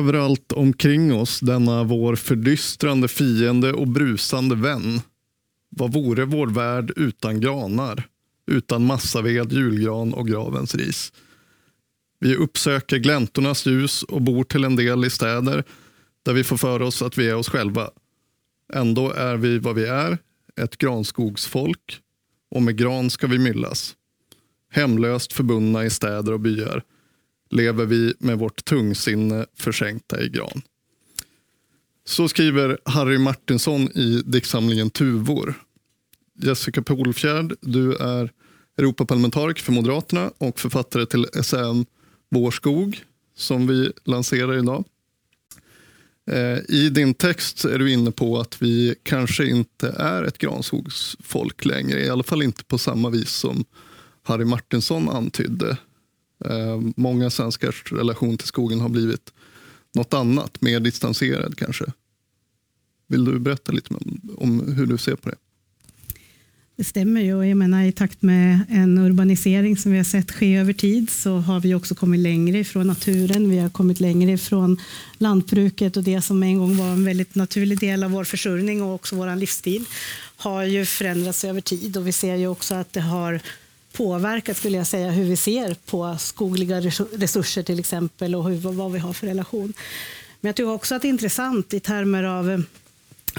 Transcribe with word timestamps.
överallt 0.00 0.52
omkring 0.52 1.14
oss 1.14 1.40
denna 1.40 1.84
vår 1.84 2.16
fördystrande 2.16 3.08
fiende 3.08 3.72
och 3.72 3.88
brusande 3.88 4.54
vän. 4.54 5.00
Vad 5.68 5.92
vore 5.92 6.24
vår 6.24 6.46
värld 6.46 6.92
utan 6.96 7.40
granar, 7.40 8.06
utan 8.46 8.86
massaved, 8.86 9.52
julgran 9.52 10.14
och 10.14 10.28
gravens 10.28 10.74
ris? 10.74 11.12
Vi 12.20 12.36
uppsöker 12.36 12.98
gläntornas 12.98 13.66
ljus 13.66 14.02
och 14.02 14.22
bor 14.22 14.44
till 14.44 14.64
en 14.64 14.76
del 14.76 15.04
i 15.04 15.10
städer 15.10 15.64
där 16.22 16.32
vi 16.32 16.44
får 16.44 16.56
för 16.56 16.82
oss 16.82 17.02
att 17.02 17.18
vi 17.18 17.28
är 17.28 17.34
oss 17.34 17.48
själva. 17.48 17.90
Ändå 18.72 19.12
är 19.12 19.36
vi 19.36 19.58
vad 19.58 19.74
vi 19.74 19.86
är, 19.86 20.18
ett 20.60 20.76
granskogsfolk 20.76 22.00
och 22.50 22.62
med 22.62 22.76
gran 22.76 23.10
ska 23.10 23.26
vi 23.26 23.38
myllas. 23.38 23.94
Hemlöst 24.72 25.32
förbundna 25.32 25.84
i 25.84 25.90
städer 25.90 26.32
och 26.32 26.40
byar 26.40 26.82
lever 27.50 27.86
vi 27.86 28.14
med 28.18 28.38
vårt 28.38 28.64
tungsinne 28.64 29.46
försänkta 29.56 30.22
i 30.22 30.28
gran. 30.28 30.62
Så 32.04 32.28
skriver 32.28 32.78
Harry 32.84 33.18
Martinsson 33.18 33.88
i 33.98 34.22
diktsamlingen 34.24 34.90
Tuvor. 34.90 35.54
Jessica 36.42 36.82
Polfjärd, 36.82 37.54
du 37.60 37.96
är 37.96 38.30
Europaparlamentariker 38.78 39.62
för 39.62 39.72
Moderaterna 39.72 40.32
och 40.38 40.60
författare 40.60 41.06
till 41.06 41.26
essän 41.34 41.86
Vår 42.30 42.50
skog 42.50 43.04
som 43.36 43.66
vi 43.66 43.92
lanserar 44.04 44.58
idag. 44.58 44.84
Eh, 46.30 46.58
I 46.68 46.90
din 46.90 47.14
text 47.14 47.64
är 47.64 47.78
du 47.78 47.92
inne 47.92 48.10
på 48.10 48.40
att 48.40 48.62
vi 48.62 48.94
kanske 49.02 49.46
inte 49.46 49.88
är 49.88 50.22
ett 50.22 50.38
granskogsfolk 50.38 51.64
längre. 51.64 52.00
I 52.00 52.10
alla 52.10 52.22
fall 52.22 52.42
inte 52.42 52.64
på 52.64 52.78
samma 52.78 53.10
vis 53.10 53.30
som 53.30 53.64
Harry 54.22 54.44
Martinsson 54.44 55.08
antydde. 55.08 55.76
Eh, 56.44 56.80
många 56.96 57.30
svenskars 57.30 57.92
relation 57.92 58.38
till 58.38 58.48
skogen 58.48 58.80
har 58.80 58.88
blivit 58.88 59.32
något 59.94 60.14
annat, 60.14 60.60
mer 60.60 60.80
distanserad 60.80 61.56
kanske. 61.56 61.84
Vill 63.06 63.24
du 63.24 63.38
berätta 63.38 63.72
lite 63.72 63.94
om 64.36 64.72
hur 64.76 64.86
du 64.86 64.98
ser 64.98 65.16
på 65.16 65.28
det? 65.28 65.36
Det 66.80 66.84
stämmer 66.84 67.20
ju. 67.20 67.44
Jag 67.44 67.56
menar, 67.56 67.84
I 67.84 67.92
takt 67.92 68.22
med 68.22 68.60
en 68.68 68.98
urbanisering 68.98 69.76
som 69.76 69.92
vi 69.92 69.98
har 69.98 70.04
sett 70.04 70.32
ske 70.32 70.56
över 70.56 70.72
tid 70.72 71.10
så 71.10 71.36
har 71.36 71.60
vi 71.60 71.74
också 71.74 71.94
kommit 71.94 72.20
längre 72.20 72.58
ifrån 72.58 72.86
naturen. 72.86 73.50
Vi 73.50 73.58
har 73.58 73.70
kommit 73.70 74.00
längre 74.00 74.32
ifrån 74.32 74.80
lantbruket 75.18 75.96
och 75.96 76.02
det 76.02 76.22
som 76.22 76.42
en 76.42 76.58
gång 76.58 76.76
var 76.76 76.86
en 76.86 77.04
väldigt 77.04 77.34
naturlig 77.34 77.80
del 77.80 78.04
av 78.04 78.10
vår 78.10 78.24
försörjning 78.24 78.82
och 78.82 78.94
också 78.94 79.16
vår 79.16 79.36
livsstil 79.36 79.84
har 80.36 80.64
ju 80.64 80.84
förändrats 80.84 81.44
över 81.44 81.60
tid 81.60 81.96
och 81.96 82.06
vi 82.06 82.12
ser 82.12 82.36
ju 82.36 82.48
också 82.48 82.74
att 82.74 82.92
det 82.92 83.00
har 83.00 83.40
påverkat 83.92 84.56
skulle 84.56 84.76
jag 84.76 84.86
säga 84.86 85.10
hur 85.10 85.24
vi 85.24 85.36
ser 85.36 85.74
på 85.74 86.16
skogliga 86.18 86.80
resurser 87.12 87.62
till 87.62 87.78
exempel 87.78 88.34
och 88.34 88.50
hur, 88.50 88.56
vad 88.56 88.92
vi 88.92 88.98
har 88.98 89.12
för 89.12 89.26
relation. 89.26 89.72
Men 90.40 90.48
jag 90.48 90.56
tycker 90.56 90.70
också 90.70 90.94
att 90.94 91.02
det 91.02 91.08
är 91.08 91.10
intressant 91.10 91.74
i 91.74 91.80
termer 91.80 92.24
av 92.24 92.50
eh, 92.50 92.60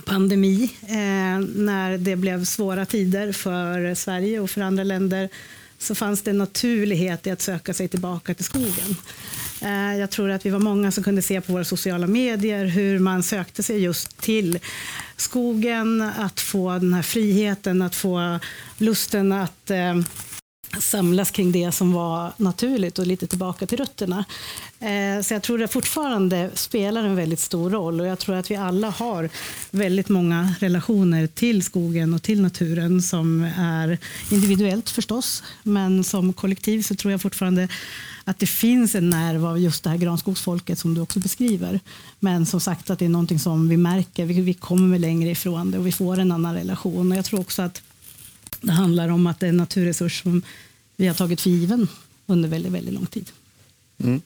pandemi, 0.05 0.63
eh, 0.81 1.39
när 1.55 1.97
det 1.97 2.15
blev 2.15 2.45
svåra 2.45 2.85
tider 2.85 3.31
för 3.31 3.95
Sverige 3.95 4.39
och 4.39 4.49
för 4.49 4.61
andra 4.61 4.83
länder, 4.83 5.29
så 5.77 5.95
fanns 5.95 6.21
det 6.21 6.31
en 6.31 6.37
naturlighet 6.37 7.27
i 7.27 7.31
att 7.31 7.41
söka 7.41 7.73
sig 7.73 7.87
tillbaka 7.87 8.33
till 8.33 8.45
skogen. 8.45 8.95
Eh, 9.61 9.97
jag 9.97 10.09
tror 10.09 10.31
att 10.31 10.45
vi 10.45 10.49
var 10.49 10.59
många 10.59 10.91
som 10.91 11.03
kunde 11.03 11.21
se 11.21 11.41
på 11.41 11.53
våra 11.53 11.63
sociala 11.63 12.07
medier 12.07 12.65
hur 12.65 12.99
man 12.99 13.23
sökte 13.23 13.63
sig 13.63 13.79
just 13.79 14.17
till 14.17 14.59
skogen, 15.15 16.01
att 16.01 16.39
få 16.39 16.71
den 16.71 16.93
här 16.93 17.01
friheten, 17.01 17.81
att 17.81 17.95
få 17.95 18.39
lusten 18.77 19.31
att 19.31 19.71
eh, 19.71 19.95
samlas 20.79 21.31
kring 21.31 21.51
det 21.51 21.71
som 21.71 21.93
var 21.93 22.31
naturligt 22.37 22.99
och 22.99 23.07
lite 23.07 23.27
tillbaka 23.27 23.65
till 23.65 23.77
rötterna. 23.77 24.25
Eh, 24.79 25.23
så 25.23 25.33
jag 25.33 25.43
tror 25.43 25.57
det 25.57 25.67
fortfarande 25.67 26.49
spelar 26.53 27.03
en 27.03 27.15
väldigt 27.15 27.39
stor 27.39 27.69
roll 27.69 28.01
och 28.01 28.07
jag 28.07 28.19
tror 28.19 28.35
att 28.35 28.51
vi 28.51 28.55
alla 28.55 28.89
har 28.89 29.29
väldigt 29.71 30.09
många 30.09 30.55
relationer 30.59 31.27
till 31.27 31.63
skogen 31.63 32.13
och 32.13 32.23
till 32.23 32.41
naturen 32.41 33.01
som 33.01 33.43
är 33.57 33.97
individuellt 34.31 34.89
förstås, 34.89 35.43
men 35.63 36.03
som 36.03 36.33
kollektiv 36.33 36.81
så 36.81 36.95
tror 36.95 37.11
jag 37.11 37.21
fortfarande 37.21 37.67
att 38.23 38.39
det 38.39 38.47
finns 38.47 38.95
en 38.95 39.09
nerv 39.09 39.45
av 39.45 39.59
just 39.59 39.83
det 39.83 39.89
här 39.89 39.97
granskogsfolket 39.97 40.79
som 40.79 40.93
du 40.93 41.01
också 41.01 41.19
beskriver. 41.19 41.79
Men 42.19 42.45
som 42.45 42.59
sagt 42.59 42.89
att 42.89 42.99
det 42.99 43.05
är 43.05 43.09
någonting 43.09 43.39
som 43.39 43.69
vi 43.69 43.77
märker, 43.77 44.25
vi, 44.25 44.41
vi 44.41 44.53
kommer 44.53 44.99
längre 44.99 45.29
ifrån 45.29 45.71
det 45.71 45.77
och 45.77 45.87
vi 45.87 45.91
får 45.91 46.19
en 46.19 46.31
annan 46.31 46.55
relation. 46.55 47.11
Och 47.11 47.17
jag 47.17 47.25
tror 47.25 47.39
också 47.39 47.61
att 47.61 47.81
det 48.61 48.71
handlar 48.71 49.09
om 49.09 49.27
att 49.27 49.39
det 49.39 49.45
är 49.45 49.49
en 49.49 49.57
naturresurs 49.57 50.21
som 50.21 50.41
vi 51.01 51.07
har 51.07 51.15
tagit 51.15 51.41
för 51.41 51.49
given 51.49 51.87
under 52.25 52.49
väldigt, 52.49 52.71
väldigt 52.71 52.93
lång 52.93 53.05
tid. 53.05 53.31
Mm. 53.97 54.21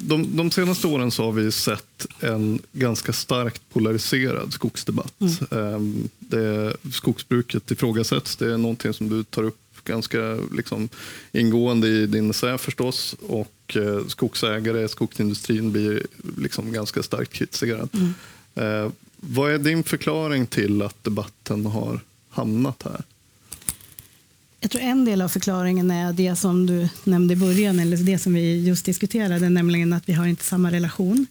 De, 0.00 0.36
de, 0.36 0.50
senaste 0.50 0.86
åren 0.86 1.10
så 1.10 1.24
har 1.24 1.32
vi 1.32 1.52
sett 1.52 2.06
en 2.20 2.58
ganska 2.72 3.12
starkt 3.12 3.62
polariserad 3.72 4.52
skogsdebatt. 4.52 5.14
Mm. 5.20 5.74
Ehm, 5.74 6.08
det, 6.18 6.76
skogsbruket 6.92 7.70
ifrågasätts. 7.70 8.36
Det 8.36 8.52
är 8.52 8.58
någonting 8.58 8.92
som 8.92 9.08
du 9.08 9.24
tar 9.24 9.42
upp 9.42 9.84
ganska 9.84 10.38
liksom, 10.52 10.88
ingående 11.32 11.88
i 11.88 12.06
din 12.06 12.30
essä 12.30 12.58
förstås. 12.58 13.16
Och 13.28 13.76
eh, 13.76 14.06
skogsägare, 14.06 14.88
skogsindustrin 14.88 15.72
blir 15.72 16.06
liksom 16.38 16.72
ganska 16.72 17.02
starkt 17.02 17.32
kritiserad. 17.32 17.88
Mm. 17.92 18.14
Eh, 18.54 18.92
vad 19.16 19.50
är 19.50 19.58
din 19.58 19.84
förklaring 19.84 20.46
till 20.46 20.82
att 20.82 21.04
debatten 21.04 21.66
har 21.66 22.00
hamnat 22.30 22.82
här? 22.82 23.02
Jag 24.62 24.70
tror 24.70 24.82
en 24.82 25.04
del 25.04 25.22
av 25.22 25.28
förklaringen 25.28 25.90
är 25.90 26.12
det 26.12 26.36
som 26.36 26.66
du 26.66 26.88
nämnde 27.04 27.34
i 27.34 27.36
början, 27.36 27.80
eller 27.80 27.96
det 27.96 28.18
som 28.18 28.34
vi 28.34 28.66
just 28.66 28.84
diskuterade, 28.84 29.48
nämligen 29.48 29.92
att 29.92 30.08
vi 30.08 30.12
har 30.12 30.26
inte 30.26 30.44
samma 30.44 30.70
relation. 30.72 31.26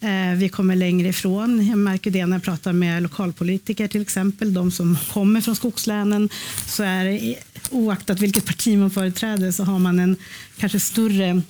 Eh, 0.00 0.38
vi 0.38 0.48
kommer 0.48 0.76
längre 0.76 1.08
ifrån. 1.08 1.66
Jag 1.66 1.78
märker 1.78 2.10
det 2.10 2.26
när 2.26 2.36
jag 2.36 2.42
pratar 2.42 2.72
med 2.72 3.02
lokalpolitiker 3.02 3.88
till 3.88 4.02
exempel, 4.02 4.54
de 4.54 4.70
som 4.70 4.98
kommer 5.12 5.40
från 5.40 5.56
skogslänen, 5.56 6.28
så 6.66 6.82
är 6.82 7.04
det, 7.04 7.36
oaktat 7.70 8.20
vilket 8.20 8.46
parti 8.46 8.78
man 8.78 8.90
företräder 8.90 9.52
så 9.52 9.64
har 9.64 9.78
man 9.78 9.98
en 9.98 10.16
kanske 10.56 10.80
större 10.80 11.42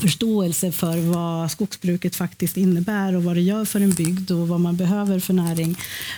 förståelse 0.00 0.72
för 0.72 0.98
vad 0.98 1.50
skogsbruket 1.50 2.16
faktiskt 2.16 2.56
innebär 2.56 3.16
och 3.16 3.24
vad 3.24 3.36
det 3.36 3.40
gör 3.40 3.64
för 3.64 3.80
en 3.80 3.94
bygd 3.94 4.30
och 4.30 4.48
vad 4.48 4.60
man 4.60 4.76
behöver 4.76 5.20
för 5.20 5.32
näring 5.34 5.76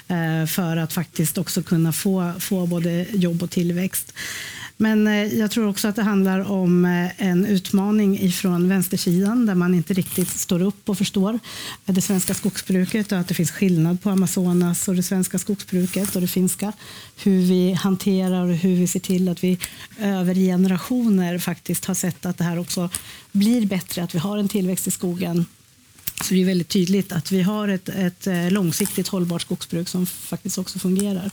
eh, 0.08 0.46
för 0.46 0.76
att 0.76 0.92
faktiskt 0.92 1.38
också 1.38 1.62
kunna 1.62 1.92
få, 1.92 2.32
få 2.38 2.66
både 2.66 3.06
jobb 3.12 3.42
och 3.42 3.50
tillväxt. 3.50 4.12
Men 4.80 5.06
eh, 5.06 5.38
jag 5.38 5.50
tror 5.50 5.68
också 5.68 5.88
att 5.88 5.96
det 5.96 6.02
handlar 6.02 6.50
om 6.50 6.84
eh, 6.84 7.28
en 7.28 7.46
utmaning 7.46 8.20
ifrån 8.20 8.68
vänstersidan 8.68 9.46
där 9.46 9.54
man 9.54 9.74
inte 9.74 9.94
riktigt 9.94 10.28
står 10.28 10.62
upp 10.62 10.88
och 10.88 10.98
förstår 10.98 11.38
det 11.84 12.02
svenska 12.02 12.34
skogsbruket 12.34 13.12
och 13.12 13.18
att 13.18 13.28
det 13.28 13.34
finns 13.34 13.50
skillnad 13.50 14.02
på 14.02 14.10
Amazonas 14.10 14.88
och 14.88 14.94
det 14.94 15.02
svenska 15.02 15.38
skogsbruket 15.38 16.14
och 16.16 16.20
det 16.20 16.28
finska. 16.28 16.72
Hur 17.16 17.40
vi 17.40 17.72
hanterar 17.72 18.46
och 18.46 18.54
hur 18.54 18.76
vi 18.76 18.86
ser 18.86 19.00
till 19.00 19.28
att 19.28 19.44
vi 19.44 19.58
över 19.98 20.34
generationer 20.34 21.38
faktiskt 21.38 21.84
har 21.84 21.94
sett 21.94 22.26
att 22.26 22.38
det 22.38 22.44
här 22.44 22.58
också 22.58 22.90
blir 23.32 23.66
bättre, 23.66 24.02
att 24.02 24.14
vi 24.14 24.18
har 24.18 24.38
en 24.38 24.48
tillväxt 24.48 24.86
i 24.86 24.90
skogen 24.90 25.46
så 26.24 26.34
det 26.34 26.40
är 26.40 26.46
väldigt 26.46 26.68
tydligt 26.68 27.12
att 27.12 27.32
vi 27.32 27.42
har 27.42 27.68
ett, 27.68 27.88
ett 27.88 28.26
eh, 28.26 28.50
långsiktigt 28.50 29.08
hållbart 29.08 29.42
skogsbruk 29.42 29.88
som 29.88 30.06
faktiskt 30.06 30.58
också 30.58 30.78
fungerar. 30.78 31.30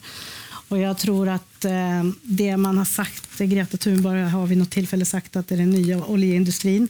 Och 0.68 0.78
jag 0.78 0.98
tror 0.98 1.30
att 1.30 1.66
eh, 1.66 2.04
det 2.22 2.58
man 2.58 2.78
har 2.78 2.86
sagt, 2.86 3.38
Greta 3.38 3.78
Thunberg 3.78 4.22
har 4.22 4.48
vid 4.48 4.58
något 4.58 4.72
tillfälle 4.72 5.06
sagt 5.06 5.36
att 5.36 5.48
det 5.48 5.56
är 5.56 5.60
den 5.60 5.70
nya 5.70 6.06
oljeindustrin, 6.06 6.88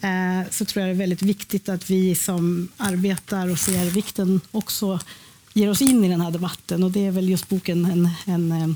eh, 0.00 0.50
så 0.50 0.64
tror 0.64 0.80
jag 0.80 0.88
det 0.88 0.96
är 0.96 0.98
väldigt 0.98 1.22
viktigt 1.22 1.68
att 1.68 1.90
vi 1.90 2.14
som 2.14 2.68
arbetar 2.76 3.50
och 3.50 3.58
ser 3.58 3.90
vikten 3.90 4.40
också 4.50 5.00
ger 5.52 5.70
oss 5.70 5.82
in 5.82 6.04
i 6.04 6.08
den 6.08 6.20
här 6.20 6.30
debatten. 6.30 6.82
Och 6.82 6.90
det 6.90 7.06
är 7.06 7.10
väl 7.10 7.28
just 7.28 7.48
boken 7.48 7.84
en, 7.84 8.08
en, 8.26 8.52
eh, 8.52 8.68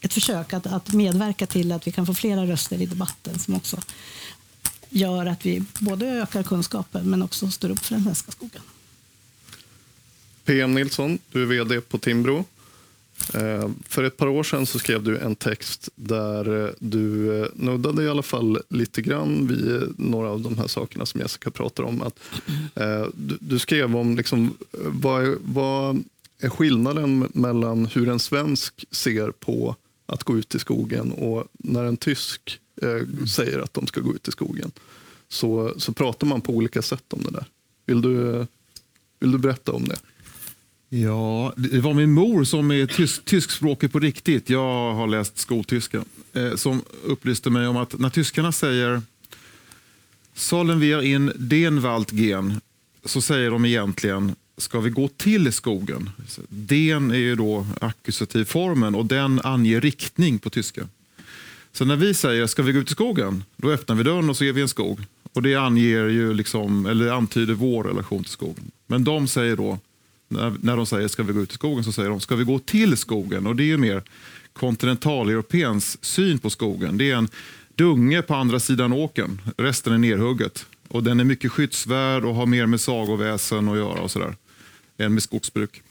ett 0.00 0.12
försök 0.12 0.52
att, 0.52 0.66
att 0.66 0.92
medverka 0.92 1.46
till 1.46 1.72
att 1.72 1.86
vi 1.86 1.92
kan 1.92 2.06
få 2.06 2.14
flera 2.14 2.46
röster 2.46 2.82
i 2.82 2.86
debatten 2.86 3.38
som 3.38 3.54
också 3.54 3.80
gör 4.88 5.26
att 5.26 5.46
vi 5.46 5.64
både 5.78 6.06
ökar 6.06 6.42
kunskapen 6.42 7.10
men 7.10 7.22
också 7.22 7.50
står 7.50 7.70
upp 7.70 7.78
för 7.78 7.94
den 7.94 8.04
svenska 8.04 8.32
skogen. 8.32 8.62
PM 10.44 10.74
Nilsson, 10.74 11.18
du 11.32 11.42
är 11.42 11.46
vd 11.46 11.80
på 11.80 11.98
Timbro. 11.98 12.44
Eh, 13.34 13.70
för 13.88 14.04
ett 14.04 14.16
par 14.16 14.26
år 14.26 14.42
sedan 14.42 14.66
så 14.66 14.78
skrev 14.78 15.02
du 15.02 15.18
en 15.18 15.34
text 15.34 15.88
där 15.94 16.64
eh, 16.64 16.70
du 16.78 17.34
eh, 17.42 17.48
nuddade 17.54 18.02
i 18.02 18.08
alla 18.08 18.22
fall 18.22 18.58
lite 18.68 19.02
grann 19.02 19.46
vid 19.46 19.94
några 19.98 20.28
av 20.28 20.40
de 20.40 20.58
här 20.58 20.66
sakerna 20.66 21.06
som 21.06 21.20
Jessica 21.20 21.50
pratar 21.50 21.82
om. 21.82 22.02
Att, 22.02 22.18
du, 23.40 23.58
skrev 23.58 23.96
om 23.96 24.16
liksom, 24.16 24.56
vad, 24.72 25.34
vad 25.40 26.04
är 26.40 26.48
skillnaden 26.48 27.28
mellan 27.34 27.86
hur 27.86 28.08
en 28.08 28.18
svensk 28.18 28.84
ser 28.90 29.30
på 29.30 29.76
att 30.06 30.24
gå 30.24 30.38
ut 30.38 30.54
i 30.54 30.58
skogen 30.58 31.12
och 31.12 31.44
när 31.52 31.84
en 31.84 31.96
tysk 31.96 32.60
säger 33.28 33.58
att 33.58 33.74
de 33.74 33.86
ska 33.86 34.00
gå 34.00 34.14
ut 34.14 34.28
i 34.28 34.30
skogen. 34.30 34.70
Så, 35.28 35.74
så 35.76 35.92
pratar 35.92 36.26
man 36.26 36.40
på 36.40 36.52
olika 36.52 36.82
sätt 36.82 37.12
om 37.12 37.22
det 37.22 37.30
där. 37.30 37.46
Vill 37.86 38.00
du, 38.02 38.46
vill 39.18 39.32
du 39.32 39.38
berätta 39.38 39.72
om 39.72 39.84
det? 39.88 39.96
Ja, 40.88 41.52
det 41.56 41.80
var 41.80 41.94
min 41.94 42.12
mor 42.12 42.44
som 42.44 42.70
är 42.70 42.86
tysk, 42.86 43.24
tyskspråkig 43.24 43.92
på 43.92 43.98
riktigt. 43.98 44.50
Jag 44.50 44.94
har 44.94 45.06
läst 45.06 45.38
skoltyska. 45.38 46.04
Eh, 46.32 46.54
som 46.54 46.82
upplyste 47.04 47.50
mig 47.50 47.66
om 47.66 47.76
att 47.76 47.98
när 47.98 48.10
tyskarna 48.10 48.52
säger 48.52 49.02
Sollen 50.34 50.80
wir 50.80 51.02
in 51.02 51.32
den 51.36 51.80
Wald 51.80 52.12
gehen 52.12 52.60
så 53.04 53.20
säger 53.20 53.50
de 53.50 53.64
egentligen 53.64 54.34
ska 54.56 54.80
vi 54.80 54.90
gå 54.90 55.08
till 55.08 55.52
skogen. 55.52 56.10
Den 56.48 57.10
är 57.10 57.16
ju 57.16 57.34
då 57.34 57.66
akkusativformen 57.80 58.94
och 58.94 59.06
den 59.06 59.40
anger 59.44 59.80
riktning 59.80 60.38
på 60.38 60.50
tyska. 60.50 60.88
Så 61.72 61.84
när 61.84 61.96
vi 61.96 62.14
säger 62.14 62.46
ska 62.46 62.62
vi 62.62 62.72
gå 62.72 62.78
ut 62.78 62.90
i 62.90 62.92
skogen, 62.92 63.44
då 63.56 63.70
öppnar 63.70 63.96
vi 63.96 64.02
dörren 64.02 64.30
och 64.30 64.36
så 64.36 64.44
är 64.44 64.52
vi 64.52 64.60
i 64.60 64.62
en 64.62 64.68
skog. 64.68 65.00
Och 65.32 65.42
det 65.42 65.54
anger 65.54 66.06
ju 66.06 66.34
liksom, 66.34 66.86
eller 66.86 67.12
antyder 67.12 67.54
vår 67.54 67.84
relation 67.84 68.22
till 68.22 68.32
skogen. 68.32 68.70
Men 68.86 69.04
de 69.04 69.28
säger 69.28 69.56
då, 69.56 69.78
när 70.28 70.76
de 70.76 70.86
säger 70.86 71.08
ska 71.08 71.22
vi 71.22 71.32
gå 71.32 71.40
ut 71.40 71.50
i 71.50 71.54
skogen, 71.54 71.84
så 71.84 71.92
säger 71.92 72.10
de 72.10 72.20
ska 72.20 72.36
vi 72.36 72.44
gå 72.44 72.58
till 72.58 72.96
skogen. 72.96 73.46
Och 73.46 73.56
det 73.56 73.62
är 73.62 73.66
ju 73.66 73.76
mer 73.76 74.02
kontinentaleuropens 74.52 76.04
syn 76.04 76.38
på 76.38 76.50
skogen. 76.50 76.98
Det 76.98 77.10
är 77.10 77.16
en 77.16 77.28
dunge 77.74 78.22
på 78.22 78.34
andra 78.34 78.60
sidan 78.60 78.92
åken, 78.92 79.40
resten 79.56 79.92
är 79.92 79.98
nerhugget. 79.98 80.66
Och 80.88 81.02
den 81.02 81.20
är 81.20 81.24
mycket 81.24 81.52
skyddsvärd 81.52 82.24
och 82.24 82.34
har 82.34 82.46
mer 82.46 82.66
med 82.66 82.80
sagoväsen 82.80 83.68
att 83.68 83.76
göra 83.76 84.00
och 84.00 84.10
sådär, 84.10 84.36
än 84.98 85.14
med 85.14 85.22
skogsbruk. 85.22 85.82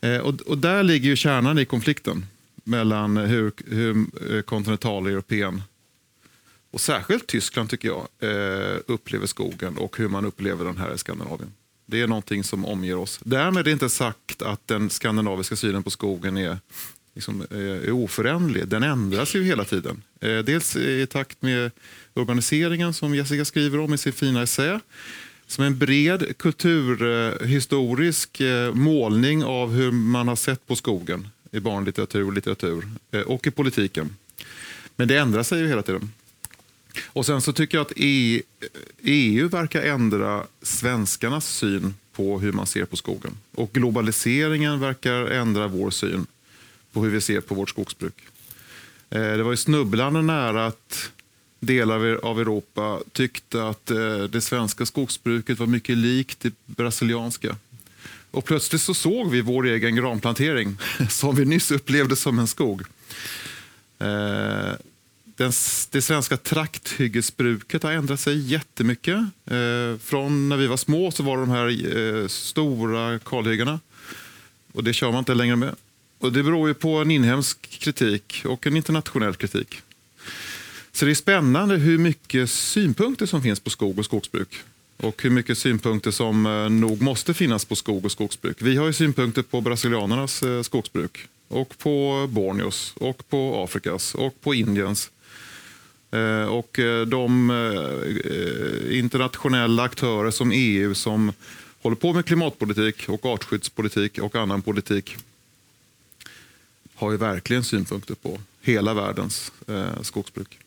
Eh, 0.00 0.18
och, 0.18 0.40
och, 0.40 0.58
där 0.58 0.82
ligger 0.82 1.08
ju 1.08 1.16
kärnan 1.16 1.58
i 1.58 1.64
konflikten 1.64 2.26
mellan 2.64 3.16
hur, 3.16 3.52
hur 3.66 4.06
eh, 4.30 4.42
kontinentaleuropén 4.42 5.62
och 6.70 6.80
särskilt 6.80 7.26
Tyskland 7.26 7.70
tycker 7.70 7.88
jag 7.88 8.06
eh, 8.20 8.78
upplever 8.86 9.26
skogen 9.26 9.78
och 9.78 9.98
hur 9.98 10.08
man 10.08 10.24
upplever 10.24 10.64
den 10.64 10.76
här 10.76 10.94
i 10.94 10.98
Skandinavien. 10.98 11.52
Det 11.86 12.00
är 12.00 12.06
någonting 12.06 12.44
som 12.44 12.64
omger 12.64 12.96
oss. 12.96 13.20
Därmed 13.24 13.68
är 13.68 13.72
inte 13.72 13.88
sagt 13.88 14.42
att 14.42 14.68
den 14.68 14.90
skandinaviska 14.90 15.56
synen 15.56 15.82
på 15.82 15.90
skogen 15.90 16.36
är, 16.36 16.58
liksom, 17.14 17.46
eh, 17.50 17.58
är 17.58 17.90
oföränderlig. 17.90 18.68
Den 18.68 18.82
ändras 18.82 19.34
ju 19.34 19.44
hela 19.44 19.64
tiden. 19.64 20.02
Eh, 20.20 20.38
dels 20.38 20.76
i 20.76 21.06
takt 21.06 21.42
med 21.42 21.70
urbaniseringen 22.14 22.94
som 22.94 23.14
Jessica 23.14 23.44
skriver 23.44 23.78
om 23.78 23.94
i 23.94 23.98
sin 23.98 24.12
fina 24.12 24.42
essä. 24.42 24.80
Som 25.46 25.64
en 25.64 25.78
bred 25.78 26.38
kulturhistorisk 26.38 28.40
eh, 28.40 28.74
målning 28.74 29.44
av 29.44 29.72
hur 29.72 29.92
man 29.92 30.28
har 30.28 30.36
sett 30.36 30.66
på 30.66 30.76
skogen 30.76 31.28
i 31.52 31.60
barnlitteratur 31.60 32.26
och 32.26 32.32
litteratur 32.32 32.84
och 33.26 33.46
i 33.46 33.50
politiken. 33.50 34.16
Men 34.96 35.08
det 35.08 35.16
ändrar 35.16 35.42
sig 35.42 35.60
ju 35.60 35.68
hela 35.68 35.82
tiden. 35.82 36.10
Och 37.02 37.26
sen 37.26 37.40
så 37.40 37.52
tycker 37.52 37.78
jag 37.78 37.82
att 37.82 37.92
EU, 37.96 38.42
EU 39.02 39.48
verkar 39.48 39.82
ändra 39.82 40.46
svenskarnas 40.62 41.48
syn 41.48 41.94
på 42.12 42.40
hur 42.40 42.52
man 42.52 42.66
ser 42.66 42.84
på 42.84 42.96
skogen. 42.96 43.32
Och 43.54 43.72
globaliseringen 43.72 44.80
verkar 44.80 45.26
ändra 45.26 45.68
vår 45.68 45.90
syn 45.90 46.26
på 46.92 47.04
hur 47.04 47.10
vi 47.10 47.20
ser 47.20 47.40
på 47.40 47.54
vårt 47.54 47.68
skogsbruk. 47.68 48.14
Eh, 49.10 49.20
det 49.20 49.42
var 49.42 49.50
ju 49.50 49.56
snubblande 49.56 50.22
nära 50.22 50.66
att 50.66 51.10
delar 51.60 52.14
av 52.14 52.40
Europa 52.40 53.00
tyckte 53.12 53.68
att 53.68 53.90
eh, 53.90 54.18
det 54.18 54.40
svenska 54.40 54.86
skogsbruket 54.86 55.58
var 55.58 55.66
mycket 55.66 55.96
likt 55.96 56.40
det 56.40 56.52
brasilianska. 56.66 57.56
Och 58.30 58.44
plötsligt 58.44 58.82
så 58.82 58.94
såg 58.94 59.30
vi 59.30 59.40
vår 59.40 59.66
egen 59.66 59.96
granplantering 59.96 60.76
som 61.10 61.36
vi 61.36 61.44
nyss 61.44 61.70
upplevde 61.70 62.16
som 62.16 62.38
en 62.38 62.46
skog. 62.46 62.82
Eh, 63.98 64.72
den, 65.36 65.52
det 65.90 66.02
svenska 66.02 66.36
trakthyggesbruket 66.36 67.82
har 67.82 67.92
ändrat 67.92 68.20
sig 68.20 68.38
jättemycket. 68.38 69.16
Eh, 69.46 69.98
från 70.02 70.48
när 70.48 70.56
vi 70.56 70.66
var 70.66 70.76
små 70.76 71.10
så 71.10 71.22
var 71.22 71.36
det 71.36 71.42
de 71.42 71.50
här 71.50 71.96
eh, 71.96 72.28
stora 72.28 73.18
kalhyggena. 73.18 73.80
Och 74.72 74.84
det 74.84 74.92
kör 74.92 75.10
man 75.10 75.18
inte 75.18 75.34
längre 75.34 75.56
med. 75.56 75.74
Och 76.18 76.32
det 76.32 76.42
beror 76.42 76.68
ju 76.68 76.74
på 76.74 76.96
en 76.96 77.10
inhemsk 77.10 77.70
kritik 77.70 78.42
och 78.44 78.66
en 78.66 78.76
internationell 78.76 79.34
kritik. 79.34 79.82
Så 80.92 81.04
det 81.04 81.10
är 81.10 81.14
spännande 81.14 81.76
hur 81.76 81.98
mycket 81.98 82.50
synpunkter 82.50 83.26
som 83.26 83.42
finns 83.42 83.60
på 83.60 83.70
skog 83.70 83.98
och 83.98 84.04
skogsbruk. 84.04 84.56
Och 84.96 85.22
hur 85.22 85.30
mycket 85.30 85.58
synpunkter 85.58 86.10
som 86.10 86.46
eh, 86.46 86.68
nog 86.68 87.02
måste 87.02 87.34
finnas 87.34 87.64
på 87.64 87.76
skog 87.76 88.04
och 88.04 88.12
skogsbruk. 88.12 88.56
Vi 88.60 88.76
har 88.76 88.86
ju 88.86 88.92
synpunkter 88.92 89.42
på 89.42 89.60
brasilianernas 89.60 90.42
eh, 90.42 90.62
skogsbruk 90.62 91.28
och 91.48 91.78
på 91.78 92.26
Borneos 92.30 92.94
och 92.96 93.28
på 93.28 93.64
Afrikas 93.64 94.14
och 94.14 94.40
på 94.40 94.54
Indiens. 94.54 95.10
Eh, 96.14 96.44
och 96.44 96.78
eh, 96.78 97.06
de 97.06 97.50
eh, 97.50 98.98
internationella 98.98 99.82
aktörer 99.82 100.30
som 100.30 100.52
EU 100.54 100.94
som 100.94 101.32
håller 101.82 101.96
på 101.96 102.12
med 102.12 102.26
klimatpolitik 102.26 103.08
och 103.08 103.26
artskyddspolitik 103.26 104.18
och 104.18 104.36
annan 104.36 104.62
politik 104.62 105.16
har 106.94 107.10
ju 107.10 107.16
verkligen 107.16 107.64
synpunkter 107.64 108.14
på 108.14 108.38
hela 108.60 108.94
världens 108.94 109.52
skogsbruk. 110.02 110.58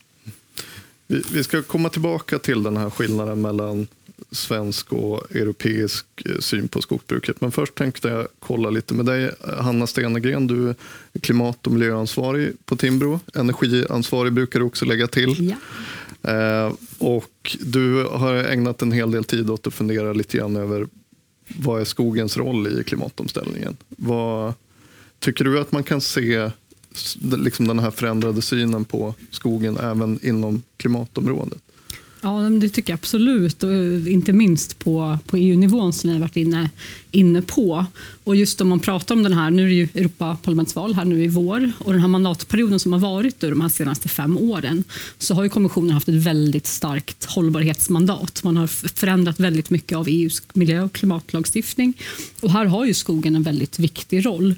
Vi 1.07 1.43
ska 1.43 1.63
komma 1.63 1.89
tillbaka 1.89 2.39
till 2.39 2.63
den 2.63 2.77
här 2.77 2.89
skillnaden 2.89 3.41
mellan 3.41 3.87
svensk 4.31 4.93
och 4.93 5.35
europeisk 5.35 6.05
eh, 6.25 6.39
syn 6.39 6.67
på 6.67 6.81
skogsbruket. 6.81 7.41
Men 7.41 7.51
först 7.51 7.75
tänkte 7.75 8.07
jag 8.07 8.27
kolla 8.39 8.69
lite 8.69 8.93
med 8.93 9.05
dig, 9.05 9.31
Hanna 9.57 9.87
Stenegren. 9.87 10.47
Du 10.47 10.69
är 10.69 10.75
klimat 11.21 11.67
och 11.67 11.73
miljöansvarig 11.73 12.53
på 12.65 12.75
Timbro. 12.75 13.19
Energiansvarig 13.33 14.33
brukar 14.33 14.59
du 14.59 14.65
också 14.65 14.85
lägga 14.85 15.07
till. 15.07 15.55
Ja. 16.21 16.31
Eh, 16.31 16.73
och 16.97 17.57
du 17.59 18.03
har 18.03 18.33
ägnat 18.33 18.81
en 18.81 18.91
hel 18.91 19.11
del 19.11 19.23
tid 19.23 19.49
åt 19.49 19.67
att 19.67 19.73
fundera 19.73 20.13
lite 20.13 20.37
grann 20.37 20.55
över 20.55 20.87
vad 21.47 21.81
är 21.81 21.85
skogens 21.85 22.37
roll 22.37 22.79
i 22.79 22.83
klimatomställningen? 22.83 23.77
Vad, 23.87 24.53
tycker 25.19 25.43
du 25.43 25.59
att 25.59 25.71
man 25.71 25.83
kan 25.83 26.01
se 26.01 26.51
liksom 27.21 27.67
den 27.67 27.79
här 27.79 27.91
förändrade 27.91 28.41
synen 28.41 28.85
på 28.85 29.13
skogen 29.31 29.77
även 29.77 30.19
inom 30.23 30.63
klimatområdet? 30.77 31.61
Ja, 32.21 32.31
det 32.39 32.69
tycker 32.69 32.93
jag 32.93 32.97
absolut. 32.97 33.63
Och 33.63 33.73
eh, 33.73 34.13
inte 34.13 34.33
minst 34.33 34.79
på, 34.79 35.17
på 35.27 35.37
EU-nivån 35.37 35.93
som 35.93 36.09
vi 36.09 36.13
har 36.13 36.21
varit 36.21 36.37
inne, 36.37 36.69
inne 37.11 37.41
på. 37.41 37.85
Och 38.23 38.35
just 38.35 38.61
om 38.61 38.67
man 38.67 38.79
pratar 38.79 39.15
om 39.15 39.23
den 39.23 39.33
här, 39.33 39.51
nu 39.51 39.63
är 39.63 39.67
det 39.67 39.73
ju 39.73 39.87
Europaparlamentsval 39.93 40.93
här 40.93 41.05
nu 41.05 41.23
i 41.23 41.27
vår 41.27 41.71
och 41.79 41.91
den 41.91 42.01
här 42.01 42.07
mandatperioden 42.07 42.79
som 42.79 42.93
har 42.93 42.99
varit 42.99 43.39
de 43.39 43.61
här 43.61 43.69
senaste 43.69 44.09
fem 44.09 44.37
åren 44.37 44.83
så 45.17 45.33
har 45.33 45.43
ju 45.43 45.49
kommissionen 45.49 45.91
haft 45.91 46.09
ett 46.09 46.15
väldigt 46.15 46.67
starkt 46.67 47.25
hållbarhetsmandat. 47.25 48.43
Man 48.43 48.57
har 48.57 48.67
förändrat 48.67 49.39
väldigt 49.39 49.69
mycket 49.69 49.97
av 49.97 50.07
EUs 50.07 50.41
miljö 50.53 50.81
och 50.81 50.93
klimatlagstiftning 50.93 51.93
och 52.41 52.51
här 52.51 52.65
har 52.65 52.85
ju 52.85 52.93
skogen 52.93 53.35
en 53.35 53.43
väldigt 53.43 53.79
viktig 53.79 54.25
roll. 54.25 54.55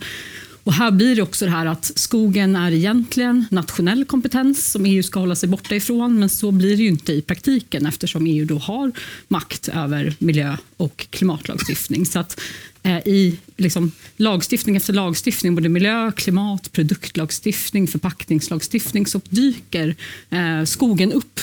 Och 0.63 0.73
här 0.73 0.91
blir 0.91 1.15
det 1.15 1.21
också 1.21 1.45
det 1.45 1.51
här 1.51 1.65
att 1.65 1.91
skogen 1.95 2.55
är 2.55 2.71
egentligen 2.71 3.45
nationell 3.51 4.05
kompetens 4.05 4.71
som 4.71 4.85
EU 4.85 5.03
ska 5.03 5.19
hålla 5.19 5.35
sig 5.35 5.49
borta 5.49 5.75
ifrån, 5.75 6.19
men 6.19 6.29
så 6.29 6.51
blir 6.51 6.77
det 6.77 6.83
ju 6.83 6.89
inte 6.89 7.13
i 7.13 7.21
praktiken 7.21 7.85
eftersom 7.85 8.25
EU 8.25 8.45
då 8.45 8.57
har 8.57 8.91
makt 9.27 9.67
över 9.67 10.15
miljö 10.19 10.57
och 10.77 11.07
klimatlagstiftning. 11.09 12.05
Så 12.05 12.19
att 12.19 12.41
eh, 12.83 12.97
i 12.97 13.37
liksom, 13.57 13.91
lagstiftning 14.17 14.75
efter 14.75 14.93
lagstiftning, 14.93 15.55
både 15.55 15.69
miljö, 15.69 16.11
klimat, 16.11 16.71
produktlagstiftning, 16.71 17.87
förpackningslagstiftning, 17.87 19.07
så 19.07 19.21
dyker 19.29 19.95
eh, 20.29 20.63
skogen 20.63 21.13
upp 21.13 21.39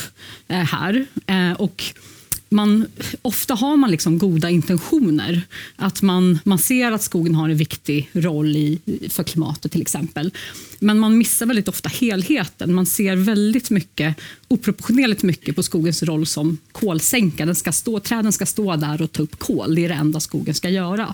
eh, 0.47 0.57
här. 0.57 1.05
Och 1.57 1.83
man, 2.49 2.85
ofta 3.21 3.53
har 3.53 3.77
man 3.77 3.91
liksom 3.91 4.17
goda 4.17 4.49
intentioner. 4.49 5.41
Att 5.75 6.01
man, 6.01 6.39
man 6.43 6.59
ser 6.59 6.91
att 6.91 7.01
skogen 7.01 7.35
har 7.35 7.49
en 7.49 7.57
viktig 7.57 8.09
roll 8.13 8.55
i, 8.55 8.79
för 9.09 9.23
klimatet 9.23 9.71
till 9.71 9.81
exempel. 9.81 10.31
Men 10.79 10.99
man 10.99 11.17
missar 11.17 11.45
väldigt 11.45 11.67
ofta 11.67 11.89
helheten. 11.89 12.73
Man 12.73 12.85
ser 12.85 13.15
väldigt 13.15 13.69
mycket, 13.69 14.15
oproportionerligt 14.47 15.23
mycket 15.23 15.55
på 15.55 15.63
skogens 15.63 16.03
roll 16.03 16.25
som 16.25 16.57
kolsänka. 16.71 17.45
Den 17.45 17.55
ska 17.55 17.71
stå, 17.71 17.99
träden 17.99 18.31
ska 18.31 18.45
stå 18.45 18.75
där 18.75 19.01
och 19.01 19.11
ta 19.11 19.23
upp 19.23 19.39
kol. 19.39 19.75
Det 19.75 19.85
är 19.85 19.89
det 19.89 19.95
enda 19.95 20.19
skogen 20.19 20.53
ska 20.53 20.69
göra. 20.69 21.13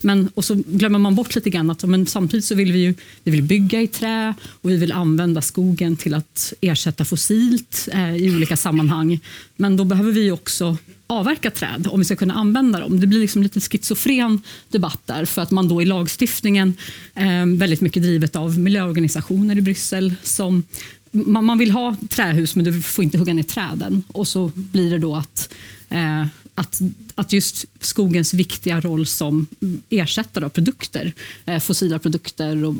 Men, 0.00 0.30
och 0.34 0.44
så 0.44 0.54
glömmer 0.66 0.98
man 0.98 1.14
bort 1.14 1.34
lite 1.34 1.50
grann 1.50 1.70
att 1.70 1.84
men 1.84 2.06
samtidigt 2.06 2.44
så 2.44 2.54
vill 2.54 2.72
vi, 2.72 2.78
ju, 2.78 2.94
vi 3.24 3.30
vill 3.30 3.42
bygga 3.42 3.80
i 3.80 3.86
trä 3.86 4.34
och 4.62 4.70
vi 4.70 4.76
vill 4.76 4.92
använda 4.92 5.42
skogen 5.42 5.96
till 5.96 6.14
att 6.14 6.52
ersätta 6.60 7.04
fossilt 7.04 7.88
eh, 7.92 8.16
i 8.16 8.36
olika 8.36 8.56
sammanhang. 8.56 9.20
Men 9.56 9.76
då 9.76 9.84
behöver 9.84 10.12
vi 10.12 10.30
också 10.30 10.76
avverka 11.18 11.50
träd 11.50 11.86
om 11.90 11.98
vi 11.98 12.04
ska 12.04 12.16
kunna 12.16 12.34
använda 12.34 12.80
dem. 12.80 13.00
Det 13.00 13.06
blir 13.06 13.20
liksom 13.20 13.42
lite 13.42 13.60
schizofren 13.60 14.40
debatt 14.68 15.00
där 15.06 15.24
för 15.24 15.42
att 15.42 15.50
man 15.50 15.68
då 15.68 15.82
i 15.82 15.84
lagstiftningen 15.84 16.74
eh, 17.14 17.46
väldigt 17.46 17.80
mycket 17.80 18.02
drivet 18.02 18.36
av 18.36 18.58
miljöorganisationer 18.58 19.58
i 19.58 19.60
Bryssel 19.60 20.14
som 20.22 20.62
man, 21.10 21.44
man, 21.44 21.58
vill 21.58 21.70
ha 21.70 21.96
trähus 22.08 22.56
men 22.56 22.64
du 22.64 22.82
får 22.82 23.04
inte 23.04 23.18
hugga 23.18 23.34
ner 23.34 23.42
träden 23.42 24.02
och 24.08 24.28
så 24.28 24.52
blir 24.54 24.90
det 24.90 24.98
då 24.98 25.16
att 25.16 25.54
eh, 25.88 26.26
att, 26.54 26.80
att 27.14 27.32
just 27.32 27.64
skogens 27.80 28.34
viktiga 28.34 28.80
roll 28.80 29.06
som 29.06 29.46
mm, 29.62 29.82
ersättare 29.90 30.44
av 30.44 30.48
produkter, 30.48 31.12
eh, 31.46 31.58
fossila 31.58 31.98
produkter 31.98 32.64
och, 32.64 32.74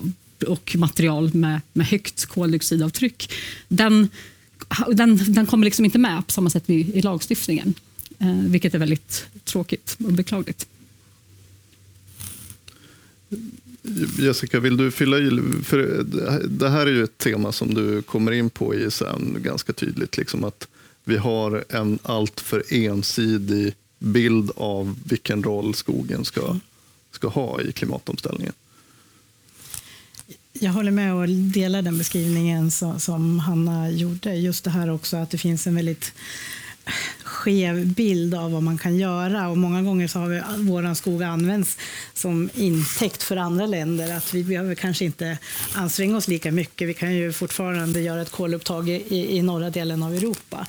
och 0.49 0.77
material 0.79 1.35
med, 1.35 1.61
med 1.73 1.87
högt 1.87 2.27
koldioxidavtryck, 2.27 3.33
den, 3.69 4.09
den, 4.93 5.33
den 5.33 5.47
kommer 5.47 5.65
liksom 5.65 5.85
inte 5.85 5.99
med 5.99 6.27
på 6.27 6.33
samma 6.33 6.51
sätt 6.51 6.71
i, 6.71 6.99
i 6.99 7.03
lagstiftningen. 7.03 7.75
Eh, 8.19 8.35
vilket 8.35 8.75
är 8.75 8.79
väldigt 8.79 9.27
tråkigt 9.45 9.97
och 10.05 10.13
beklagligt. 10.13 10.67
Jessica, 14.19 14.61
vill 14.61 14.77
du 14.77 14.91
fylla 14.91 15.19
i? 15.19 15.41
För 15.65 16.05
det 16.49 16.69
här 16.69 16.87
är 16.87 16.91
ju 16.91 17.05
ett 17.05 17.19
tema 17.19 17.53
som 17.53 17.75
du 17.75 18.03
kommer 18.03 18.33
in 18.33 18.51
på 18.51 18.75
i 18.75 18.91
sen 18.91 19.37
ganska 19.41 19.73
tydligt. 19.73 20.17
Liksom 20.17 20.45
att 20.45 20.69
vi 21.05 21.17
har 21.17 21.65
en 21.69 21.99
alltför 22.03 22.65
ensidig 22.71 23.75
bild 23.99 24.51
av 24.57 24.99
vilken 25.05 25.43
roll 25.43 25.75
skogen 25.75 26.25
ska, 26.25 26.57
ska 27.11 27.29
ha 27.29 27.61
i 27.61 27.73
klimatomställningen. 27.73 28.53
Jag 30.53 30.73
håller 30.73 30.91
med 30.91 31.15
och 31.15 31.29
delar 31.29 31.83
den 31.83 31.99
beskrivningen 31.99 32.71
som 32.99 33.39
Hanna 33.39 33.91
gjorde. 33.91 34.35
Just 34.35 34.65
det 34.65 34.71
här 34.71 34.91
också 34.91 35.17
att 35.17 35.31
det 35.31 35.39
finns 35.39 35.67
en 35.67 35.75
väldigt 35.75 36.13
skev 37.25 37.87
bild 37.87 38.35
av 38.35 38.53
vad 38.53 38.63
man 38.63 38.79
kan 38.79 38.97
göra. 38.97 39.49
Och 39.49 39.59
många 39.59 39.83
gånger 39.83 40.09
så 40.09 40.19
har 40.19 40.29
vi, 40.29 40.43
vår 40.59 40.95
skog 40.95 41.23
använts 41.23 41.79
som 42.15 42.51
intäkt 42.55 43.23
för 43.23 43.37
andra 43.37 43.67
länder. 43.67 44.17
Att 44.17 44.35
vi 44.35 44.45
behöver 44.45 44.75
kanske 44.75 45.05
inte 45.05 45.39
anstränga 45.73 46.17
oss 46.17 46.29
lika 46.29 46.53
mycket. 46.53 46.89
Vi 46.89 46.95
kan 46.95 47.15
ju 47.15 47.33
fortfarande 47.33 48.01
göra 48.01 48.23
ett 48.23 48.31
kolupptag 48.31 48.89
i, 48.89 49.37
i 49.37 49.43
norra 49.43 49.71
delen 49.71 50.03
av 50.03 50.15
Europa. 50.15 50.67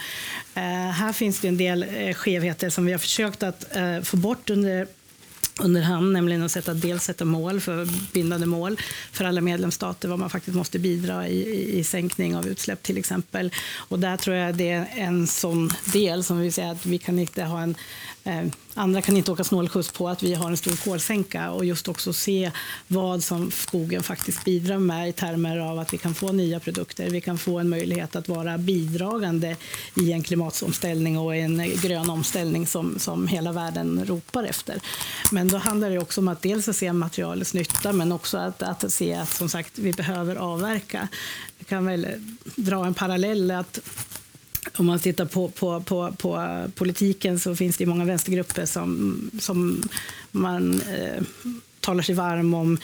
Eh, 0.55 0.62
här 0.91 1.13
finns 1.13 1.39
det 1.39 1.48
en 1.48 1.57
del 1.57 1.86
eh, 1.98 2.13
skevheter 2.13 2.69
som 2.69 2.86
vi 2.86 2.91
har 2.91 3.00
försökt 3.00 3.43
att 3.43 3.75
eh, 3.75 4.01
få 4.01 4.17
bort 4.17 4.50
under 4.50 4.88
under 5.59 5.81
hand, 5.81 6.13
nämligen 6.13 6.43
att 6.43 6.51
sätta, 6.51 6.74
dels 6.74 7.03
sätta 7.03 7.25
mål 7.25 7.62
för 7.62 7.88
bindande 8.13 8.45
mål 8.45 8.79
för 9.12 9.25
alla 9.25 9.41
medlemsstater, 9.41 10.07
vad 10.07 10.19
man 10.19 10.29
faktiskt 10.29 10.57
måste 10.57 10.79
bidra 10.79 11.27
i, 11.27 11.79
i 11.79 11.83
sänkning 11.83 12.35
av 12.35 12.47
utsläpp 12.47 12.83
till 12.83 12.97
exempel. 12.97 13.51
Och 13.75 14.00
där 14.00 14.17
tror 14.17 14.35
jag 14.35 14.55
det 14.55 14.69
är 14.69 14.88
en 14.95 15.27
sån 15.27 15.69
del 15.93 16.24
som 16.24 16.39
vi 16.39 16.51
säger 16.51 16.71
att 16.71 16.85
vi 16.85 16.97
kan 16.97 17.19
inte 17.19 17.43
ha 17.43 17.62
en 17.62 17.75
eh, 18.24 18.45
Andra 18.77 19.01
kan 19.01 19.17
inte 19.17 19.32
åka 19.32 19.44
snålskjuts 19.44 19.91
på 19.91 20.10
att 20.10 20.24
vi 20.24 20.34
har 20.34 20.50
en 20.50 20.58
stor 20.58 20.75
kolsänka 20.84 21.51
och 21.51 21.65
just 21.65 21.88
också 21.88 22.13
se 22.13 22.51
vad 22.88 23.24
som 23.24 23.51
skogen 23.51 24.03
faktiskt 24.03 24.46
bidrar 24.46 24.77
med 24.77 25.10
i 25.10 25.12
termer 25.12 25.58
av 25.58 25.79
att 25.79 25.94
vi 25.94 25.98
kan 25.98 26.15
få 26.15 26.32
nya 26.32 26.60
produkter. 26.60 27.10
Vi 27.10 27.22
kan 27.22 27.38
få 27.38 27.60
en 27.60 27.70
möjlighet 27.70 28.15
att 28.15 28.29
vara 28.29 28.58
bidragande 28.58 29.55
i 30.01 30.12
en 30.12 30.24
klimatomställning 30.24 31.20
och 31.20 31.36
en 31.36 31.72
grön 31.82 32.10
omställning 32.10 32.67
som, 32.67 33.00
som 33.00 33.27
hela 33.27 33.51
världen 33.51 34.05
ropar 34.05 34.44
efter. 34.44 34.79
Men 35.32 35.48
då 35.48 35.58
handlar 35.58 35.89
det 35.89 36.00
också 36.00 36.22
om 36.22 36.27
att 36.27 36.41
dels 36.41 36.70
att 36.70 36.75
se 36.75 36.94
materialets 36.94 37.53
nytta 37.53 37.94
men 37.94 38.12
också 38.12 38.38
att, 38.38 38.62
att 38.62 38.91
se 38.91 39.13
att 39.13 39.29
som 39.29 39.50
sagt 39.50 39.79
vi 39.79 39.94
behöver 39.94 40.36
avverka. 40.36 41.08
Vi 41.60 41.65
kan 41.65 41.86
väl 41.86 42.08
dra 42.55 42.86
en 42.86 42.94
parallell 42.94 43.51
att 43.51 43.79
om 44.75 44.86
man 44.86 45.00
tittar 45.00 45.25
på, 45.25 45.50
på, 45.50 45.81
på, 45.81 46.12
på, 46.12 46.63
politiken 46.75 47.39
så 47.39 47.55
finns 47.55 47.77
det 47.77 47.86
många 47.86 48.05
vänstergrupper 48.05 48.65
som, 48.65 49.19
som 49.39 49.84
man 50.31 50.81
eh, 50.81 51.24
talar 51.79 52.03
sig 52.03 52.15
varm 52.15 52.53
om 52.53 52.77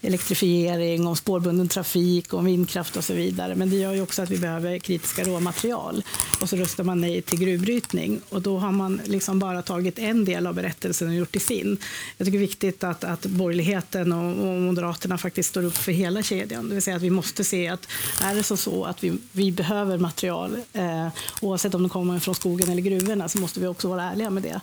elektrifiering, 0.00 1.06
om 1.06 1.16
spårbunden 1.16 1.68
trafik, 1.68 2.34
om 2.34 2.44
vindkraft 2.44 2.96
och 2.96 3.04
så 3.04 3.14
vidare. 3.14 3.54
Men 3.54 3.70
det 3.70 3.76
gör 3.76 3.92
ju 3.92 4.02
också 4.02 4.22
att 4.22 4.30
vi 4.30 4.38
behöver 4.38 4.78
kritiska 4.78 5.24
råmaterial. 5.24 6.02
Och 6.40 6.48
så 6.48 6.56
röstar 6.56 6.84
man 6.84 7.00
nej 7.00 7.22
till 7.22 7.38
gruvbrytning. 7.38 8.20
Och 8.28 8.42
då 8.42 8.58
har 8.58 8.72
man 8.72 9.00
liksom 9.04 9.38
bara 9.38 9.62
tagit 9.62 9.98
en 9.98 10.24
del 10.24 10.46
av 10.46 10.54
berättelsen 10.54 11.08
och 11.08 11.14
gjort 11.14 11.32
det 11.32 11.40
sin. 11.40 11.78
Jag 12.16 12.26
tycker 12.26 12.38
det 12.38 12.44
är 12.44 12.48
viktigt 12.48 12.84
att, 12.84 13.04
att 13.04 13.26
borgerligheten 13.26 14.12
och, 14.12 14.48
och 14.48 14.60
Moderaterna 14.60 15.18
faktiskt 15.18 15.48
står 15.48 15.64
upp 15.64 15.76
för 15.76 15.92
hela 15.92 16.22
kedjan. 16.22 16.68
Det 16.68 16.74
vill 16.74 16.82
säga 16.82 16.96
att 16.96 17.02
vi 17.02 17.10
måste 17.10 17.44
se 17.44 17.68
att 17.68 17.88
är 18.22 18.34
det 18.34 18.42
så, 18.42 18.56
så 18.56 18.84
att 18.84 19.04
vi, 19.04 19.12
vi 19.32 19.52
behöver 19.52 19.98
material, 19.98 20.56
eh, 20.72 21.08
oavsett 21.40 21.74
om 21.74 21.82
det 21.82 21.88
kommer 21.88 22.18
från 22.18 22.34
skogen 22.34 22.68
eller 22.68 22.82
gruvorna, 22.82 23.28
så 23.28 23.38
måste 23.38 23.60
vi 23.60 23.66
också 23.66 23.88
vara 23.88 24.02
ärliga 24.02 24.30
med 24.30 24.42
det. 24.42 24.60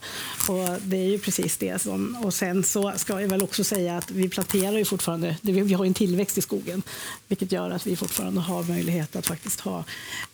Och 0.49 0.81
det 0.81 0.97
är 0.97 1.09
ju 1.09 1.19
precis 1.19 1.57
det 1.57 1.81
som... 1.81 2.17
Och 2.23 2.33
sen 2.33 2.63
så 2.63 2.93
ska 2.95 3.21
jag 3.21 3.29
väl 3.29 3.43
också 3.43 3.63
säga 3.63 3.97
att 3.97 4.11
vi 4.11 4.29
planterar 4.29 4.77
ju 4.77 4.85
fortfarande 4.85 5.24
fortfarande, 5.41 5.51
vi 5.51 5.73
har 5.73 5.85
en 5.85 5.93
tillväxt 5.93 6.37
i 6.37 6.41
skogen, 6.41 6.83
vilket 7.27 7.51
gör 7.51 7.71
att 7.71 7.87
vi 7.87 7.95
fortfarande 7.95 8.41
har 8.41 8.63
möjlighet 8.63 9.15
att 9.15 9.27
faktiskt 9.27 9.59
ha 9.59 9.79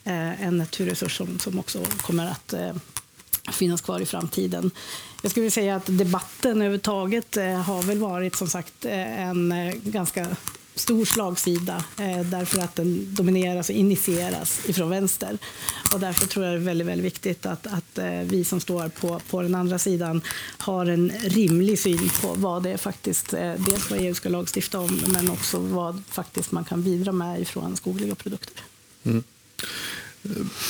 eh, 0.03 0.41
en 0.47 0.57
naturresurs 0.57 1.17
som, 1.17 1.39
som 1.39 1.59
också 1.59 1.85
kommer 2.01 2.27
att 2.27 2.53
eh, 2.53 2.73
finnas 3.51 3.81
kvar 3.81 3.99
i 3.99 4.05
framtiden. 4.05 4.71
Jag 5.21 5.31
skulle 5.31 5.51
säga 5.51 5.75
att 5.75 5.85
debatten 5.85 6.51
överhuvudtaget 6.51 7.37
eh, 7.37 7.53
har 7.53 7.83
väl 7.83 7.97
varit 7.97 8.35
som 8.35 8.47
sagt 8.47 8.85
eh, 8.85 9.21
en 9.21 9.51
eh, 9.51 9.73
ganska 9.83 10.27
stor 10.75 11.05
slagsida 11.05 11.83
eh, 11.97 12.21
därför 12.25 12.59
att 12.59 12.75
den 12.75 13.15
domineras 13.15 13.69
och 13.69 13.75
initieras 13.75 14.69
ifrån 14.69 14.89
vänster. 14.89 15.37
Och 15.93 15.99
därför 15.99 16.27
tror 16.27 16.45
jag 16.45 16.53
det 16.53 16.59
är 16.59 16.65
väldigt, 16.65 16.87
väldigt 16.87 17.05
viktigt 17.05 17.45
att, 17.45 17.67
att 17.67 17.97
eh, 17.97 18.21
vi 18.23 18.43
som 18.43 18.59
står 18.59 18.89
på, 18.89 19.21
på 19.29 19.41
den 19.41 19.55
andra 19.55 19.79
sidan 19.79 20.21
har 20.57 20.85
en 20.85 21.11
rimlig 21.23 21.79
syn 21.79 22.09
på 22.21 22.33
vad 22.33 22.63
det 22.63 22.69
är 22.69 22.77
faktiskt, 22.77 23.33
eh, 23.33 23.53
dels 23.57 23.89
vad 23.89 23.99
EU 24.01 24.13
ska 24.13 24.29
lagstifta 24.29 24.79
om, 24.79 24.99
men 25.07 25.29
också 25.29 25.59
vad 25.59 26.03
faktiskt 26.09 26.51
man 26.51 26.63
kan 26.63 26.83
bidra 26.83 27.11
med 27.11 27.41
ifrån 27.41 27.75
skogliga 27.75 28.15
produkter. 28.15 28.63
Mm. 29.03 29.23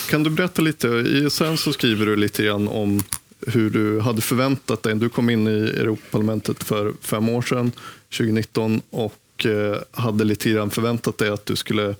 Kan 0.10 0.24
du 0.24 0.29
berätta 0.29 0.62
lite, 0.62 0.88
i 0.88 1.29
sen 1.29 1.58
så 1.58 1.74
skriver 1.74 2.05
du 2.05 2.15
lite 2.15 2.43
grann 2.43 2.67
om 2.67 3.03
hur 3.48 3.70
du 3.70 4.00
hade 4.00 4.22
förväntat 4.22 4.84
dig. 4.84 4.96
Du 4.96 5.10
kom 5.10 5.29
in 5.29 5.48
i 5.48 5.51
Europaparlamentet 5.51 6.63
för 6.63 6.93
fem 7.01 7.29
år 7.29 7.41
sedan, 7.41 7.72
2019, 8.10 8.81
och 8.89 9.15
och 9.45 9.51
eh, 9.51 9.81
hade 9.91 10.24
lite 10.24 10.50
grann 10.50 10.69
förväntat 10.69 11.17
dig 11.17 11.29
att 11.29 11.45
du 11.45 11.55
skulle 11.55 11.95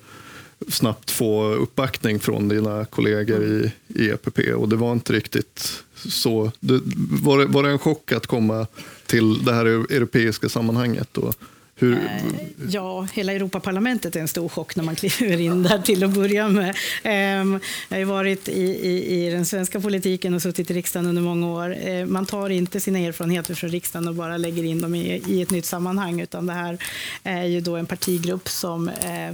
snabbt 0.68 1.12
få 1.12 1.54
uppbackning 1.54 2.20
från 2.20 2.48
dina 2.48 2.86
kollegor 2.86 3.44
i, 3.44 3.72
i 3.88 4.10
EPP 4.10 4.40
och 4.56 4.70
det 4.70 4.76
var 4.76 4.92
inte 4.92 5.14
riktigt 5.14 5.84
så. 5.96 6.52
Det, 6.60 6.82
var, 7.24 7.40
det, 7.40 7.46
var 7.46 7.64
det 7.64 7.70
en 7.70 7.80
chock 7.80 8.12
att 8.12 8.28
komma 8.28 8.68
till 9.06 9.46
det 9.46 9.54
här 9.54 9.66
e- 9.66 9.96
europeiska 9.96 10.50
sammanhanget? 10.50 11.18
Och 11.18 11.36
hur... 11.82 11.94
Eh, 11.94 12.24
ja, 12.70 13.08
hela 13.14 13.34
Europaparlamentet 13.34 14.16
är 14.16 14.20
en 14.20 14.28
stor 14.28 14.50
chock 14.50 14.76
när 14.76 14.84
man 14.84 14.96
kliver 15.02 15.42
in 15.42 15.64
där 15.64 15.80
till 15.80 16.04
att 16.04 16.12
börja 16.12 16.50
med. 16.50 16.76
Ehm, 17.04 17.60
jag 17.90 17.98
har 17.98 18.06
varit 18.06 18.48
i, 18.48 18.62
i, 18.62 19.26
i 19.26 19.30
den 19.30 19.46
svenska 19.46 19.80
politiken 19.80 20.34
och 20.34 20.42
suttit 20.42 20.72
i 20.72 20.74
riksdagen 20.74 21.08
under 21.08 21.22
många 21.22 21.48
år. 21.48 21.88
Eh, 21.88 22.06
man 22.06 22.26
tar 22.26 22.50
inte 22.50 22.80
sina 22.80 23.00
erfarenheter 23.00 23.56
från 23.56 23.70
riksdagen 23.70 24.08
och 24.08 24.16
bara 24.16 24.38
lägger 24.38 24.64
in 24.64 24.82
dem 24.82 24.96
i, 24.96 25.24
i 25.28 25.42
ett 25.42 25.52
nytt 25.52 25.66
sammanhang, 25.66 26.22
utan 26.22 26.46
det 26.46 26.54
här 26.54 26.78
är 27.24 27.46
ju 27.46 27.62
då 27.62 27.76
en 27.76 27.86
partigrupp 27.86 28.50
som 28.50 28.90
eh, 28.90 29.32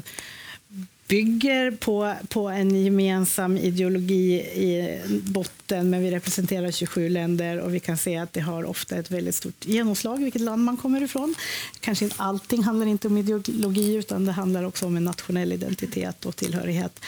bygger 1.07 1.71
på, 1.71 2.13
på 2.29 2.49
en 2.49 2.83
gemensam 2.83 3.57
ideologi 3.57 4.33
i 4.39 4.99
botten, 5.07 5.89
men 5.89 6.03
vi 6.03 6.11
representerar 6.11 6.71
27 6.71 7.09
länder 7.09 7.59
och 7.59 7.73
vi 7.73 7.79
kan 7.79 7.97
se 7.97 8.17
att 8.17 8.33
det 8.33 8.39
har 8.39 8.65
ofta 8.65 8.95
ett 8.95 9.11
väldigt 9.11 9.35
stort 9.35 9.65
genomslag 9.65 10.23
vilket 10.23 10.41
land 10.41 10.63
man 10.63 10.77
kommer 10.77 11.03
ifrån. 11.03 11.35
Kanske 11.79 12.05
inte 12.05 12.15
allting 12.19 12.63
handlar 12.63 12.85
inte 12.85 13.07
om 13.07 13.17
ideologi 13.17 13.95
utan 13.95 14.25
det 14.25 14.31
handlar 14.31 14.63
också 14.63 14.85
om 14.85 14.97
en 14.97 15.03
nationell 15.03 15.53
identitet 15.53 16.25
och 16.25 16.35
tillhörighet. 16.35 16.99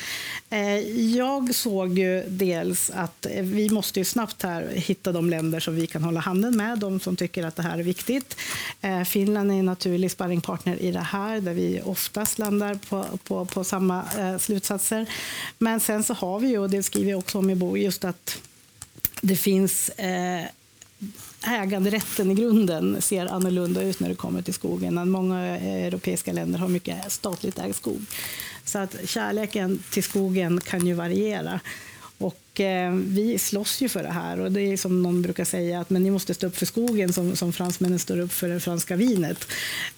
Eh, 0.49 0.79
jag 1.15 1.55
såg 1.55 1.99
ju 1.99 2.23
dels 2.27 2.89
att 2.89 3.25
vi 3.41 3.69
måste 3.69 3.99
ju 3.99 4.05
snabbt 4.05 4.43
här 4.43 4.67
hitta 4.73 5.11
de 5.11 5.29
länder 5.29 5.59
som 5.59 5.75
vi 5.75 5.87
kan 5.87 6.03
hålla 6.03 6.19
handen 6.19 6.57
med, 6.57 6.79
de 6.79 6.99
som 6.99 7.15
tycker 7.15 7.45
att 7.45 7.55
det 7.55 7.63
här 7.63 7.79
är 7.79 7.83
viktigt. 7.83 8.37
Eh, 8.81 9.03
Finland 9.03 9.51
är 9.51 9.55
en 9.55 9.65
naturlig 9.65 10.11
sparringpartner 10.11 10.81
i 10.81 10.91
det 10.91 10.99
här, 10.99 11.41
där 11.41 11.53
vi 11.53 11.81
oftast 11.85 12.39
landar 12.39 12.75
på, 12.89 13.05
på, 13.23 13.45
på 13.45 13.63
samma 13.63 13.88
eh, 13.89 14.37
slutsatser. 14.37 15.09
Men 15.57 15.79
sen 15.79 16.03
så 16.03 16.13
har 16.13 16.39
vi 16.39 16.47
ju, 16.47 16.59
och 16.59 16.69
det 16.69 16.83
skriver 16.83 17.11
jag 17.11 17.19
också 17.19 17.37
om 17.37 17.49
i 17.49 17.55
boken, 17.55 17.83
just 17.83 18.05
att 18.05 18.41
det 19.21 19.35
finns 19.35 19.89
eh, 19.89 20.45
äganderätten 21.47 22.31
i 22.31 22.35
grunden 22.35 23.01
ser 23.01 23.25
annorlunda 23.25 23.81
ut 23.81 23.99
när 23.99 24.09
det 24.09 24.15
kommer 24.15 24.41
till 24.41 24.53
skogen. 24.53 25.09
Många 25.09 25.57
eh, 25.57 25.85
europeiska 25.85 26.33
länder 26.33 26.59
har 26.59 26.67
mycket 26.67 27.11
statligt 27.11 27.59
ägd 27.59 27.75
skog. 27.75 28.05
Så 28.65 28.79
att 28.79 28.95
kärleken 29.05 29.83
till 29.89 30.03
skogen 30.03 30.61
kan 30.61 30.87
ju 30.87 30.93
variera. 30.93 31.59
Och 32.19 32.61
eh, 32.61 32.93
vi 32.93 33.37
slåss 33.37 33.81
ju 33.81 33.89
för 33.89 34.03
det 34.03 34.11
här 34.11 34.39
och 34.39 34.51
det 34.51 34.61
är 34.61 34.77
som 34.77 35.03
någon 35.03 35.21
brukar 35.21 35.45
säga 35.45 35.79
att 35.79 35.89
men 35.89 36.03
ni 36.03 36.11
måste 36.11 36.33
stå 36.33 36.47
upp 36.47 36.57
för 36.57 36.65
skogen 36.65 37.13
som, 37.13 37.35
som 37.35 37.53
fransmännen 37.53 37.99
står 37.99 38.19
upp 38.19 38.33
för 38.33 38.49
det 38.49 38.59
franska 38.59 38.95
vinet. 38.95 39.47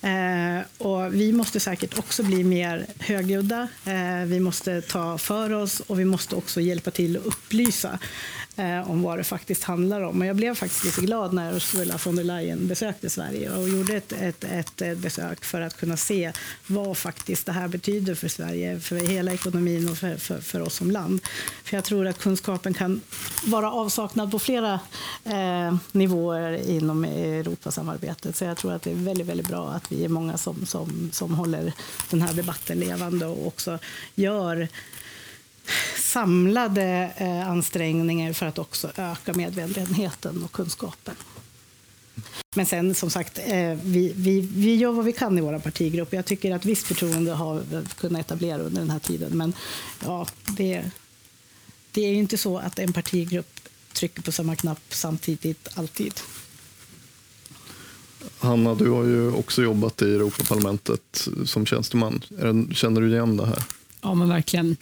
Eh, 0.01 0.88
och 0.88 1.13
vi 1.13 1.34
måste 1.34 1.60
säkert 1.60 2.00
också 2.00 2.24
bli 2.24 2.44
mer 2.44 2.86
högljudda. 3.00 3.68
Eh, 3.86 4.25
vi 4.25 4.40
måste 4.40 4.82
ta 4.82 5.18
för 5.18 5.54
oss 5.54 5.80
och 5.80 6.00
vi 6.00 6.06
måste 6.06 6.36
också 6.36 6.62
hjälpa 6.62 6.92
till 6.92 7.18
att 7.18 7.25
upplysa 7.25 8.00
eh, 8.62 8.91
om 8.91 9.01
vad 9.01 9.18
det 9.18 9.24
faktiskt 9.24 9.63
handlar 9.63 10.01
om. 10.01 10.22
Och 10.22 10.27
jag 10.27 10.36
blev 10.36 10.56
faktiskt 10.56 10.84
lite 10.84 11.01
glad 11.01 11.34
när 11.34 11.56
Ursula 11.56 12.00
von 12.06 12.15
der 12.15 12.24
Leyen 12.24 12.68
besökte 12.68 13.10
Sverige 13.10 13.51
och 13.51 13.70
gjorde 13.70 13.94
ett, 13.94 14.12
ett, 14.12 14.44
ett, 14.44 14.82
ett, 14.82 14.98
besök 14.98 15.46
för 15.46 15.62
att 15.62 15.77
kunna 15.77 15.98
se 15.98 16.32
vad 16.68 16.98
faktiskt 16.98 17.46
det 17.46 17.51
här 17.51 17.68
betyder 17.68 18.15
för 18.15 18.27
Sverige, 18.27 18.80
för 18.80 18.96
hela 18.96 19.34
ekonomin 19.34 19.89
och 19.89 19.98
för, 19.98 20.15
för, 20.15 20.41
för 20.41 20.62
oss 20.62 20.75
som 20.75 20.91
land. 20.91 21.22
För 21.63 21.77
jag 21.77 21.84
tror 21.84 22.08
att 22.08 22.20
kunskapen 22.20 22.74
kan 22.74 23.01
vara 23.46 23.72
avsaknad 23.72 24.32
på 24.32 24.39
flera 24.39 24.80
eh, 25.24 25.75
nivåer 25.91 26.70
inom 26.70 27.06
Europasamarbetet. 27.06 28.36
Så 28.36 28.46
jag 28.46 28.58
tror 28.58 28.74
att 28.74 28.82
det 28.82 28.91
är 28.91 28.96
väldigt, 28.96 29.27
väldigt 29.27 29.48
bra 29.48 29.70
att 29.70 29.91
vi 29.91 30.06
är 30.06 30.10
många 30.10 30.38
som, 30.38 30.65
som, 30.65 31.10
som 31.13 31.34
håller 31.34 31.74
den 32.10 32.22
här 32.22 32.34
debatten 32.34 32.80
levande 32.80 33.25
och 33.25 33.48
också 33.48 33.80
gör 34.15 34.68
samlade 35.98 37.12
eh, 37.18 37.50
ansträngningar 37.50 38.34
för 38.34 38.46
att 38.46 38.60
också 38.60 38.92
öka 38.96 39.34
medvetenheten 39.34 40.44
och 40.44 40.51
kunskapen. 40.51 41.16
Men 42.56 42.66
sen 42.66 42.96
som 42.96 43.10
sagt, 43.10 43.40
eh, 43.46 43.78
vi, 43.84 44.13
vi, 44.16 44.40
vi 44.42 44.75
gör 44.75 44.92
vad 44.92 45.06
vi 45.06 45.13
kan 45.13 45.38
i 45.38 45.42
vår 45.42 45.60
partigrupp. 45.60 46.13
Jag 46.13 46.25
tycker 46.25 46.56
att 46.56 46.66
visst 46.66 46.88
förtroende 46.88 47.32
har 47.32 47.62
vi 47.70 47.86
kunnat 47.98 48.22
etablera 48.22 48.58
under 48.58 48.82
den 48.82 48.90
här 48.90 49.00
tiden. 49.00 49.38
Men 49.38 49.54
ja, 50.06 50.28
det, 50.58 50.92
det 51.92 52.06
är 52.06 52.10
ju 52.10 52.20
inte 52.20 52.38
så 52.38 52.58
att 52.58 52.80
en 52.80 52.94
partigrupp 52.94 53.60
trycker 53.94 54.22
på 54.22 54.32
samma 54.32 54.56
knapp 54.56 54.82
samtidigt 54.90 55.70
alltid. 55.74 56.13
Hanna, 58.40 58.75
du 58.75 58.90
har 58.90 59.04
ju 59.04 59.32
också 59.32 59.62
jobbat 59.62 60.01
i 60.01 60.16
Europaparlamentet 60.16 61.28
som 61.46 61.66
tjänsteman. 61.66 62.22
Känner 62.74 63.01
du 63.01 63.10
igen 63.10 63.38
det 63.38 63.46
här? 63.46 63.63
Ja, 64.01 64.13
men 64.13 64.30
verkligen 64.30 64.78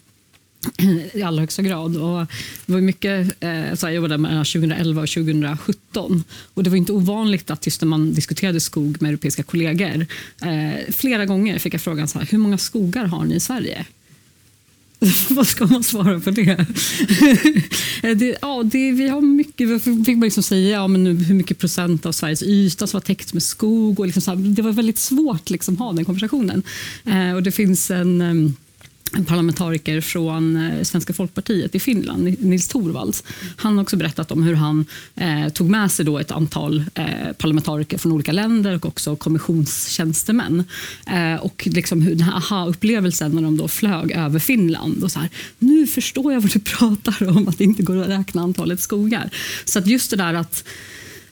i 1.13 1.22
allra 1.22 1.42
högsta 1.42 1.62
grad. 1.62 1.98
Och 1.98 2.25
det 2.66 2.74
var 2.74 2.82
mycket, 2.82 3.44
eh, 3.44 3.75
så 3.75 3.86
jag 3.86 3.94
jobbade 3.94 4.18
mellan 4.18 4.46
2011 4.46 5.01
och 5.01 5.10
2017. 5.10 6.24
Och 6.54 6.63
det 6.63 6.70
var 6.70 6.78
inte 6.78 6.94
ovanligt 6.94 7.51
att 7.51 7.66
just 7.66 7.82
när 7.82 7.88
man 7.88 8.13
diskuterade 8.13 8.60
skog 8.60 9.01
med 9.01 9.10
europeiska 9.10 9.44
kollegor, 9.44 10.06
eh, 10.42 10.94
flera 10.94 11.25
gånger 11.25 11.60
fick 11.60 11.74
jag 11.74 11.82
frågan 11.82 12.08
så 12.08 12.20
här, 12.20 12.28
hur 12.32 12.38
många 12.38 12.58
skogar 12.58 13.06
har 13.06 13.25
ni 13.25 13.36
i 13.36 13.39
Sverige? 13.39 13.86
Vad 15.30 15.48
ska 15.48 15.66
man 15.66 15.84
svara 15.84 16.20
på 16.20 16.32
det? 16.32 16.66
Eh, 18.04 18.18
det 18.18 18.38
ja, 18.42 18.63
det, 18.63 18.92
vi 18.92 19.08
har 19.08 19.22
mycket, 19.22 19.84
fick 19.84 20.08
man 20.08 20.20
liksom 20.20 20.44
säga 20.44 20.70
ja, 20.70 20.88
men 20.88 21.04
nu, 21.04 21.13
hur 21.13 21.36
mycket 21.36 21.58
procent 21.58 22.06
av 22.06 22.12
Sveriges 22.12 22.44
yta 22.44 22.88
som 22.88 22.98
var 22.98 23.01
täckt 23.01 23.34
med 23.34 23.44
skog. 23.44 24.00
Och 24.00 24.06
liksom 24.06 24.22
så 24.22 24.32
här, 24.32 24.38
det 24.38 24.62
var 24.62 24.72
väldigt 24.72 24.98
svårt 24.98 25.42
att 25.42 25.50
liksom, 25.50 25.78
ha 25.78 25.94
den 25.94 26.06
konversationen. 26.06 26.63
Eh, 27.06 27.34
och 27.34 27.44
det 27.44 27.51
finns 27.51 27.92
en 27.92 28.22
ehm, 28.22 28.56
en 29.13 29.25
parlamentariker 29.25 30.01
från 30.01 30.56
eh, 30.56 30.84
Svenska 30.84 31.13
folkpartiet 31.13 31.75
i 31.75 31.80
Finland, 31.80 32.36
Nils 32.39 32.68
Torvalds. 32.68 33.24
Han 33.56 33.75
har 33.78 33.82
också 33.82 33.98
berättat 33.98 34.32
om 34.32 34.44
hur 34.44 34.56
han 34.56 34.86
eh, 35.16 35.50
tog 35.50 35.70
med 35.70 35.92
sig 35.92 36.06
då 36.06 36.20
ett 36.20 36.32
antal 36.32 36.84
eh, 36.96 37.06
parlamentariker 37.38 37.98
från 37.98 38.12
olika 38.12 38.32
länder 38.32 38.75
och 38.75 38.86
också 38.86 39.16
kommissionstjänstemän. 39.16 40.63
Eh, 41.08 41.36
och 41.36 41.68
liksom 41.72 42.01
hur 42.01 42.16
den 42.16 42.22
här 42.22 42.36
aha-upplevelsen 42.38 43.32
när 43.32 43.42
de 43.42 43.58
då 43.58 43.68
flög 43.68 44.12
över 44.12 44.39
Finland. 44.39 45.04
och 45.04 45.12
så 45.12 45.20
här, 45.20 45.30
Nu 45.60 45.88
förstår 45.88 46.34
jag 46.34 46.42
vad 46.42 46.51
du 46.51 46.60
pratar 46.60 47.30
om, 47.30 47.48
att 47.48 47.58
det 47.58 47.63
inte 47.63 47.84
går 47.84 47.98
att 47.98 48.10
räkna 48.10 48.42
antalet 48.42 48.80
skogar. 48.80 49.30
Så 49.66 49.80
att 49.80 49.88
just 49.88 50.10
det 50.10 50.18
där 50.18 50.34
att 50.34 50.63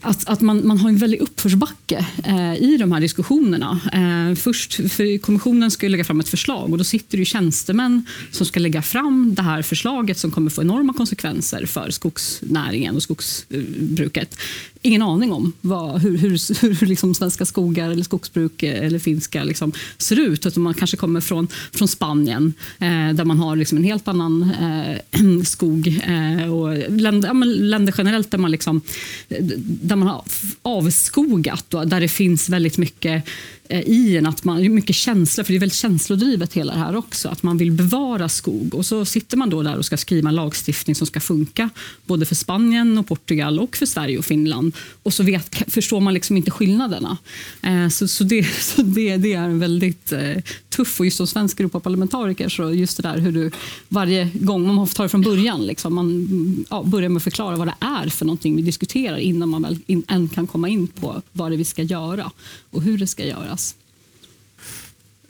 att, 0.02 0.30
att 0.30 0.42
man, 0.42 0.68
man 0.68 0.78
har 0.78 0.90
en 0.90 0.98
väldig 0.98 1.20
uppförsbacke 1.22 2.06
eh, 2.24 2.56
i 2.56 2.78
de 2.78 2.92
här 2.92 3.00
diskussionerna. 3.00 3.80
Eh, 3.94 4.36
först, 4.36 4.74
för 4.74 5.18
kommissionen 5.18 5.72
ska 5.72 5.88
lägga 5.88 6.04
fram 6.04 6.20
ett 6.20 6.30
förslag 6.30 6.72
och 6.72 6.78
då 6.78 6.84
sitter 6.84 7.18
det 7.18 7.26
tjänstemän 7.26 8.06
som 8.32 8.46
ska 8.46 8.60
lägga 8.60 8.82
fram 8.82 9.36
det 9.36 9.42
här 9.42 9.62
förslaget 9.62 10.18
som 10.18 10.32
kommer 10.32 10.50
få 10.50 10.62
enorma 10.62 10.94
konsekvenser 10.94 11.66
för 11.66 11.90
skogsnäringen 11.90 12.96
och 12.96 13.04
skogsbruket 13.04 14.38
ingen 14.82 15.02
aning 15.02 15.34
om 15.34 15.54
vad, 15.62 16.02
hur, 16.02 16.18
hur, 16.18 16.74
hur 16.80 16.88
liksom 16.88 17.14
svenska 17.14 17.46
skogar 17.46 17.90
eller 17.90 18.04
skogsbruk 18.04 18.64
eh, 18.64 18.86
eller 18.86 19.00
finska 19.00 19.44
liksom 19.44 19.72
ser 19.98 20.20
ut. 20.20 20.46
Utan 20.46 20.64
man 20.64 20.74
kanske 20.74 20.98
kommer 20.98 21.22
från, 21.22 21.48
från 21.72 21.88
Spanien 21.88 22.54
eh, 22.80 23.14
där 23.14 23.26
man 23.26 23.40
har 23.40 23.56
liksom 23.56 23.78
en 23.78 23.84
helt 23.84 24.08
annan 24.08 24.52
eh, 24.62 25.42
skog. 25.46 25.88
Eh, 25.88 26.54
och 26.54 26.92
länder, 26.92 27.28
ja, 27.28 27.34
länder 27.46 27.94
generellt 27.98 28.32
där 28.32 28.38
man, 28.38 28.52
liksom, 28.52 28.82
eh, 29.30 29.44
där 29.66 29.96
man 29.96 30.08
har 30.08 30.24
avskogat 30.62 31.74
och 31.74 31.88
där 31.88 32.02
det 32.02 32.08
finns 32.08 32.50
väldigt 32.50 32.78
mycket 32.78 33.24
Eh, 33.70 33.82
i 33.82 34.18
en. 34.18 34.26
Att 34.26 34.44
man, 34.44 34.74
mycket 34.74 34.96
känsla, 34.96 35.44
för 35.44 35.54
det 35.54 35.58
är 35.58 35.60
väldigt 35.60 35.78
känslodrivet 35.78 36.54
hela 36.54 36.74
det 36.74 36.80
här 36.80 36.96
också. 36.96 37.30
Att 37.30 37.44
man 37.44 37.58
vill 37.58 37.72
bevara 37.72 38.30
skog. 38.30 38.76
Och 38.76 38.86
så 38.86 39.06
sitter 39.06 39.38
man 39.38 39.50
då 39.50 39.64
där 39.64 39.78
och 39.78 39.86
ska 39.86 39.98
skriva 39.98 40.30
en 40.30 40.36
lagstiftning 40.36 40.96
som 40.96 41.08
ska 41.08 41.20
funka 41.20 41.70
både 42.06 42.26
för 42.26 42.36
Spanien, 42.36 42.98
och 42.98 43.08
Portugal 43.08 43.60
och 43.60 43.78
för 43.78 43.86
Sverige 43.86 44.18
och 44.18 44.26
Finland. 44.26 44.76
Och 45.04 45.14
så 45.14 45.24
vet, 45.24 45.72
förstår 45.72 46.00
man 46.00 46.14
liksom 46.14 46.38
inte 46.38 46.52
skillnaderna. 46.52 47.18
Eh, 47.62 47.90
så, 47.90 48.08
så, 48.08 48.24
det, 48.24 48.44
så 48.62 48.82
det, 48.82 49.18
det 49.18 49.34
är 49.34 49.44
en 49.44 49.60
väldigt 49.60 50.12
eh, 50.12 50.36
tuff, 50.78 51.00
och 51.00 51.06
just 51.06 51.18
som 51.18 51.28
svensk 51.28 51.60
Europaparlamentariker, 51.60 52.50
så 52.50 52.74
just 52.74 52.98
det 52.98 53.04
där 53.04 53.18
hur 53.18 53.32
du 53.32 53.52
varje 53.88 54.30
gång, 54.34 54.76
man 54.76 54.88
tar 54.88 55.04
det 55.04 55.10
från 55.10 55.22
början, 55.22 55.66
liksom, 55.66 55.96
man 55.96 56.66
ja, 56.70 56.84
börjar 56.84 57.10
med 57.10 57.18
att 57.18 57.24
förklara 57.24 57.56
vad 57.56 57.68
det 57.68 57.76
är 57.80 58.10
för 58.10 58.26
någonting 58.26 58.56
vi 58.56 58.62
diskuterar 58.62 59.18
innan 59.18 59.50
man 59.50 59.62
väl 59.62 59.80
in, 59.88 60.04
än 60.08 60.30
kan 60.30 60.48
komma 60.48 60.70
in 60.70 60.88
på 60.88 61.22
vad 61.32 61.52
det 61.52 61.56
är 61.56 61.58
vi 61.58 61.66
ska 61.66 61.82
göra 61.82 62.32
och 62.72 62.82
hur 62.82 62.98
det 62.98 63.08
ska 63.08 63.26
göras. 63.26 63.76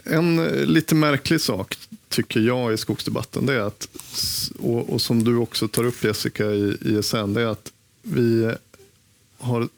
En 0.04 0.40
eh, 0.40 0.66
lite 0.66 0.96
märklig 0.96 1.42
sak 1.42 1.78
tycker 2.10 2.40
jag 2.40 2.74
i 2.74 2.78
skogsdebatten, 2.78 3.46
det 3.46 3.54
är 3.54 3.62
att, 3.62 3.88
och, 4.60 4.90
och 4.90 5.02
som 5.02 5.24
du 5.24 5.38
också 5.38 5.68
tar 5.68 5.84
upp 5.84 6.04
Jessica 6.04 6.46
i 6.46 6.78
ISN, 6.82 7.34
det 7.34 7.42
är 7.42 7.46
att 7.46 7.72
vi 8.02 8.52
har 9.38 9.70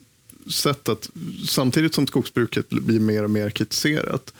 sett 0.50 0.88
att 0.88 1.10
samtidigt 1.48 1.94
som 1.94 2.06
skogsbruket 2.06 2.68
blir 2.68 3.00
mer 3.00 3.24
och 3.24 3.30
mer 3.30 3.50
kritiserat 3.50 4.32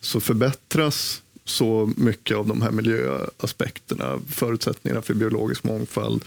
så 0.00 0.20
förbättras 0.20 1.22
så 1.44 1.92
mycket 1.96 2.36
av 2.36 2.46
de 2.46 2.62
här 2.62 2.70
miljöaspekterna, 2.70 4.20
förutsättningarna 4.28 5.02
för 5.02 5.14
biologisk 5.14 5.64
mångfald, 5.64 6.24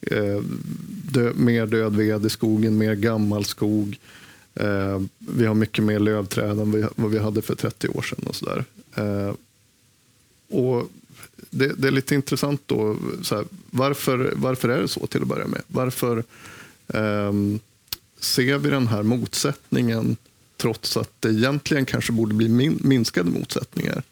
eh, 0.00 0.40
dö, 1.12 1.32
mer 1.34 1.66
död 1.66 1.96
ved 1.96 2.26
i 2.26 2.30
skogen, 2.30 2.78
mer 2.78 2.94
gammal 2.94 3.44
skog, 3.44 3.98
Eh, 4.54 5.00
vi 5.18 5.46
har 5.46 5.54
mycket 5.54 5.84
mer 5.84 5.98
lövträd 5.98 6.60
än 6.60 6.72
vi, 6.72 6.86
vad 6.96 7.10
vi 7.10 7.18
hade 7.18 7.42
för 7.42 7.54
30 7.54 7.88
år 7.88 8.02
sedan. 8.02 8.24
Och 8.26 8.34
så 8.34 8.46
där. 8.46 8.64
Eh, 8.94 9.34
och 10.58 10.88
det, 11.50 11.68
det, 11.68 11.88
är 11.88 11.92
lite 11.92 12.14
intressant 12.14 12.62
då, 12.66 12.96
här, 13.30 13.44
varför, 13.70 14.32
varför 14.36 14.68
är 14.68 14.82
det 14.82 14.88
så 14.88 15.06
till 15.06 15.22
att 15.22 15.28
börja 15.28 15.46
med? 15.46 15.62
Varför 15.66 16.24
eh, 16.88 17.32
ser 18.20 18.58
vi 18.58 18.70
den 18.70 18.86
här 18.86 19.02
motsättningen 19.02 20.16
trots 20.64 20.96
att 20.96 21.20
det 21.20 21.28
egentligen 21.28 21.86
kanske 21.86 22.12
borde 22.12 22.34
bli 22.34 22.48
min, 22.48 22.78
minskade 22.84 23.30
motsättningar? 23.30 24.02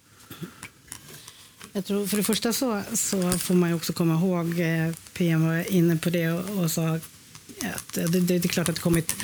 Jag 1.73 1.85
tror 1.85 2.07
för 2.07 2.17
det 2.17 2.23
första 2.23 2.53
så, 2.53 2.83
så 2.93 3.33
får 3.33 3.55
man 3.55 3.75
också 3.75 3.93
komma 3.93 4.15
ihåg, 4.15 4.61
eh, 4.61 4.95
PM 5.13 5.47
var 5.47 5.73
inne 5.73 5.97
på 5.97 6.11
det 6.11 6.31
och, 6.31 6.63
och 6.63 6.71
sa 6.71 6.89
att 7.75 7.93
det, 7.95 8.07
det, 8.07 8.21
det 8.21 8.45
är 8.45 8.49
klart 8.49 8.69
att 8.69 8.75
det 8.75 8.81
kommit 8.81 9.15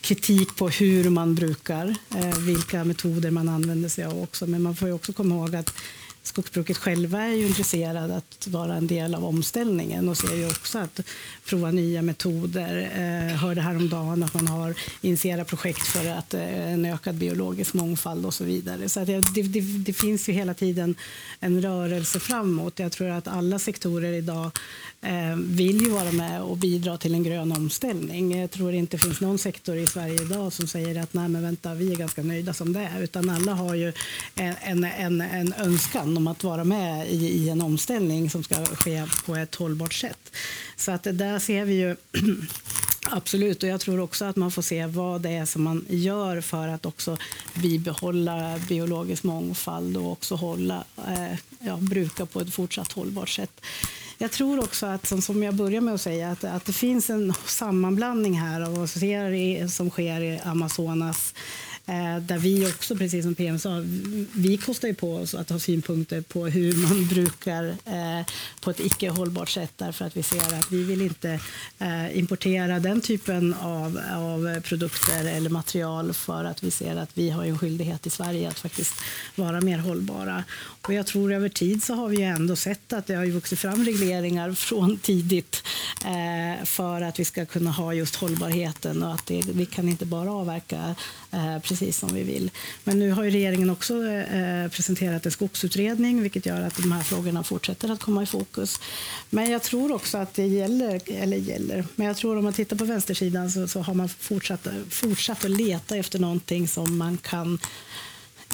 kritik 0.00 0.56
på 0.56 0.68
hur 0.68 1.10
man 1.10 1.34
brukar, 1.34 1.94
eh, 2.16 2.38
vilka 2.38 2.84
metoder 2.84 3.30
man 3.30 3.48
använder 3.48 3.88
sig 3.88 4.04
av 4.04 4.22
också. 4.22 4.46
Men 4.46 4.62
man 4.62 4.76
får 4.76 4.92
också 4.92 5.12
komma 5.12 5.34
ihåg 5.34 5.56
att 5.56 5.74
skogsbruket 6.22 6.76
själva 6.76 7.22
är 7.22 7.34
ju 7.34 7.46
intresserade 7.46 8.16
att 8.16 8.46
vara 8.46 8.74
en 8.74 8.86
del 8.86 9.14
av 9.14 9.24
omställningen 9.24 10.08
och 10.08 10.16
ser 10.16 10.36
ju 10.36 10.48
också 10.48 10.78
att 10.78 11.00
prova 11.50 11.70
nya 11.70 12.02
metoder. 12.02 12.90
Eh, 12.94 13.36
hörde 13.36 13.60
häromdagen 13.60 14.22
att 14.22 14.34
man 14.34 14.48
har 14.48 14.74
initierat 15.00 15.48
projekt 15.48 15.86
för 15.86 16.10
att 16.10 16.34
eh, 16.34 16.72
en 16.72 16.84
ökad 16.84 17.14
biologisk 17.14 17.74
mångfald 17.74 18.26
och 18.26 18.34
så 18.34 18.44
vidare. 18.44 18.88
Så 18.88 19.04
det, 19.04 19.20
det, 19.34 19.60
det, 19.60 19.92
finns 19.92 20.28
ju 20.28 20.32
hela 20.32 20.54
tiden 20.54 20.94
en 21.40 21.62
rörelse 21.62 22.20
framåt. 22.20 22.78
Jag 22.78 22.92
tror 22.92 23.08
att 23.08 23.28
alla 23.28 23.58
sektorer 23.58 24.12
idag 24.12 24.50
eh, 25.00 25.36
vill 25.36 25.80
ju 25.80 25.90
vara 25.90 26.12
med 26.12 26.42
och 26.42 26.56
bidra 26.56 26.98
till 26.98 27.14
en 27.14 27.22
grön 27.22 27.52
omställning. 27.52 28.40
Jag 28.40 28.50
tror 28.50 28.72
inte 28.72 28.96
det 28.96 29.00
finns 29.00 29.20
någon 29.20 29.38
sektor 29.38 29.76
i 29.76 29.86
Sverige 29.86 30.22
idag 30.22 30.52
som 30.52 30.66
säger 30.66 31.02
att 31.02 31.14
nej 31.14 31.28
men 31.28 31.42
vänta, 31.42 31.74
vi 31.74 31.92
är 31.92 31.96
ganska 31.96 32.22
nöjda 32.22 32.54
som 32.54 32.72
det 32.72 32.80
är. 32.80 33.02
Utan 33.02 33.30
alla 33.30 33.54
har 33.54 33.74
ju 33.74 33.92
en, 34.34 34.84
en, 34.84 35.20
en 35.20 35.54
önskan 35.58 36.16
om 36.16 36.26
att 36.26 36.44
vara 36.44 36.64
med 36.64 37.10
i, 37.10 37.28
i 37.28 37.48
en 37.48 37.62
omställning 37.62 38.30
som 38.30 38.44
ska 38.44 38.64
ske 38.64 39.06
på 39.26 39.36
ett 39.36 39.54
hållbart 39.54 39.94
sätt. 39.94 40.32
Så 40.80 40.92
att 40.92 41.02
där 41.02 41.38
ser 41.38 41.64
vi 41.64 41.74
ju 41.74 41.96
Absolut, 43.10 43.62
och 43.62 43.68
jag 43.68 43.80
tror 43.80 44.00
också 44.00 44.24
att 44.24 44.36
man 44.36 44.50
får 44.50 44.62
se 44.62 44.86
vad 44.86 45.20
det 45.20 45.30
är 45.30 45.44
som 45.44 45.62
man 45.62 45.84
gör 45.88 46.40
för 46.40 46.68
att 46.68 46.86
också 46.86 47.16
bibehålla 47.54 48.58
biologisk 48.68 49.22
mångfald 49.22 49.96
och 49.96 50.12
också 50.12 50.34
hålla, 50.34 50.84
eh, 50.96 51.38
ja, 51.60 51.76
bruka 51.76 52.26
på 52.26 52.40
ett 52.40 52.54
fortsatt 52.54 52.92
hållbart 52.92 53.28
sätt. 53.28 53.60
Jag 54.18 54.30
tror 54.30 54.58
också 54.58 54.86
att, 54.86 55.24
som 55.24 55.42
jag 55.42 55.54
började 55.54 55.80
med 55.80 55.94
att 55.94 56.00
säga, 56.00 56.30
att, 56.30 56.44
att 56.44 56.64
det 56.64 56.72
finns 56.72 57.10
en 57.10 57.34
sammanblandning 57.46 58.40
här 58.40 58.60
av 58.60 58.76
vad 58.76 58.90
som 59.70 59.90
sker 59.90 60.20
i 60.20 60.40
Amazonas 60.44 61.34
Eh, 61.34 61.69
Eh, 61.90 62.16
där 62.22 62.38
vi 62.38 62.66
också, 62.66 62.96
precis 62.96 63.24
som 63.24 63.34
PM 63.34 63.58
sa, 63.58 63.82
vi 64.32 64.58
kostar 64.64 64.88
ju 64.88 64.94
på 64.94 65.16
oss 65.16 65.34
att 65.34 65.50
ha 65.50 65.58
synpunkter 65.58 66.20
på 66.20 66.46
hur 66.46 66.76
man 66.76 67.06
brukar 67.08 67.68
eh, 67.68 68.26
på 68.60 68.70
ett 68.70 68.80
icke 68.80 69.10
hållbart 69.10 69.48
sätt 69.48 69.72
därför 69.76 70.04
att 70.04 70.16
vi 70.16 70.22
ser 70.22 70.58
att 70.60 70.72
vi 70.72 70.82
vill 70.82 71.02
inte 71.02 71.40
eh, 71.78 72.18
importera 72.18 72.78
den 72.78 73.00
typen 73.00 73.54
av, 73.54 74.00
av 74.14 74.60
produkter 74.60 75.24
eller 75.24 75.50
material 75.50 76.12
för 76.12 76.44
att 76.44 76.62
vi 76.62 76.70
ser 76.70 76.96
att 76.96 77.10
vi 77.14 77.30
har 77.30 77.44
en 77.44 77.58
skyldighet 77.58 78.06
i 78.06 78.10
Sverige 78.10 78.48
att 78.48 78.58
faktiskt 78.58 78.94
vara 79.34 79.60
mer 79.60 79.78
hållbara. 79.78 80.44
Och 80.82 80.94
jag 80.94 81.06
tror 81.06 81.32
över 81.32 81.48
tid 81.48 81.82
så 81.82 81.94
har 81.94 82.08
vi 82.08 82.22
ändå 82.22 82.56
sett 82.56 82.92
att 82.92 83.06
det 83.06 83.14
har 83.14 83.24
ju 83.24 83.30
vuxit 83.30 83.58
fram 83.58 83.84
regleringar 83.84 84.52
från 84.52 84.98
tidigt 84.98 85.62
för 86.64 87.00
att 87.00 87.20
vi 87.20 87.24
ska 87.24 87.46
kunna 87.46 87.70
ha 87.70 87.94
just 87.94 88.16
hållbarheten 88.16 89.02
och 89.02 89.14
att 89.14 89.26
det, 89.26 89.42
vi 89.52 89.66
kan 89.66 89.88
inte 89.88 90.06
bara 90.06 90.32
avverka 90.32 90.94
Eh, 91.32 91.58
precis 91.58 91.98
som 91.98 92.14
vi 92.14 92.22
vill. 92.22 92.50
Men 92.84 92.98
nu 92.98 93.10
har 93.10 93.22
regeringen 93.22 93.70
också 93.70 94.06
eh, 94.06 94.68
presenterat 94.68 95.26
en 95.26 95.32
skogsutredning 95.32 96.22
vilket 96.22 96.46
gör 96.46 96.62
att 96.62 96.76
de 96.76 96.92
här 96.92 97.02
frågorna 97.02 97.42
fortsätter 97.42 97.90
att 97.92 98.00
komma 98.00 98.22
i 98.22 98.26
fokus. 98.26 98.80
Men 99.30 99.50
jag 99.50 99.62
tror 99.62 99.92
också 99.92 100.18
att 100.18 100.34
det 100.34 100.46
gäller, 100.46 101.00
eller 101.06 101.36
gäller, 101.36 101.84
men 101.96 102.06
jag 102.06 102.16
tror 102.16 102.38
om 102.38 102.44
man 102.44 102.52
tittar 102.52 102.76
på 102.76 102.84
vänstersidan 102.84 103.50
så, 103.50 103.68
så 103.68 103.80
har 103.80 103.94
man 103.94 104.08
fortsatt, 104.08 104.66
fortsatt 104.88 105.44
att 105.44 105.50
leta 105.50 105.96
efter 105.96 106.18
någonting 106.18 106.68
som 106.68 106.98
man 106.98 107.16
kan 107.16 107.58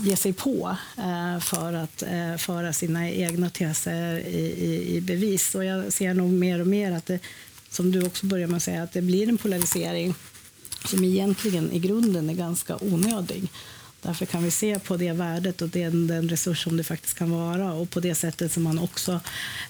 ge 0.00 0.16
sig 0.16 0.32
på 0.32 0.76
eh, 0.98 1.40
för 1.40 1.72
att 1.72 2.02
föra 2.38 2.72
sina 2.72 3.10
egna 3.10 3.50
teser 3.50 4.18
i, 4.18 4.52
i, 4.58 4.96
i, 4.96 5.00
bevis. 5.00 5.54
Och 5.54 5.64
jag 5.64 5.92
ser 5.92 6.14
nog 6.14 6.30
mer 6.30 6.60
och 6.60 6.66
mer 6.66 6.92
att 6.92 7.06
det, 7.06 7.18
som 7.70 7.92
du 7.92 8.06
också 8.06 8.26
börjar 8.26 8.46
med 8.46 8.56
att 8.56 8.62
säga, 8.62 8.82
att 8.82 8.92
det 8.92 9.02
blir 9.02 9.28
en 9.28 9.38
polarisering 9.38 10.14
som 10.84 11.04
egentligen 11.04 11.72
i 11.72 11.78
grunden 11.78 12.30
är 12.30 12.34
ganska 12.34 12.76
onödig. 12.80 13.50
Därför 14.06 14.26
kan 14.26 14.44
vi 14.44 14.50
se 14.50 14.78
på 14.78 14.96
det 14.96 15.12
värdet 15.12 15.62
och 15.62 15.68
den, 15.68 16.06
den 16.06 16.28
resurs 16.28 16.64
som 16.64 16.76
det 16.76 16.84
faktiskt 16.84 17.18
kan 17.18 17.30
vara 17.30 17.72
och 17.72 17.90
på 17.90 18.00
det 18.00 18.14
sättet 18.14 18.52
som 18.52 18.62
man 18.62 18.78
också 18.78 19.20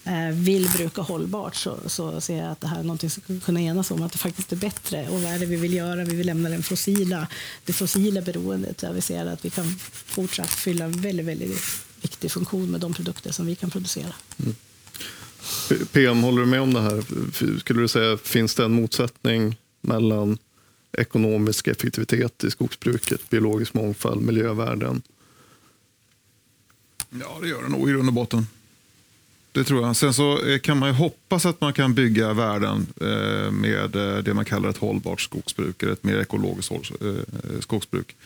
eh, 0.04 0.30
vill 0.32 0.68
bruka 0.68 1.02
hållbart 1.02 1.54
så, 1.54 1.78
så 1.86 2.20
ser 2.20 2.36
jag 2.36 2.52
att 2.52 2.60
det 2.60 2.66
här 2.66 2.78
är 2.78 2.82
något 2.82 3.12
som 3.12 3.22
vi 3.26 3.40
kunna 3.40 3.60
enas 3.60 3.90
om 3.90 4.02
att 4.02 4.12
det 4.12 4.18
faktiskt 4.18 4.52
är 4.52 4.56
bättre. 4.56 5.08
Och 5.08 5.22
vad 5.22 5.32
är 5.32 5.38
det 5.38 5.46
vi 5.46 5.56
vill 5.56 5.74
göra? 5.74 6.04
Vi 6.04 6.16
vill 6.16 6.26
lämna 6.26 6.48
den 6.48 6.62
fossila, 6.62 7.26
det 7.64 7.72
fossila 7.72 8.20
beroendet 8.20 8.78
där 8.78 8.92
vi 8.92 9.00
ser 9.00 9.26
att 9.26 9.44
vi 9.44 9.50
kan 9.50 9.78
fortsatt 9.92 10.50
fylla 10.50 10.84
en 10.84 11.00
väldigt, 11.00 11.26
väldigt 11.26 11.60
viktig 12.02 12.30
funktion 12.30 12.70
med 12.70 12.80
de 12.80 12.94
produkter 12.94 13.32
som 13.32 13.46
vi 13.46 13.54
kan 13.54 13.70
producera. 13.70 14.14
Mm. 14.38 14.54
PM, 15.92 16.22
håller 16.22 16.40
du 16.40 16.46
med 16.46 16.60
om 16.60 16.74
det 16.74 16.80
här? 16.80 17.04
Skulle 17.60 17.80
du 17.80 17.88
säga, 17.88 18.16
finns 18.16 18.54
det 18.54 18.64
en 18.64 18.72
motsättning 18.72 19.56
mellan 19.80 20.38
ekonomisk 20.96 21.68
effektivitet 21.68 22.44
i 22.44 22.50
skogsbruket, 22.50 23.30
biologisk 23.30 23.74
mångfald, 23.74 24.22
miljövärden? 24.22 25.02
Ja, 27.10 27.38
det 27.42 27.48
gör 27.48 27.62
det 27.62 27.68
nog 27.68 27.88
i 27.88 27.92
grund 27.92 28.08
och 28.08 28.14
botten. 28.14 28.46
Det 29.56 29.64
tror 29.64 29.86
jag. 29.86 29.96
Sen 29.96 30.14
så 30.14 30.42
eh, 30.42 30.58
kan 30.58 30.78
man 30.78 30.88
ju 30.88 30.94
hoppas 30.94 31.46
att 31.46 31.60
man 31.60 31.72
kan 31.72 31.94
bygga 31.94 32.32
värden 32.32 32.86
eh, 33.00 33.50
med 33.50 33.96
eh, 33.96 34.18
det 34.18 34.34
man 34.34 34.44
kallar 34.44 34.68
ett 34.68 34.76
hållbart 34.76 35.20
skogsbruk, 35.20 35.82
eller 35.82 35.92
ett 35.92 36.04
mer 36.04 36.20
ekologiskt 36.20 36.72
skogsbruk. 37.60 38.16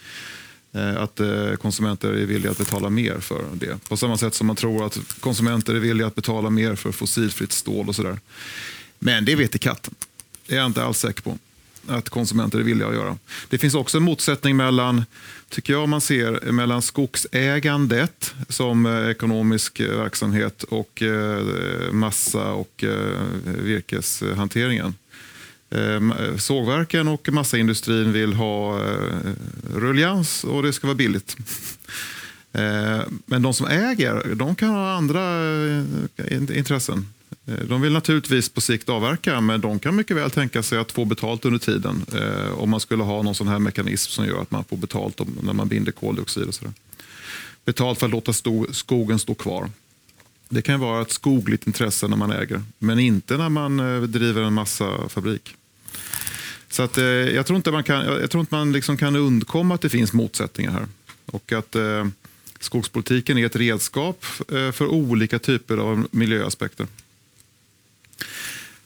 Att 0.96 1.20
konsumenter 1.60 2.08
är 2.08 2.26
villiga 2.26 2.50
att 2.50 2.58
betala 2.58 2.90
mer 2.90 3.18
för 3.18 3.44
det. 3.54 3.88
På 3.88 3.96
samma 3.96 4.16
sätt 4.16 4.34
som 4.34 4.46
man 4.46 4.56
tror 4.56 4.86
att 4.86 4.98
konsumenter 5.20 5.74
är 5.74 5.78
villiga 5.78 6.06
att 6.06 6.14
betala 6.14 6.50
mer 6.50 6.74
för 6.74 6.92
fossilfritt 6.92 7.52
stål 7.52 7.88
och 7.88 7.96
sådär. 7.96 8.18
Men 8.98 9.24
det 9.24 9.34
vet 9.34 9.54
i 9.54 9.58
katten. 9.58 9.94
Det 10.46 10.54
är 10.54 10.58
jag 10.58 10.66
inte 10.66 10.84
alls 10.84 10.98
säker 10.98 11.22
på 11.22 11.38
att 11.86 12.08
konsumenter 12.08 12.58
är 12.58 12.62
villiga 12.62 12.88
att 12.88 12.94
göra. 12.94 13.18
Det 13.48 13.58
finns 13.58 13.74
också 13.74 13.98
en 13.98 14.02
motsättning 14.04 14.56
mellan, 14.56 15.04
tycker 15.48 15.72
jag 15.72 15.88
man 15.88 16.00
ser, 16.00 16.52
mellan 16.52 16.82
skogsägandet 16.82 18.34
som 18.48 18.86
eh, 18.86 19.10
ekonomisk 19.10 19.80
eh, 19.80 19.96
verksamhet 19.96 20.62
och 20.62 21.02
eh, 21.02 21.42
massa 21.92 22.52
och 22.52 22.84
virkeshanteringen. 23.44 24.94
Ehm, 25.70 26.12
sågverken 26.38 27.08
och 27.08 27.28
massaindustrin 27.32 28.12
vill 28.12 28.32
ha 28.32 28.80
rullians 29.74 30.44
och 30.44 30.62
det 30.62 30.72
ska 30.72 30.86
vara 30.86 30.96
billigt. 30.96 31.36
Ehm, 32.52 33.22
men 33.26 33.42
de 33.42 33.54
som 33.54 33.66
äger, 33.66 34.34
de 34.34 34.54
kan 34.54 34.68
ha 34.68 34.92
andra 34.92 35.22
intressen. 36.54 37.06
Eh, 37.46 37.64
de 37.68 37.80
vill 37.80 37.92
naturligtvis 37.92 38.48
på 38.48 38.60
sikt 38.60 38.88
avverka, 38.88 39.40
men 39.40 39.60
de 39.60 39.78
kan 39.78 39.96
mycket 39.96 40.16
väl 40.16 40.30
tänka 40.30 40.62
sig 40.62 40.78
att 40.78 40.92
få 40.92 41.04
betalt 41.04 41.44
under 41.44 41.58
tiden. 41.58 42.06
Eh, 42.14 42.58
om 42.58 42.70
man 42.70 42.80
skulle 42.80 43.02
ha 43.02 43.22
någon 43.22 43.34
sån 43.34 43.48
här 43.48 43.58
mekanism 43.58 44.10
som 44.10 44.26
gör 44.26 44.42
att 44.42 44.50
man 44.50 44.64
får 44.64 44.76
betalt 44.76 45.20
när 45.42 45.52
man 45.52 45.68
binder 45.68 45.92
koldioxid. 45.92 46.48
Och 46.48 46.54
sådär. 46.54 46.72
Betalt 47.64 47.98
för 47.98 48.06
att 48.06 48.12
låta 48.12 48.32
skogen 48.72 49.18
stå 49.18 49.34
kvar. 49.34 49.70
Det 50.48 50.62
kan 50.62 50.80
vara 50.80 51.02
ett 51.02 51.10
skogligt 51.10 51.66
intresse 51.66 52.08
när 52.08 52.16
man 52.16 52.32
äger, 52.32 52.62
men 52.78 52.98
inte 52.98 53.36
när 53.36 53.48
man 53.48 53.80
eh, 53.80 54.02
driver 54.02 54.42
en 54.42 54.54
massa 54.54 55.08
fabrik. 55.08 55.56
Så 56.70 56.82
att, 56.82 56.98
eh, 56.98 57.04
jag 57.04 57.46
tror 57.46 57.56
inte 57.56 57.70
man 57.70 57.84
kan, 57.84 58.04
jag 58.06 58.30
tror 58.30 58.40
inte 58.40 58.54
man 58.54 58.72
liksom 58.72 58.96
kan 58.96 59.16
undkomma 59.16 59.74
att 59.74 59.80
det 59.80 59.88
finns 59.88 60.12
motsättningar 60.12 60.72
här. 60.72 60.86
Och 61.26 61.52
att 61.52 61.76
eh, 61.76 62.06
skogspolitiken 62.60 63.38
är 63.38 63.46
ett 63.46 63.56
redskap 63.56 64.24
eh, 64.52 64.72
för 64.72 64.86
olika 64.86 65.38
typer 65.38 65.76
av 65.76 66.06
miljöaspekter. 66.10 66.86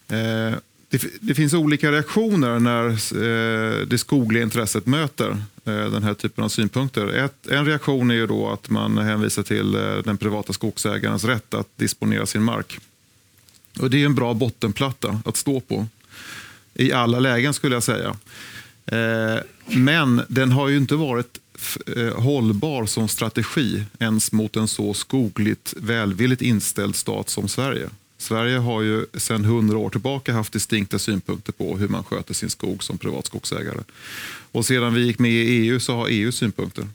Eh, 0.08 0.54
det, 0.88 1.02
det, 1.20 1.34
finns 1.34 1.54
olika 1.54 1.92
reaktioner 1.92 2.58
när 2.58 2.88
eh, 2.88 3.86
det 3.86 3.98
skogliga 3.98 4.42
intresset 4.42 4.86
möter 4.86 5.30
eh, 5.64 5.90
den 5.90 6.02
här 6.02 6.14
typen 6.14 6.44
av 6.44 6.48
synpunkter. 6.48 7.06
Ett, 7.06 7.46
en 7.46 7.66
reaktion 7.66 8.10
är 8.10 8.14
ju 8.14 8.26
då 8.26 8.48
att 8.48 8.70
man 8.70 8.98
hänvisar 8.98 9.42
till 9.42 9.74
eh, 9.74 9.96
den 10.04 10.16
privata 10.16 10.52
skogsägarens 10.52 11.24
rätt 11.24 11.54
att 11.54 11.68
disponera 11.76 12.26
sin 12.26 12.42
mark. 12.42 12.78
Och 13.80 13.90
Det 13.90 14.02
är 14.02 14.06
en 14.06 14.14
bra 14.14 14.34
bottenplatta 14.34 15.20
att 15.24 15.36
stå 15.36 15.60
på 15.60 15.86
i 16.74 16.92
alla 16.92 17.20
lägen 17.20 17.54
skulle 17.54 17.76
jag 17.76 17.82
säga. 17.82 18.16
Eh, 18.86 19.38
men 19.66 20.22
den 20.28 20.52
har 20.52 20.68
ju 20.68 20.76
inte 20.76 20.94
varit 20.94 21.38
eh, 21.96 22.22
hållbar 22.22 22.86
som 22.86 23.08
strategi 23.08 23.84
ens 23.98 24.32
mot 24.32 24.56
en 24.56 24.68
så 24.68 24.94
skogligt 24.94 25.74
välvilligt 25.76 26.42
inställd 26.42 26.96
stat 26.96 27.28
som 27.28 27.48
Sverige. 27.48 27.88
Sverige 28.24 28.58
har 28.58 28.82
ju 28.82 29.06
sedan 29.14 29.44
hundra 29.44 29.78
år 29.78 29.90
tillbaka 29.90 30.32
haft 30.32 30.52
distinkta 30.52 30.98
synpunkter 30.98 31.52
på 31.52 31.76
hur 31.76 31.88
man 31.88 32.04
sköter 32.04 32.34
sin 32.34 32.50
skog 32.50 32.84
som 32.84 32.98
privat 32.98 33.26
skogsägare. 33.26 33.80
Och 34.52 34.66
sedan 34.66 34.94
vi 34.94 35.06
gick 35.06 35.18
med 35.18 35.30
i 35.30 35.36
EU 35.36 35.80
så 35.80 35.96
har 35.96 36.08
EU 36.10 36.32
synpunkter. 36.32 36.86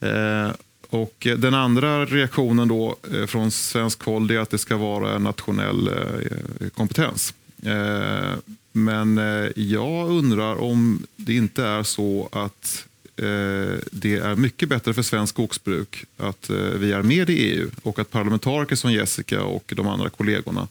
Eh, 0.00 0.50
och 0.90 1.26
den 1.38 1.54
andra 1.54 2.04
reaktionen 2.04 2.68
då 2.68 2.96
eh, 3.12 3.26
från 3.26 3.50
svensk 3.50 4.02
håll 4.02 4.30
är 4.30 4.38
att 4.38 4.50
det 4.50 4.58
ska 4.58 4.76
vara 4.76 5.16
en 5.16 5.22
nationell 5.22 5.88
eh, 5.88 6.68
kompetens. 6.68 7.34
Eh, 7.62 8.38
men 8.72 9.18
eh, 9.18 9.50
jag 9.56 10.10
undrar 10.10 10.62
om 10.62 11.06
det 11.16 11.34
inte 11.34 11.64
är 11.64 11.82
så 11.82 12.28
att 12.32 12.84
Eh, 13.18 13.78
det 13.90 14.16
är 14.16 14.36
mycket 14.36 14.68
bättre 14.68 14.94
för 14.94 15.02
svensk 15.02 15.34
skogsbruk 15.34 16.04
att 16.16 16.50
eh, 16.50 16.56
vi 16.56 16.92
är 16.92 17.02
med 17.02 17.30
i 17.30 17.32
EU 17.32 17.70
och 17.82 17.98
att 17.98 18.10
parlamentariker 18.10 18.76
som 18.76 18.92
Jessica 18.92 19.42
och 19.42 19.72
de 19.76 19.88
andra 19.88 20.10
kollegorna 20.10 20.68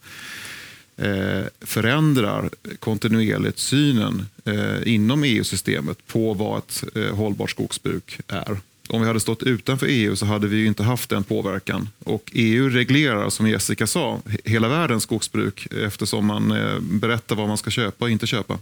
eh, 0.98 1.46
förändrar 1.62 2.50
kontinuerligt 2.80 3.60
synen 3.60 4.26
eh, 4.46 4.94
inom 4.94 5.24
EU-systemet 5.24 6.08
på 6.08 6.34
vad 6.34 6.58
ett 6.58 6.84
eh, 6.96 7.16
hållbart 7.16 7.52
skogsbruk 7.52 8.20
är. 8.28 8.58
Om 8.90 9.02
vi 9.02 9.08
hade 9.08 9.20
stått 9.20 9.44
utanför 9.44 9.88
EU 9.90 10.16
så 10.16 10.26
hade 10.26 10.48
vi 10.48 10.66
inte 10.66 10.84
haft 10.84 11.10
den 11.10 11.24
påverkan. 11.24 11.90
Och 12.00 12.32
EU 12.34 12.70
reglerar, 12.70 13.30
som 13.30 13.50
Jessica 13.50 13.88
sa, 13.88 14.22
hela 14.44 14.68
världens 14.68 15.04
skogsbruk 15.04 15.68
eftersom 15.72 16.26
man 16.26 16.54
berättar 16.82 17.36
vad 17.36 17.48
man 17.48 17.58
ska 17.58 17.70
köpa 17.70 18.06
och 18.06 18.12
inte 18.12 18.28
köpa. 18.28 18.60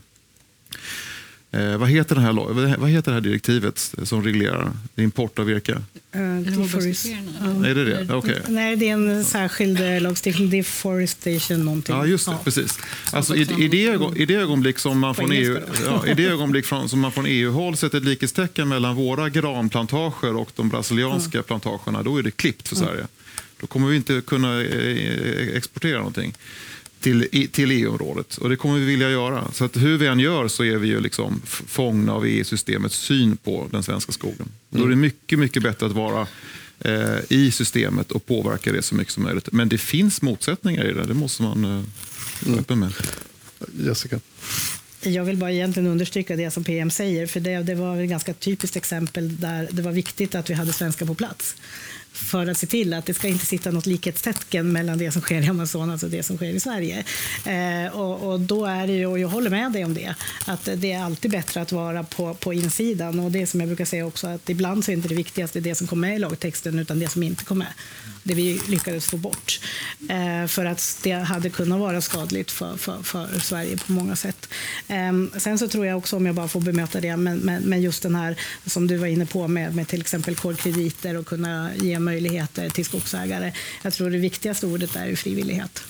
Eh, 1.56 1.78
vad, 1.78 1.90
heter 1.90 2.16
det 2.16 2.22
här, 2.22 2.78
vad 2.78 2.90
heter 2.90 3.12
det 3.12 3.16
här 3.16 3.22
direktivet 3.22 3.96
som 4.04 4.24
reglerar 4.24 4.72
import 4.96 5.40
av 5.40 5.46
virke? 5.46 5.72
Uh, 6.16 6.22
är 6.22 7.76
det 7.76 7.86
det? 7.86 8.16
Okay. 8.16 8.40
Nej, 8.48 8.76
det 8.76 8.90
är 8.90 8.94
en 8.94 9.26
särskild 9.26 9.82
eh, 9.82 10.02
lagstiftning. 10.02 10.50
Deforestation 10.50 11.66
någonting. 11.66 11.96
Ja, 11.96 12.06
just 12.06 12.26
det. 12.26 12.32
Ja. 12.32 12.40
Precis. 12.44 12.80
Alltså, 13.12 13.36
i, 13.36 13.42
i, 13.42 13.68
det 13.68 13.88
ögon, 13.88 14.18
I 14.18 14.26
det 14.26 14.36
ögonblick 14.36 14.80
som 14.80 15.00
man 15.00 15.16
från 15.16 15.32
EU, 15.32 15.60
ja, 15.86 16.08
i 16.08 16.14
det 16.14 16.26
ögonblick 16.32 16.66
från, 16.66 16.90
som 16.90 17.00
man 17.00 17.12
från 17.12 17.26
EU-håll 17.26 17.78
sätter 17.78 17.98
ett 17.98 18.04
likhetstecken 18.04 18.68
mellan 18.68 18.96
våra 18.96 19.30
granplantager 19.30 20.36
och 20.36 20.50
de 20.56 20.70
brasilianska 20.70 21.38
ja. 21.38 21.44
plantagerna, 21.44 22.04
då 22.04 22.18
är 22.18 22.24
det 22.24 22.32
klippt 22.32 22.68
för 22.68 22.76
Sverige. 22.76 23.08
Då 23.60 23.68
kommer 23.68 23.88
vi 23.88 23.96
inte 23.96 24.22
kunna 24.28 24.62
eh, 24.62 25.58
exportera 25.58 25.98
någonting 25.98 26.34
till, 27.06 27.50
till 27.52 27.72
EU-området. 27.72 28.38
Och 28.38 28.50
det 28.50 28.56
kommer 28.56 28.80
vi 28.80 28.86
vilja 28.86 29.10
göra. 29.10 29.52
Så 29.54 29.66
att 29.66 29.78
hur 29.78 29.98
vi 29.98 30.08
än 30.08 30.20
gör 30.20 30.48
så 30.48 30.64
är 30.64 30.78
vi 30.78 30.88
ju 30.88 31.00
liksom 31.00 31.42
fångna 31.46 32.14
av 32.14 32.26
EU-systemets 32.26 32.96
syn 32.96 33.38
på 33.38 33.68
den 33.72 33.84
svenska 33.84 34.12
skogen. 34.12 34.36
Mm. 34.42 34.52
Då 34.70 34.78
är 34.78 34.88
det 34.88 34.94
mm. 34.94 35.02
mycket, 35.02 35.40
mycket 35.40 35.64
bättre 35.64 35.86
att 35.86 35.92
vara 35.92 36.28
eh, 36.80 37.20
i 37.30 37.52
systemet 37.52 38.12
och 38.12 38.26
påverka 38.26 38.72
det 38.72 38.82
så 38.82 38.96
mycket 38.96 39.14
som 39.14 39.24
möjligt. 39.24 39.52
Men 39.52 39.70
det 39.70 39.78
finns 39.78 40.22
motsättningar 40.22 40.86
i 40.86 40.94
det, 40.94 41.04
det 41.04 41.14
måste 41.14 41.44
man 41.44 41.66
eh, 41.66 41.84
vara 42.40 42.60
öppen 42.60 42.80
med. 42.80 42.94
Jessica? 43.80 44.20
Jag 45.02 45.26
vill 45.26 45.38
bara 45.38 45.52
egentligen 45.52 45.90
understryka 45.90 46.36
det 46.36 46.52
som 46.52 46.64
PM 46.64 46.92
säger, 46.92 47.28
för 47.28 47.40
det, 47.40 47.64
det 47.64 47.76
var 47.76 48.02
ett 48.02 48.10
ganska 48.10 48.34
typiskt 48.34 48.76
exempel 48.76 49.40
där 49.40 49.68
det 49.72 49.82
var 49.82 49.92
viktigt 49.92 50.36
att 50.36 50.50
vi 50.50 50.54
hade 50.54 50.74
svenskar 50.74 51.06
på 51.06 51.16
plats 51.16 51.56
för 52.16 52.48
att 52.48 52.58
se 52.58 52.68
till 52.68 52.94
att 52.94 53.06
det 53.06 53.14
ska 53.14 53.28
inte 53.28 53.46
sitta 53.46 53.72
något 53.72 53.86
likhetstecken 53.86 54.72
mellan 54.72 54.98
det 54.98 55.12
som 55.12 55.22
sker 55.22 55.42
i 55.42 55.48
Amazonas 55.48 55.92
alltså 55.92 56.06
och 56.06 56.12
det 56.12 56.24
som 56.24 56.38
sker 56.38 56.50
i 56.50 56.60
Sverige. 56.60 57.04
Eh, 57.46 57.98
och, 57.98 58.32
och, 58.32 58.40
då 58.40 58.66
är 58.66 58.88
det 58.88 58.94
ju, 58.94 59.06
och 59.06 59.20
jag 59.20 59.28
håller 59.28 59.50
med 59.50 59.72
dig 59.72 59.86
om 59.86 59.94
det, 59.94 60.16
att 60.46 60.70
det 60.76 60.92
är 60.92 61.04
alltid 61.04 61.32
bättre 61.32 61.62
att 61.62 61.72
vara 61.72 62.04
på, 62.04 62.34
på 62.34 62.54
insidan. 62.54 63.20
Och 63.20 63.32
det 63.32 63.48
som 63.48 63.60
jag 63.60 63.70
brukar 63.70 63.86
säga 63.86 64.06
också, 64.06 64.28
att 64.28 64.50
ibland 64.50 64.86
så 64.86 64.92
är 64.92 64.96
inte 64.96 65.08
det 65.08 65.16
viktigaste 65.16 65.60
det 65.60 65.76
som 65.76 65.88
kommer 65.88 66.08
med 66.08 66.16
i 66.16 66.20
lagtexten, 66.20 66.80
utan 66.80 67.00
det 67.00 67.08
som 67.08 67.24
inte 67.24 67.46
kom 67.46 67.58
med. 67.58 67.74
Det 68.24 68.34
vi 68.34 68.62
lyckades 68.68 69.06
få 69.06 69.18
bort. 69.18 69.60
Eh, 70.10 70.48
för 70.48 70.66
att 70.66 71.00
det 71.04 71.12
hade 71.12 71.50
kunnat 71.50 71.80
vara 71.80 72.02
skadligt 72.02 72.52
för, 72.52 72.78
för, 72.78 73.04
för 73.04 73.40
Sverige 73.40 73.78
på 73.78 73.92
många 73.92 74.16
sätt. 74.16 74.50
Eh, 74.88 75.40
sen 75.40 75.60
så 75.60 75.68
tror 75.68 75.86
jag 75.86 75.98
också, 75.98 76.18
om 76.18 76.26
jag 76.26 76.36
bara 76.36 76.48
får 76.48 76.62
bemöta 76.62 77.02
det, 77.02 77.18
men, 77.18 77.38
men, 77.38 77.64
men 77.64 77.82
just 77.82 78.04
den 78.04 78.16
här 78.16 78.36
som 78.66 78.88
du 78.88 78.98
var 78.98 79.08
inne 79.08 79.26
på 79.26 79.48
med, 79.48 79.76
med 79.76 79.88
till 79.88 80.02
exempel 80.02 80.36
kolkrediter 80.36 81.18
och 81.18 81.26
kunna 81.26 81.70
ge 81.76 82.00
möjligheter 82.06 82.70
till 82.70 82.86
skogsägare. 82.86 83.54
Jag 83.82 83.94
tror 83.94 84.10
det 84.10 84.18
viktigaste 84.18 84.68
ordet 84.68 84.96
är 84.96 85.16
frivillighet. 85.16 85.84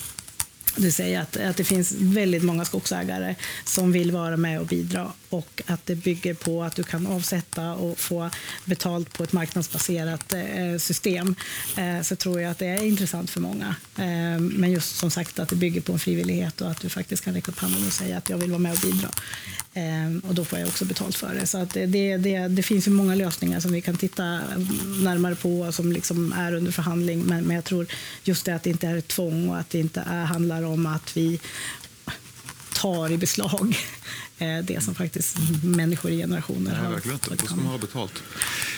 Du 0.77 0.91
säger 0.91 1.21
att, 1.21 1.37
att 1.37 1.57
det 1.57 1.63
finns 1.63 1.91
väldigt 1.91 2.43
många 2.43 2.65
skogsägare 2.65 3.35
som 3.65 3.91
vill 3.91 4.11
vara 4.11 4.37
med 4.37 4.59
och 4.59 4.67
bidra 4.67 5.11
och 5.29 5.61
att 5.65 5.85
det 5.85 5.95
bygger 5.95 6.33
på 6.33 6.63
att 6.63 6.75
du 6.75 6.83
kan 6.83 7.07
avsätta 7.07 7.73
och 7.73 7.99
få 7.99 8.29
betalt 8.65 9.13
på 9.13 9.23
ett 9.23 9.33
marknadsbaserat 9.33 10.33
eh, 10.33 10.77
system. 10.77 11.35
Eh, 11.77 12.01
så 12.01 12.15
tror 12.15 12.41
jag 12.41 12.51
att 12.51 12.57
det 12.57 12.65
är 12.65 12.83
intressant 12.83 13.29
för 13.29 13.41
många. 13.41 13.75
Eh, 13.97 14.39
men 14.39 14.71
just 14.71 14.95
som 14.95 15.11
sagt 15.11 15.39
att 15.39 15.49
det 15.49 15.55
bygger 15.55 15.81
på 15.81 15.93
en 15.93 15.99
frivillighet 15.99 16.61
och 16.61 16.71
att 16.71 16.81
du 16.81 16.89
faktiskt 16.89 17.23
kan 17.23 17.33
räcka 17.33 17.51
upp 17.51 17.59
handen 17.59 17.87
och 17.87 17.93
säga 17.93 18.17
att 18.17 18.29
jag 18.29 18.37
vill 18.37 18.49
vara 18.49 18.59
med 18.59 18.71
och 18.71 18.79
bidra. 18.79 19.09
Eh, 19.77 20.29
och 20.29 20.35
då 20.35 20.45
får 20.45 20.59
jag 20.59 20.67
också 20.67 20.85
betalt 20.85 21.15
för 21.15 21.35
det. 21.35 21.47
Så 21.47 21.57
att 21.57 21.73
det, 21.73 21.85
det, 22.17 22.47
det, 22.47 22.63
finns 22.63 22.87
ju 22.87 22.91
många 22.91 23.15
lösningar 23.15 23.59
som 23.59 23.71
vi 23.71 23.81
kan 23.81 23.97
titta 23.97 24.23
närmare 25.03 25.35
på 25.35 25.71
som 25.71 25.91
liksom 25.91 26.33
är 26.33 26.53
under 26.53 26.71
förhandling. 26.71 27.23
Men, 27.23 27.43
men 27.43 27.55
jag 27.55 27.65
tror 27.65 27.87
just 28.23 28.45
det 28.45 28.55
att 28.55 28.63
det 28.63 28.69
inte 28.69 28.87
är 28.87 28.97
ett 28.97 29.07
tvång 29.07 29.49
och 29.49 29.57
att 29.57 29.69
det 29.69 29.79
inte 29.79 30.03
är, 30.07 30.25
handlar 30.25 30.63
om 30.63 30.85
att 30.85 31.17
vi 31.17 31.39
tar 32.73 33.11
i 33.11 33.17
beslag 33.17 33.77
eh, 34.37 34.57
det 34.63 34.83
som 34.83 34.95
faktiskt 34.95 35.37
människor 35.63 36.11
i 36.11 36.17
generationer 36.17 36.75
Ja, 36.77 36.85
har 36.85 36.93
verkligen. 36.93 37.19
Då 37.29 37.45
ska 37.45 37.55
man 37.55 37.65
ha 37.65 37.77
betalt. 37.77 38.23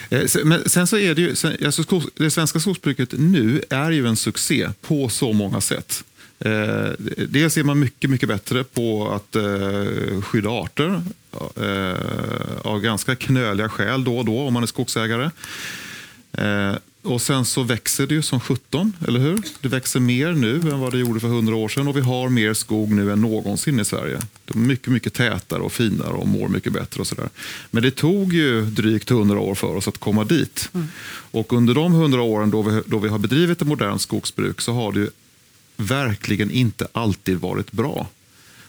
Eh, 0.10 0.26
Men 0.44 0.70
sen 0.70 0.88
så 0.88 0.98
är 0.98 1.16
det 1.16 1.22
ju, 1.22 1.30
alltså 1.66 1.84
det 2.16 2.32
svenska 2.32 2.60
skogsbruket 2.60 3.14
nu 3.18 3.64
är 3.70 3.92
ju 3.92 4.08
en 4.08 4.18
succé 4.18 4.70
på 4.82 5.10
så 5.10 5.34
många 5.34 5.62
sätt. 5.62 6.04
Eh, 6.40 6.92
dels 7.28 7.58
är 7.58 7.64
man 7.64 7.80
mycket, 7.80 8.10
mycket 8.10 8.30
bättre 8.30 8.64
på 8.64 9.12
att 9.12 9.36
eh, 9.36 10.22
skydda 10.22 10.50
arter 10.50 11.02
eh, 11.56 12.62
av 12.62 12.82
ganska 12.82 13.16
knöliga 13.16 13.70
skäl 13.70 14.04
då 14.04 14.18
och 14.18 14.26
då 14.26 14.40
om 14.40 14.54
man 14.54 14.64
är 14.64 14.68
skogsägare. 14.68 15.30
Eh, 16.32 16.76
och 17.02 17.22
sen 17.22 17.46
så 17.46 17.64
växer 17.64 18.08
det 18.08 18.16
ju 18.16 18.22
som 18.22 18.40
17, 18.40 18.94
eller 19.08 19.20
hur? 19.20 19.42
Det 19.62 19.68
växer 19.68 20.00
mer 20.00 20.32
nu 20.34 20.56
än 20.56 20.80
vad 20.80 20.92
det 20.92 21.00
gjorde 21.00 21.20
för 21.20 21.28
100 21.28 21.56
år 21.56 21.70
sedan 21.70 21.88
och 21.88 21.98
vi 21.98 22.02
har 22.02 22.30
mer 22.30 22.54
skog 22.54 22.92
nu 22.92 23.12
än 23.12 23.22
någonsin 23.22 23.80
i 23.80 23.86
Sverige. 23.86 24.20
Det 24.46 24.54
är 24.54 24.58
mycket, 24.58 24.88
mycket 24.88 25.14
tätare 25.14 25.62
och 25.62 25.72
finare 25.72 26.14
och 26.14 26.28
mår 26.28 26.48
mycket 26.48 26.74
bättre 26.74 27.02
och 27.02 27.08
sådär. 27.08 27.30
Men 27.72 27.84
det 27.84 27.92
tog 27.92 28.34
ju 28.34 28.62
drygt 28.66 29.12
100 29.12 29.40
år 29.40 29.56
för 29.56 29.76
oss 29.76 29.88
att 29.88 29.98
komma 29.98 30.24
dit. 30.24 30.70
Och 31.10 31.54
under 31.54 31.74
de 31.74 31.94
100 31.94 32.22
åren 32.22 32.52
då 32.52 32.62
vi, 32.62 32.82
då 32.86 33.00
vi 33.00 33.10
har 33.10 33.20
bedrivit 33.20 33.62
ett 33.62 33.68
modernt 33.68 34.02
skogsbruk 34.02 34.62
så 34.62 34.74
har 34.74 34.92
det 34.92 35.00
ju 35.00 35.10
verkligen 35.78 36.52
inte 36.52 36.88
alltid 36.92 37.38
varit 37.38 37.72
bra. 37.72 38.08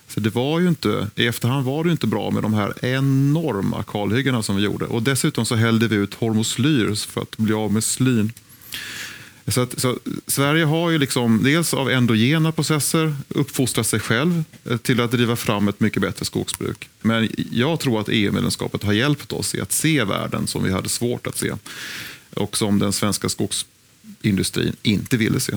För 0.06 0.20
det 0.20 0.34
var 0.34 0.60
ju 0.60 0.68
inte, 0.68 1.10
I 1.14 1.26
efterhand 1.26 1.66
var 1.66 1.84
det 1.84 1.90
inte 1.90 2.06
bra 2.06 2.30
med 2.30 2.42
de 2.42 2.54
här 2.54 2.84
enorma 2.84 3.82
kalhyggena 3.82 4.42
som 4.42 4.56
vi 4.56 4.62
gjorde. 4.62 4.84
Och 4.84 5.02
dessutom 5.02 5.46
så 5.46 5.54
hällde 5.54 5.88
vi 5.88 5.96
ut 5.96 6.14
hormoslyr 6.14 6.94
för 6.94 7.20
att 7.20 7.36
bli 7.36 7.54
av 7.54 7.72
med 7.72 7.84
slyn. 7.84 8.32
Så, 9.48 9.60
att, 9.60 9.80
så 9.80 9.98
Sverige 10.26 10.64
har 10.64 10.90
ju 10.90 10.98
liksom 10.98 11.42
dels 11.44 11.74
av 11.74 11.90
endogena 11.90 12.52
processer 12.52 13.16
uppfostrat 13.28 13.86
sig 13.86 14.00
själv 14.00 14.44
eh, 14.64 14.76
till 14.76 15.00
att 15.00 15.10
driva 15.10 15.36
fram 15.36 15.68
ett 15.68 15.80
mycket 15.80 16.02
bättre 16.02 16.24
skogsbruk. 16.24 16.88
Men 17.00 17.28
jag 17.50 17.80
tror 17.80 18.00
att 18.00 18.08
EU-medlemskapet 18.08 18.82
har 18.82 18.92
hjälpt 18.92 19.32
oss 19.32 19.54
i 19.54 19.60
att 19.60 19.72
se 19.72 20.04
världen 20.04 20.46
som 20.46 20.64
vi 20.64 20.72
hade 20.72 20.88
svårt 20.88 21.26
att 21.26 21.38
se. 21.38 21.52
Och 22.34 22.56
som 22.56 22.78
den 22.78 22.92
svenska 22.92 23.28
skogsindustrin 23.28 24.76
inte 24.82 25.16
ville 25.16 25.40
se. 25.40 25.52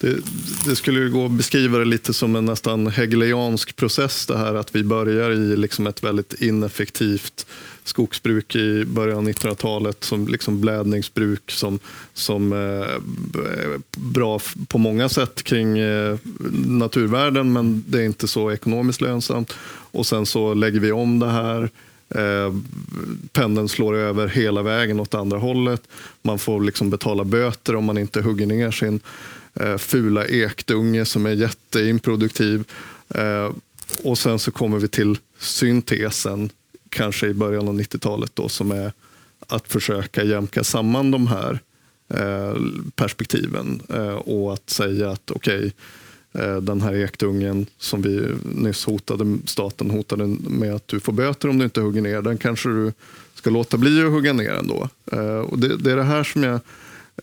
Det, 0.00 0.16
det 0.64 0.76
skulle 0.76 1.00
ju 1.00 1.10
gå 1.10 1.24
att 1.24 1.30
beskriva 1.30 1.78
det 1.78 1.84
lite 1.84 2.14
som 2.14 2.36
en 2.36 2.44
nästan 2.44 2.86
hegeliansk 2.86 3.76
process 3.76 4.26
det 4.26 4.38
här 4.38 4.54
att 4.54 4.74
vi 4.74 4.84
börjar 4.84 5.30
i 5.30 5.56
liksom 5.56 5.86
ett 5.86 6.04
väldigt 6.04 6.42
ineffektivt 6.42 7.46
skogsbruk 7.84 8.56
i 8.56 8.84
början 8.84 9.18
av 9.18 9.28
1900-talet 9.28 10.04
som 10.04 10.28
liksom 10.28 10.60
blädningsbruk 10.60 11.50
som, 11.50 11.78
som 12.14 12.52
eh, 12.52 12.58
eh 12.58 13.80
bra 13.96 14.40
på 14.68 14.78
många 14.78 15.08
sätt 15.08 15.42
kring 15.42 15.78
eh, 15.78 16.18
naturvärden 16.66 17.52
men 17.52 17.84
det 17.86 17.98
är 18.00 18.04
inte 18.04 18.28
så 18.28 18.50
ekonomiskt 18.50 19.00
lönsamt. 19.00 19.54
Och 19.90 20.06
sen 20.06 20.26
så 20.26 20.54
lägger 20.54 20.80
vi 20.80 20.92
om 20.92 21.18
det 21.18 21.30
här 21.30 21.70
Eh, 22.14 22.54
pendeln 23.32 23.68
slår 23.68 23.96
över 23.96 24.28
hela 24.28 24.62
vägen 24.62 25.00
åt 25.00 25.14
andra 25.14 25.38
hållet. 25.38 25.82
Man 26.22 26.38
får 26.38 26.60
liksom 26.60 26.90
betala 26.90 27.24
böter 27.24 27.76
om 27.76 27.84
man 27.84 27.98
inte 27.98 28.22
hugger 28.22 28.46
ner 28.46 28.70
sin 28.70 29.00
Eh, 29.54 29.76
fula 29.76 30.26
ekdunge 30.26 31.04
som 31.04 31.26
är 31.26 31.30
jätteimproduktiv. 31.30 32.64
Eh, 33.08 33.50
och 34.04 34.18
sen 34.18 34.38
så 34.38 34.50
kommer 34.50 34.78
vi 34.78 34.88
till 34.88 35.18
syntesen, 35.38 36.50
kanske 36.88 37.26
i 37.26 37.34
början 37.34 37.68
av 37.68 37.80
90-talet 37.80 38.30
då, 38.34 38.48
som 38.48 38.70
är 38.70 38.92
att 39.46 39.68
försöka 39.68 40.24
jämka 40.24 40.64
samman 40.64 41.10
de 41.10 41.26
här 41.26 41.58
eh, 42.08 42.56
perspektiven 42.94 43.80
och 44.24 44.52
att 44.52 44.70
säga 44.70 45.10
att 45.10 45.30
okej, 45.30 45.58
okay, 45.58 45.70
den 46.60 46.80
här 46.80 46.94
ekdungen 46.94 47.66
som 47.78 48.02
vi 48.02 48.26
nyss 48.42 48.84
hotade, 48.84 49.38
staten 49.44 49.90
hotade 49.90 50.26
med 50.40 50.74
att 50.74 50.88
du 50.88 51.00
får 51.00 51.12
böter 51.12 51.48
om 51.48 51.58
du 51.58 51.64
inte 51.64 51.80
hugger 51.80 52.02
ner, 52.02 52.22
den 52.22 52.38
kanske 52.38 52.68
du 52.68 52.92
ska 53.34 53.50
låta 53.50 53.76
bli 53.76 54.02
att 54.04 54.10
hugga 54.10 54.32
ner 54.32 54.50
ändå. 54.50 54.88
Och 55.46 55.58
det, 55.58 55.76
det 55.76 55.92
är 55.92 55.96
det 55.96 56.02
här 56.02 56.24
som 56.24 56.42
jag 56.42 56.60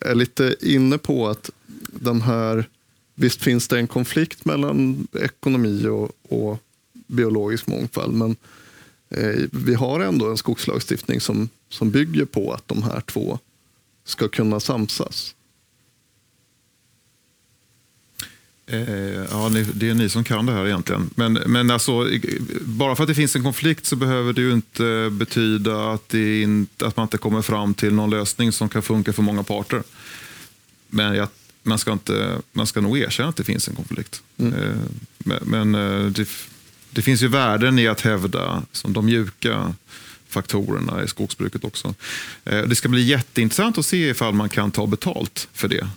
är 0.01 0.15
lite 0.15 0.55
inne 0.61 0.97
på 0.97 1.27
att 1.27 1.49
den 1.87 2.21
här, 2.21 2.69
visst 3.15 3.41
finns 3.41 3.67
det 3.67 3.79
en 3.79 3.87
konflikt 3.87 4.45
mellan 4.45 5.07
ekonomi 5.21 5.87
och, 5.87 6.11
och 6.29 6.63
biologisk 7.07 7.67
mångfald, 7.67 8.13
men 8.13 8.35
eh, 9.09 9.43
vi 9.51 9.73
har 9.73 9.99
ändå 9.99 10.29
en 10.29 10.37
skogslagstiftning 10.37 11.21
som, 11.21 11.49
som 11.69 11.91
bygger 11.91 12.25
på 12.25 12.53
att 12.53 12.67
de 12.67 12.83
här 12.83 13.01
två 13.01 13.39
ska 14.03 14.27
kunna 14.27 14.59
samsas. 14.59 15.35
Eh, 18.69 19.25
ja, 19.31 19.51
det 19.73 19.89
är 19.89 19.93
ni 19.93 20.09
som 20.09 20.23
kan 20.23 20.45
det 20.45 20.51
här 20.51 20.65
egentligen. 20.65 21.09
Men, 21.15 21.33
men 21.33 21.71
alltså, 21.71 22.07
bara 22.61 22.95
för 22.95 23.03
att 23.03 23.07
det 23.07 23.15
finns 23.15 23.35
en 23.35 23.43
konflikt 23.43 23.85
så 23.85 23.95
behöver 23.95 24.33
det 24.33 24.41
ju 24.41 24.53
inte 24.53 25.09
betyda 25.11 25.91
att, 25.91 26.09
det 26.09 26.41
inte, 26.41 26.87
att 26.87 26.97
man 26.97 27.03
inte 27.03 27.17
kommer 27.17 27.41
fram 27.41 27.73
till 27.73 27.93
någon 27.93 28.09
lösning 28.09 28.51
som 28.51 28.69
kan 28.69 28.81
funka 28.81 29.13
för 29.13 29.23
många 29.23 29.43
parter. 29.43 29.83
Men 30.87 31.15
jag, 31.15 31.27
man, 31.67 31.79
ska 31.79 31.91
inte, 31.91 32.37
man 32.51 32.67
ska 32.67 32.81
nog 32.81 32.97
erkänna 32.97 33.29
att 33.29 33.35
det 33.35 33.43
finns 33.43 33.67
en 33.67 33.75
konflikt. 33.75 34.21
Eh, 34.37 34.75
men 35.17 35.39
men 35.41 35.75
eh, 35.75 36.05
det, 36.05 36.27
det 36.91 37.01
finns 37.01 37.23
ju 37.23 37.27
värden 37.27 37.79
i 37.79 37.87
att 37.87 38.01
hävda 38.01 38.63
som 38.71 38.93
de 38.93 39.05
mjuka 39.05 39.73
faktorerna 40.29 41.03
i 41.03 41.07
skogsbruket 41.07 41.63
också. 41.63 41.95
Eh, 42.45 42.61
Det 42.61 42.75
ska 42.75 42.89
bli 42.89 43.01
jätteintressant 43.01 43.77
att 43.77 43.85
se 43.85 44.09
ifall 44.09 44.33
man 44.33 44.49
kan 44.49 44.71
ta 44.71 44.87
betalt 44.87 45.47
för 45.53 45.67
det. 45.67 45.87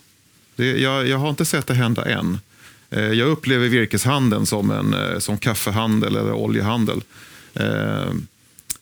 Det, 0.57 0.81
jag, 0.81 1.09
jag 1.09 1.19
har 1.19 1.31
inte 1.31 1.45
sett 1.45 1.67
det 1.67 1.75
hända 1.75 2.05
än. 2.05 2.39
Jag 2.93 3.29
upplever 3.29 3.69
virkeshandeln 3.69 4.47
som 4.47 4.71
en 4.71 5.21
som 5.21 5.39
kaffehandel 5.39 6.17
eller 6.17 6.33
oljehandel. 6.33 7.03
Eh, 7.55 8.11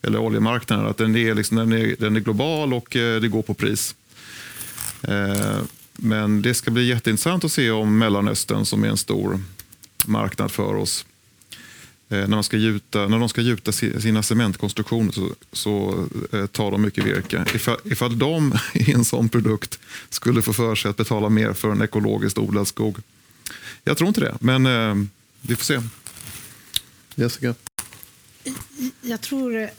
eller 0.03 0.18
oljemarknaden. 0.18 0.87
Att 0.87 0.96
den, 0.96 1.16
är 1.16 1.35
liksom, 1.35 1.57
den, 1.57 1.72
är, 1.72 1.96
den 1.98 2.16
är 2.16 2.20
global 2.20 2.74
och 2.74 2.87
det 2.90 3.29
går 3.29 3.42
på 3.42 3.55
pris. 3.55 3.94
Men 6.00 6.42
det 6.42 6.54
ska 6.54 6.70
bli 6.70 6.87
jätteintressant 6.87 7.44
att 7.44 7.52
se 7.52 7.70
om 7.70 7.98
Mellanöstern, 7.98 8.64
som 8.64 8.84
är 8.84 8.88
en 8.88 8.96
stor 8.96 9.40
marknad 10.06 10.50
för 10.50 10.74
oss, 10.74 11.06
eh, 12.08 12.18
när, 12.18 12.26
man 12.28 12.44
ska 12.44 12.56
gjuta, 12.56 13.08
när 13.08 13.18
de 13.18 13.28
ska 13.28 13.40
gjuta 13.40 13.72
si- 13.72 14.00
sina 14.00 14.22
cementkonstruktioner 14.22 15.12
så, 15.12 15.34
så 15.52 16.04
eh, 16.32 16.46
tar 16.46 16.70
de 16.70 16.82
mycket 16.82 17.04
virke. 17.04 17.44
Ifall, 17.54 17.76
ifall 17.84 18.18
de 18.18 18.54
i 18.74 18.92
en 18.92 19.04
sån 19.04 19.28
produkt 19.28 19.78
skulle 20.11 20.42
få 20.42 20.52
för 20.52 20.74
sig 20.74 20.90
att 20.90 20.96
betala 20.96 21.28
mer 21.28 21.52
för 21.52 21.70
en 21.72 21.82
ekologiskt 21.82 22.38
odlad 22.38 22.68
skog. 22.68 22.96
Jag 23.84 23.96
tror 23.98 24.08
inte 24.08 24.20
det, 24.20 24.37
men 24.40 24.66
eh, 24.66 24.94
vi 25.40 25.56
får 25.56 25.64
se. 25.64 25.80
Jessica? 27.14 27.54
Jag 29.02 29.20
tror 29.20 29.70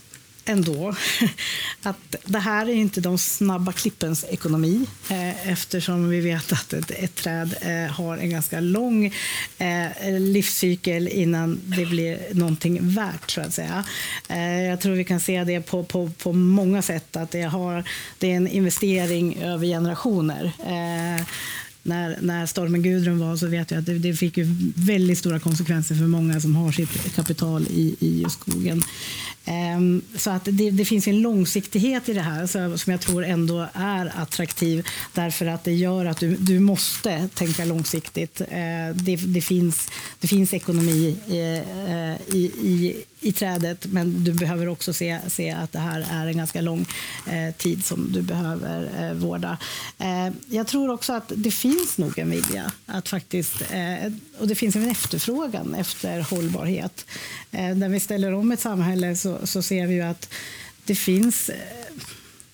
ändå 0.45 0.95
att 1.83 2.15
det 2.25 2.39
här 2.39 2.69
är 2.69 2.73
inte 2.73 3.01
de 3.01 3.17
snabba 3.17 3.71
klippens 3.71 4.25
ekonomi 4.29 4.85
eh, 5.09 5.51
eftersom 5.51 6.09
vi 6.09 6.21
vet 6.21 6.51
att 6.51 6.73
ett, 6.73 6.91
ett 6.91 7.15
träd 7.15 7.55
eh, 7.61 7.91
har 7.91 8.17
en 8.17 8.29
ganska 8.29 8.59
lång 8.59 9.05
eh, 9.57 10.19
livscykel 10.19 11.07
innan 11.07 11.59
det 11.63 11.85
blir 11.85 12.19
någonting 12.31 12.79
värt. 12.81 13.31
Så 13.31 13.41
att 13.41 13.53
säga. 13.53 13.85
Jag 14.69 14.81
tror 14.81 14.93
vi 14.93 15.03
kan 15.03 15.19
se 15.19 15.43
det 15.43 15.61
på, 15.61 15.83
på, 15.83 16.11
på 16.23 16.33
många 16.33 16.81
sätt 16.81 17.15
att 17.15 17.31
det, 17.31 17.41
har, 17.41 17.83
det 18.17 18.31
är 18.31 18.35
en 18.35 18.47
investering 18.47 19.37
över 19.43 19.67
generationer. 19.67 20.53
När, 21.83 22.17
när 22.21 22.45
stormen 22.45 22.83
Gudrun 22.83 23.19
var 23.19 23.35
så 23.35 23.47
vet 23.47 23.71
jag 23.71 23.79
att 23.79 23.85
det, 23.85 23.99
det 23.99 24.13
fick 24.13 24.37
ju 24.37 24.45
väldigt 24.75 25.17
stora 25.17 25.39
konsekvenser 25.39 25.95
för 25.95 26.07
många 26.07 26.41
som 26.41 26.55
har 26.55 26.71
sitt 26.71 27.15
kapital 27.15 27.67
i, 27.69 27.95
i 27.99 28.25
skogen. 28.29 28.83
Ehm, 29.49 30.01
så 30.15 30.29
att 30.31 30.45
det, 30.45 30.71
det 30.71 30.85
finns 30.85 31.07
en 31.07 31.21
långsiktighet 31.21 32.09
i 32.09 32.13
det 32.13 32.21
här 32.21 32.47
som 32.77 32.91
jag 32.91 33.01
tror 33.01 33.25
ändå 33.25 33.67
är 33.73 34.13
attraktiv 34.15 34.87
därför 35.13 35.45
att 35.45 35.63
det 35.63 35.73
gör 35.73 36.05
att 36.05 36.19
du, 36.19 36.35
du 36.35 36.59
måste 36.59 37.29
tänka 37.33 37.65
långsiktigt. 37.65 38.41
Ehm, 38.49 38.97
det, 38.97 39.15
det, 39.15 39.41
finns, 39.41 39.89
det 40.19 40.27
finns 40.27 40.53
ekonomi 40.53 41.17
i, 41.27 41.63
eh, 41.87 42.35
i, 42.37 42.51
i, 42.61 43.03
i 43.21 43.31
trädet, 43.31 43.85
men 43.85 44.23
du 44.23 44.33
behöver 44.33 44.67
också 44.67 44.93
se, 44.93 45.19
se 45.27 45.51
att 45.51 45.71
det 45.71 45.79
här 45.79 46.07
är 46.11 46.27
en 46.27 46.37
ganska 46.37 46.61
lång 46.61 46.85
eh, 47.27 47.55
tid 47.55 47.85
som 47.85 48.11
du 48.11 48.21
behöver 48.21 49.09
eh, 49.09 49.13
vårda. 49.13 49.57
Eh, 49.97 50.29
jag 50.47 50.67
tror 50.67 50.91
också 50.91 51.13
att 51.13 51.31
det 51.35 51.51
finns 51.51 51.97
nog 51.97 52.19
en 52.19 52.29
vilja 52.29 52.71
att 52.85 53.09
faktiskt, 53.09 53.61
eh, 53.71 54.13
och 54.39 54.47
det 54.47 54.55
finns 54.55 54.75
en 54.75 54.89
efterfrågan 54.89 55.75
efter 55.75 56.21
hållbarhet. 56.21 57.05
Eh, 57.51 57.75
när 57.75 57.89
vi 57.89 57.99
ställer 57.99 58.33
om 58.33 58.51
ett 58.51 58.59
samhälle 58.59 59.15
så, 59.15 59.47
så 59.47 59.61
ser 59.61 59.87
vi 59.87 59.93
ju 59.93 60.01
att 60.01 60.33
det 60.85 60.95
finns 60.95 61.49
eh, 61.49 61.55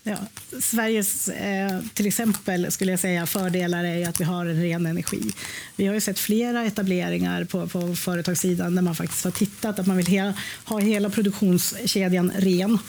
Ja, 0.07 0.17
Sveriges 0.61 1.27
eh, 1.27 1.79
till 1.93 2.07
exempel 2.07 2.71
skulle 2.71 2.91
jag 2.91 2.99
säga 2.99 3.25
fördelar 3.25 3.83
är 3.83 4.09
att 4.09 4.19
vi 4.19 4.23
har 4.23 4.45
en 4.45 4.61
ren 4.61 4.85
energi. 4.85 5.31
Vi 5.75 5.87
har 5.87 5.93
ju 5.93 6.01
sett 6.01 6.19
flera 6.19 6.65
etableringar 6.65 7.43
på, 7.43 7.67
på 7.67 7.95
företagssidan 7.95 8.75
där 8.75 8.81
man 8.81 8.95
faktiskt 8.95 9.23
har 9.23 9.31
tittat 9.31 9.79
att 9.79 9.87
man 9.87 9.97
vill 9.97 10.07
he 10.07 10.33
ha 10.65 10.79
hela 10.79 11.09
produktionskedjan 11.09 12.31
ren 12.37 12.79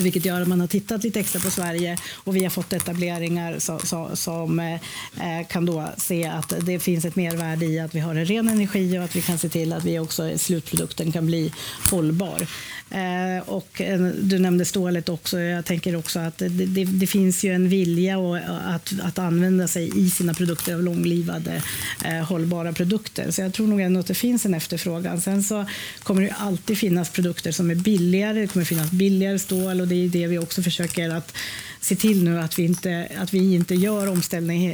vilket 0.00 0.24
gör 0.24 0.40
att 0.40 0.48
man 0.48 0.60
har 0.60 0.66
tittat 0.66 1.04
lite 1.04 1.20
extra 1.20 1.40
på 1.40 1.50
Sverige 1.50 1.98
och 2.14 2.36
vi 2.36 2.42
har 2.42 2.50
fått 2.50 2.72
etableringar 2.72 3.58
som, 3.58 3.80
som, 3.80 4.16
som 4.16 4.58
eh, 4.58 5.46
kan 5.48 5.66
då 5.66 5.88
se 5.96 6.24
att 6.26 6.54
det 6.60 6.78
finns 6.78 7.04
ett 7.04 7.16
mervärde 7.16 7.66
i 7.66 7.80
att 7.80 7.94
vi 7.94 8.00
har 8.00 8.14
en 8.14 8.24
ren 8.24 8.48
energi 8.48 8.98
och 8.98 9.04
att 9.04 9.16
vi 9.16 9.22
kan 9.22 9.38
se 9.38 9.48
till 9.48 9.72
att 9.72 9.84
vi 9.84 9.98
också 9.98 10.38
slutprodukten 10.38 11.12
kan 11.12 11.26
bli 11.26 11.52
hållbar. 11.90 12.46
Eh, 12.92 13.48
och 13.48 13.80
eh, 13.80 14.00
du 14.00 14.38
nämnde 14.38 14.64
stålet 14.64 15.08
också. 15.08 15.40
Jag 15.40 15.64
tänker 15.64 15.96
också 15.96 16.20
att 16.20 16.38
det, 16.38 16.48
det, 16.48 16.84
det 16.84 17.06
finns 17.06 17.44
ju 17.44 17.54
en 17.54 17.68
vilja 17.68 18.18
och, 18.18 18.38
eh, 18.38 18.74
att, 18.74 18.92
att 19.02 19.18
använda 19.18 19.68
sig 19.68 20.04
i 20.06 20.10
sina 20.10 20.34
produkter 20.34 20.74
av 20.74 20.82
långlivade 20.82 21.62
eh, 22.04 22.12
hållbara 22.12 22.72
produkter. 22.72 23.30
Så 23.30 23.42
jag 23.42 23.52
tror 23.52 23.66
nog 23.66 23.80
ändå 23.80 24.00
att 24.00 24.06
det 24.06 24.14
finns 24.14 24.46
en 24.46 24.54
efterfrågan. 24.54 25.20
Sen 25.20 25.42
så 25.42 25.64
kommer 26.02 26.22
det 26.22 26.34
alltid 26.38 26.78
finnas 26.78 27.10
produkter 27.10 27.52
som 27.52 27.70
är 27.70 27.74
billigare. 27.74 28.40
Det 28.40 28.46
kommer 28.46 28.64
finnas 28.64 28.90
billigare 28.90 29.38
stål 29.38 29.80
och 29.82 29.88
det 29.88 30.04
är 30.04 30.08
det 30.08 30.26
vi 30.26 30.38
också 30.38 30.62
försöker 30.62 31.10
att 31.10 31.36
se 31.80 31.96
till 31.96 32.24
nu 32.24 32.40
att 32.40 32.58
vi 32.58 32.64
inte, 32.64 33.08
att 33.18 33.34
vi 33.34 33.54
inte 33.54 33.74
gör 33.74 34.06
omställning 34.06 34.64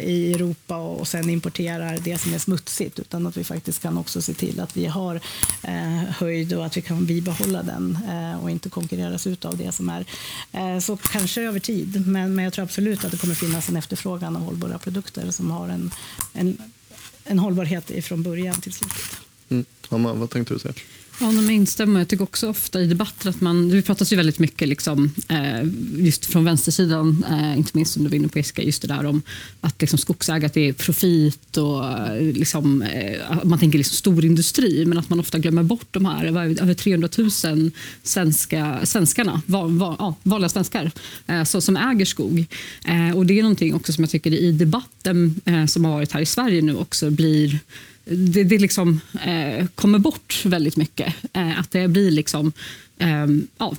i 0.00 0.32
Europa 0.34 0.76
och 0.76 1.08
sen 1.08 1.30
importerar 1.30 1.98
det 2.04 2.18
som 2.18 2.34
är 2.34 2.38
smutsigt 2.38 2.98
utan 2.98 3.26
att 3.26 3.36
vi 3.36 3.44
faktiskt 3.44 3.82
kan 3.82 3.98
också 3.98 4.22
se 4.22 4.34
till 4.34 4.60
att 4.60 4.76
vi 4.76 4.86
har 4.86 5.20
eh, 5.62 6.02
höjd 6.18 6.52
och 6.52 6.66
att 6.66 6.76
vi 6.76 6.82
kan 6.82 7.06
bibehålla 7.06 7.62
den 7.62 7.98
eh, 8.08 8.42
och 8.42 8.50
inte 8.50 8.68
konkurreras 8.68 9.26
ut 9.26 9.44
av 9.44 9.56
det 9.56 9.72
som 9.72 9.88
är. 9.88 10.04
Eh, 10.52 10.78
så 10.78 10.96
kanske 10.96 11.42
över 11.42 11.60
tid, 11.60 12.06
men, 12.06 12.34
men 12.34 12.44
jag 12.44 12.52
tror 12.52 12.62
absolut 12.62 13.04
att 13.04 13.10
det 13.10 13.16
kommer 13.16 13.34
finnas 13.34 13.68
en 13.68 13.76
efterfrågan 13.76 14.36
av 14.36 14.42
hållbara 14.42 14.78
produkter 14.78 15.30
som 15.30 15.50
har 15.50 15.68
en, 15.68 15.90
en, 16.32 16.58
en 17.24 17.38
hållbarhet 17.38 18.04
från 18.04 18.22
början 18.22 18.60
till 18.60 18.72
slutet. 18.72 19.16
Mm. 19.48 19.64
Anna, 19.88 20.14
vad 20.14 20.30
tänkte 20.30 20.54
du 20.54 20.58
säga? 20.60 20.74
Ja, 21.20 21.30
men 21.30 21.50
instämmer. 21.50 22.00
Jag 22.00 22.08
tycker 22.08 22.24
också 22.24 22.48
ofta 22.48 22.80
i 22.80 22.86
debatter 22.86 23.30
att 23.30 23.40
man, 23.40 23.68
det 23.68 23.82
pratas 23.82 24.12
ju 24.12 24.16
väldigt 24.16 24.38
mycket 24.38 24.68
liksom, 24.68 25.14
eh, 25.28 25.62
just 25.96 26.26
från 26.26 26.44
vänstersidan, 26.44 27.24
eh, 27.30 27.58
inte 27.58 27.70
minst 27.74 27.92
som 27.92 28.04
du 28.04 28.08
var 28.08 28.16
inne 28.16 28.28
på 28.28 28.38
Jessica, 28.38 28.62
just 28.62 28.82
det 28.82 28.88
där 28.88 29.06
om 29.06 29.22
att 29.60 29.80
liksom, 29.80 29.98
skogsägare 29.98 30.68
är 30.68 30.72
profit 30.72 31.56
och 31.56 31.88
eh, 31.88 32.22
liksom, 32.22 32.84
man 33.44 33.58
tänker 33.58 33.78
liksom 33.78 33.96
storindustri, 33.96 34.86
men 34.86 34.98
att 34.98 35.10
man 35.10 35.20
ofta 35.20 35.38
glömmer 35.38 35.62
bort 35.62 35.86
de 35.90 36.04
här 36.04 36.24
över 36.24 36.74
300 36.74 37.08
000 37.18 37.70
svenska, 38.02 38.80
svenskarna, 38.84 39.42
va, 39.46 39.66
va, 39.66 39.96
ja, 39.98 40.14
vanliga 40.22 40.48
svenskar, 40.48 40.90
så, 41.44 41.60
som 41.60 41.76
äger 41.76 42.04
skog. 42.04 42.46
Och 43.14 43.26
Det 43.26 43.38
är 43.38 43.42
någonting 43.42 43.74
också 43.74 43.92
som 43.92 44.04
jag 44.04 44.10
tycker 44.10 44.32
i 44.32 44.52
debatten 44.52 45.40
som 45.68 45.84
har 45.84 45.92
varit 45.92 46.12
här 46.12 46.20
i 46.20 46.26
Sverige 46.26 46.62
nu 46.62 46.76
också 46.76 47.10
blir 47.10 47.60
det, 48.04 48.44
det 48.44 48.58
liksom, 48.58 49.00
eh, 49.24 49.66
kommer 49.74 49.98
bort 49.98 50.42
väldigt 50.44 50.76
mycket. 50.76 51.14
Eh, 51.32 51.60
att 51.60 51.70
det 51.70 51.88
blir 51.88 52.10
liksom, 52.10 52.52
eh, 52.98 53.26
ja, 53.58 53.76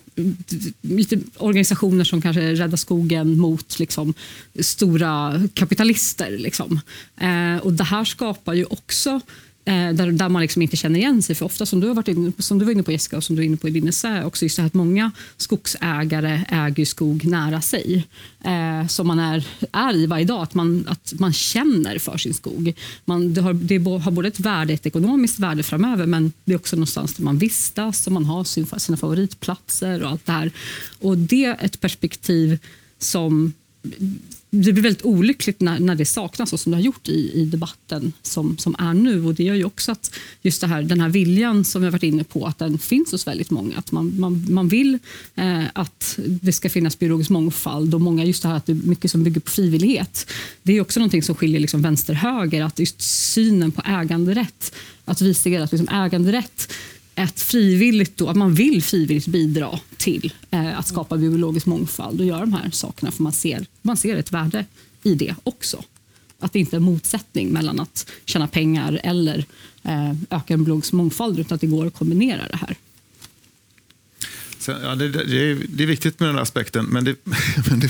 lite 0.82 1.20
organisationer 1.38 2.04
som 2.04 2.22
kanske 2.22 2.54
räddar 2.54 2.78
skogen 2.78 3.38
mot 3.38 3.80
liksom, 3.80 4.14
stora 4.60 5.42
kapitalister. 5.54 6.38
Liksom. 6.38 6.80
Eh, 7.18 7.58
och 7.58 7.74
Det 7.74 7.84
här 7.84 8.06
skapar 8.06 8.54
ju 8.54 8.66
också 8.66 9.22
Eh, 9.66 9.94
där, 9.94 10.12
där 10.12 10.30
man 10.30 10.42
liksom 10.42 10.62
inte 10.62 10.78
känner 10.78 11.00
igen 11.00 11.24
sig. 11.24 11.36
För 11.36 11.46
ofta 11.46 11.66
som 11.66 11.80
du, 11.80 11.88
har 11.88 11.96
varit 11.96 12.08
inne, 12.08 12.32
som 12.40 12.60
du 12.60 12.66
var 12.66 12.72
inne 12.72 12.84
på 12.84 12.92
Jessica 12.92 13.18
och 13.18 13.24
som 13.24 13.36
du 13.36 13.42
är 13.42 13.46
inne 13.46 13.58
på 13.58 13.68
i 13.68 13.72
din 13.72 13.88
essä, 13.88 14.26
också 14.26 14.46
just 14.46 14.60
att 14.60 14.74
många 14.74 15.12
skogsägare 15.38 16.46
äger 16.50 16.86
skog 16.86 17.26
nära 17.26 17.62
sig. 17.62 18.08
Eh, 18.44 18.88
som 18.88 19.08
man 19.08 19.20
är, 19.20 19.48
är 19.72 19.96
i 19.96 20.06
varje 20.06 20.26
dag, 20.26 20.44
att 20.44 20.54
man, 20.54 20.88
att 20.88 21.14
man 21.20 21.34
känner 21.34 22.00
för 22.00 22.18
sin 22.18 22.34
skog. 22.34 22.74
Man, 23.06 23.34
det, 23.34 23.42
har, 23.42 23.54
det 23.54 23.78
har 23.78 24.12
både 24.12 24.28
ett 24.28 24.40
värde, 24.40 24.74
ett 24.74 24.86
ekonomiskt 24.86 25.40
värde 25.40 25.64
framöver 25.64 26.06
men 26.06 26.32
det 26.46 26.54
är 26.54 26.58
också 26.58 26.76
någonstans 26.76 27.14
där 27.14 27.24
man 27.24 27.38
vistas 27.38 28.08
och 28.08 28.14
man 28.14 28.26
har 28.26 28.44
sin, 28.44 28.68
sina 28.78 28.98
favoritplatser 28.98 30.04
och 30.04 30.10
allt 30.10 30.26
det 30.26 30.32
här. 30.32 30.52
Och 31.00 31.18
det 31.18 31.46
är 31.46 31.66
ett 31.66 31.82
perspektiv 31.82 32.60
som 33.00 33.54
det 34.56 34.74
blir 34.74 34.84
väldigt 34.84 35.06
olyckligt 35.06 35.62
när, 35.62 35.80
när 35.80 35.96
det 35.96 36.06
saknas, 36.06 36.50
så 36.50 36.58
som 36.58 36.72
det 36.72 36.78
har 36.78 36.84
gjort 36.84 37.08
i, 37.08 37.32
i 37.34 37.46
debatten 37.46 38.14
som, 38.22 38.58
som 38.58 38.76
är 38.80 38.94
nu. 38.94 39.26
Och 39.26 39.34
Det 39.34 39.44
gör 39.44 39.56
ju 39.56 39.66
också 39.66 39.92
att 39.92 40.16
just 40.42 40.62
det 40.62 40.68
här, 40.68 40.84
den 40.84 41.02
här 41.02 41.10
viljan 41.10 41.66
som 41.66 41.82
vi 41.82 41.86
har 41.86 41.92
varit 41.92 42.04
inne 42.04 42.24
på, 42.24 42.46
att 42.46 42.60
den 42.60 42.78
finns 42.78 43.12
hos 43.12 43.28
väldigt 43.28 43.52
många. 43.52 43.78
Att 43.78 43.92
man, 43.92 44.20
man, 44.20 44.46
man 44.50 44.68
vill 44.68 45.00
eh, 45.36 45.64
att 45.74 46.20
det 46.26 46.54
ska 46.54 46.70
finnas 46.70 47.00
biologisk 47.00 47.30
mångfald 47.30 47.94
och 47.94 48.02
många 48.02 48.26
just 48.26 48.42
det 48.42 48.50
här 48.50 48.56
att 48.56 48.66
det 48.66 48.72
är 48.72 48.88
mycket 48.88 49.12
som 49.12 49.24
bygger 49.24 49.42
på 49.42 49.52
frivillighet. 49.52 50.32
Det 50.64 50.78
är 50.78 50.82
också 50.82 51.00
någonting 51.00 51.24
som 51.24 51.36
skiljer 51.36 51.60
liksom 51.60 51.82
vänster-höger, 51.82 52.64
att 52.64 52.80
just 52.80 53.02
synen 53.02 53.72
på 53.72 53.82
äganderätt. 53.86 54.74
Att 55.06 55.22
vi 55.22 55.34
ser 55.34 55.62
att 55.62 55.72
liksom 55.72 55.96
äganderätt 55.96 56.74
ett 57.16 57.42
frivilligt 57.42 58.18
då, 58.18 58.30
att 58.30 58.36
man 58.36 58.54
vill 58.54 58.84
frivilligt 58.84 59.28
bidra 59.28 59.80
till 59.98 60.34
eh, 60.52 60.80
att 60.80 60.88
skapa 60.88 61.18
biologisk 61.18 61.66
mångfald 61.66 62.20
och 62.20 62.26
göra 62.26 62.40
de 62.40 62.54
här 62.54 62.72
sakerna 62.72 63.12
för 63.12 63.24
man 63.24 63.34
ser, 63.34 63.66
man 63.82 63.98
ser 63.98 64.18
ett 64.18 64.32
värde 64.32 64.66
i 65.04 65.16
det 65.16 65.36
också. 65.44 65.84
Att 66.40 66.54
det 66.54 66.60
inte 66.60 66.76
är 66.76 66.78
en 66.78 66.84
motsättning 66.84 67.50
mellan 67.50 67.80
att 67.80 68.12
tjäna 68.26 68.48
pengar 68.48 69.00
eller 69.04 69.46
eh, 69.84 70.12
öka 70.30 70.54
en 70.54 70.64
biologisk 70.64 70.94
mångfald 70.94 71.40
utan 71.40 71.56
att 71.56 71.62
det 71.62 71.68
går 71.68 71.88
att 71.88 71.94
kombinera 71.94 72.48
det 72.48 72.58
här. 72.58 72.76
Sen, 74.58 74.82
ja, 74.84 74.96
det, 74.96 75.10
det, 75.10 75.20
är, 75.20 75.68
det, 75.70 75.84
är, 75.84 75.88
viktigt 75.88 76.20
med 76.20 76.30
den 76.30 76.40
aspekten, 76.40 76.86
men 76.86 77.04
det, 77.04 77.16
men 77.70 77.80
det 77.80 77.90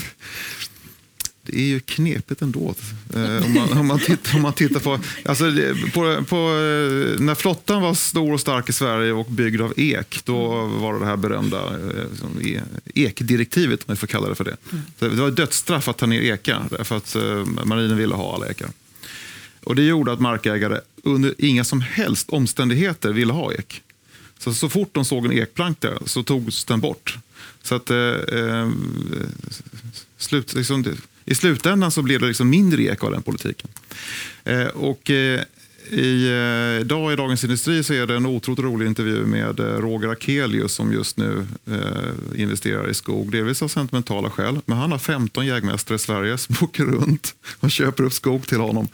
är 1.53 1.65
ju 1.65 1.79
knepigt 1.79 2.41
ändå. 2.41 2.75
Eh, 3.15 3.45
om, 3.45 3.53
man, 3.53 3.77
om, 3.77 3.87
man 3.87 3.99
tittar, 3.99 4.35
om 4.35 4.41
man 4.41 4.53
tittar 4.53 4.79
på, 4.79 4.99
alltså, 5.25 5.45
på, 5.93 6.23
på... 6.23 6.35
Eh, 6.35 7.19
när 7.19 7.35
flottan 7.35 7.81
var 7.81 7.93
stor 7.93 8.33
och 8.33 8.39
stark 8.39 8.69
i 8.69 8.73
Sverige 8.73 9.11
och 9.11 9.25
byggd 9.25 9.61
av 9.61 9.73
ek, 9.77 10.21
då 10.23 10.65
var 10.65 10.93
det 10.93 10.99
det 10.99 11.05
här 11.05 11.17
berömda 11.17 11.57
eh, 11.57 12.55
e, 12.55 12.61
ekdirektivet, 12.95 13.79
om 13.79 13.93
vi 13.93 13.95
får 13.95 14.07
kalla 14.07 14.29
det 14.29 14.35
för 14.35 14.43
det. 14.43 14.57
Så 14.99 15.07
det 15.07 15.15
var 15.15 15.31
dödsstraff 15.31 15.87
att 15.87 15.97
ta 15.97 16.05
ner 16.05 16.21
ekar, 16.21 16.83
för 16.83 16.97
att 16.97 17.15
marinen 17.65 17.97
ville 17.97 18.15
ha 18.15 18.35
alla 18.35 18.49
ekar. 18.49 18.69
Och 19.63 19.75
det 19.75 19.83
gjorde 19.83 20.11
att 20.11 20.19
markägare 20.19 20.79
under 21.03 21.33
inga 21.37 21.63
som 21.63 21.81
helst 21.81 22.29
omständigheter 22.29 23.11
ville 23.11 23.33
ha 23.33 23.53
ek. 23.53 23.81
Så, 24.39 24.53
så 24.53 24.69
fort 24.69 24.89
de 24.91 25.05
såg 25.05 25.25
en 25.25 25.31
ekplank 25.31 25.81
där 25.81 25.97
så 26.05 26.23
togs 26.23 26.65
den 26.65 26.79
bort. 26.79 27.17
Så 27.61 27.75
att 27.75 27.89
eh, 27.89 28.69
slut, 30.17 30.53
liksom, 30.53 30.85
i 31.25 31.35
slutändan 31.35 31.91
så 31.91 32.01
blev 32.01 32.19
det 32.19 32.27
liksom 32.27 32.49
mindre 32.49 32.83
eko 32.83 33.05
av 33.05 33.11
den 33.11 33.21
politiken. 33.21 33.69
Eh, 34.43 34.67
och, 34.67 35.09
eh, 35.09 35.41
i, 35.91 36.27
eh, 36.27 36.81
idag 36.81 37.13
i 37.13 37.15
Dagens 37.15 37.43
Industri 37.43 37.83
så 37.83 37.93
är 37.93 38.07
det 38.07 38.15
en 38.15 38.25
otroligt 38.25 38.59
rolig 38.59 38.87
intervju 38.87 39.25
med 39.25 39.59
eh, 39.59 39.65
Roger 39.65 40.09
Akelius 40.09 40.73
som 40.73 40.93
just 40.93 41.17
nu 41.17 41.45
eh, 41.67 42.41
investerar 42.41 42.89
i 42.89 42.93
skog. 42.93 43.31
Delvis 43.31 43.61
av 43.61 43.67
sentimentala 43.67 44.29
skäl, 44.29 44.59
men 44.65 44.77
han 44.77 44.91
har 44.91 44.99
15 44.99 45.45
jägmästare 45.45 45.95
i 45.95 45.99
Sverige 45.99 46.37
som 46.37 46.55
åker 46.61 46.85
runt 46.85 47.35
och 47.59 47.71
köper 47.71 48.03
upp 48.03 48.13
skog 48.13 48.47
till 48.47 48.59
honom. 48.59 48.87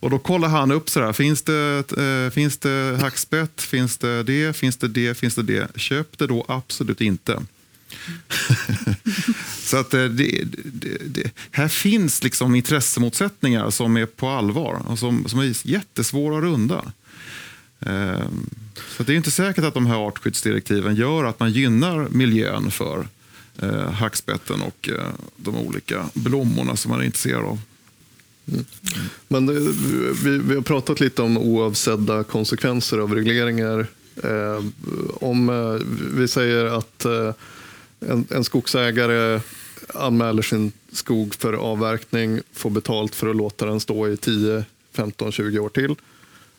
Och 0.00 0.10
Då 0.10 0.18
kollar 0.18 0.48
han 0.48 0.72
upp 0.72 0.90
så 0.90 1.00
här, 1.00 1.12
finns 1.12 1.42
det, 1.42 1.84
eh, 1.98 2.30
finns 2.30 2.58
det 2.58 2.98
hackspett, 3.00 3.62
finns 3.62 3.98
det 3.98 4.22
det, 4.22 4.56
finns 4.56 4.76
det 4.76 4.88
det, 4.88 5.18
finns 5.18 5.34
det 5.34 5.42
det. 5.42 5.68
Köp 5.76 6.18
det 6.18 6.26
då 6.26 6.44
absolut 6.48 7.00
inte. 7.00 7.42
så 9.64 9.76
att 9.76 9.94
eh, 9.94 10.04
det, 10.04 10.44
det, 10.54 10.98
det, 11.04 11.30
här 11.50 11.68
finns 11.68 12.24
liksom 12.24 12.54
intressemotsättningar 12.54 13.70
som 13.70 13.96
är 13.96 14.06
på 14.06 14.28
allvar 14.28 14.82
och 14.86 14.98
som, 14.98 15.28
som 15.28 15.38
är 15.38 15.66
jättesvåra 15.66 16.38
att 16.38 16.42
runda. 16.42 16.92
Ehm, 17.80 18.50
så 18.96 19.02
det 19.02 19.12
är 19.12 19.16
inte 19.16 19.30
säkert 19.30 19.64
att 19.64 19.74
de 19.74 19.86
här 19.86 20.06
artskyddsdirektiven 20.06 20.94
gör 20.94 21.24
att 21.24 21.40
man 21.40 21.52
gynnar 21.52 22.08
miljön 22.08 22.70
för 22.70 23.08
eh, 23.58 23.90
hackspetten 23.90 24.62
och 24.62 24.88
eh, 24.88 25.04
de 25.36 25.56
olika 25.56 26.04
blommorna 26.14 26.76
som 26.76 26.90
man 26.90 27.00
är 27.00 27.04
intresserad 27.04 27.44
av. 27.44 27.58
Mm. 28.46 28.64
Men 29.28 29.46
det, 29.46 29.60
vi, 30.24 30.38
vi, 30.38 30.54
har 30.54 30.62
pratat 30.62 31.00
lite 31.00 31.22
om 31.22 31.38
oavsedda 31.38 32.24
konsekvenser 32.24 32.98
av 32.98 33.14
regleringar. 33.14 33.86
Eh, 34.22 34.64
om 35.14 35.48
eh, 35.48 35.86
vi 36.18 36.28
säger 36.28 36.64
att 36.64 37.04
eh, 37.04 37.32
en, 38.08 38.26
en 38.30 38.44
skogsägare 38.44 39.40
anmäler 39.94 40.42
sin 40.42 40.72
skog 40.92 41.34
för 41.34 41.52
avverkning, 41.52 42.40
får 42.52 42.70
betalt 42.70 43.14
för 43.14 43.30
att 43.30 43.36
låta 43.36 43.66
den 43.66 43.80
stå 43.80 44.08
i 44.08 44.16
10, 44.16 44.64
15, 44.92 45.32
20 45.32 45.58
år 45.58 45.68
till. 45.68 45.96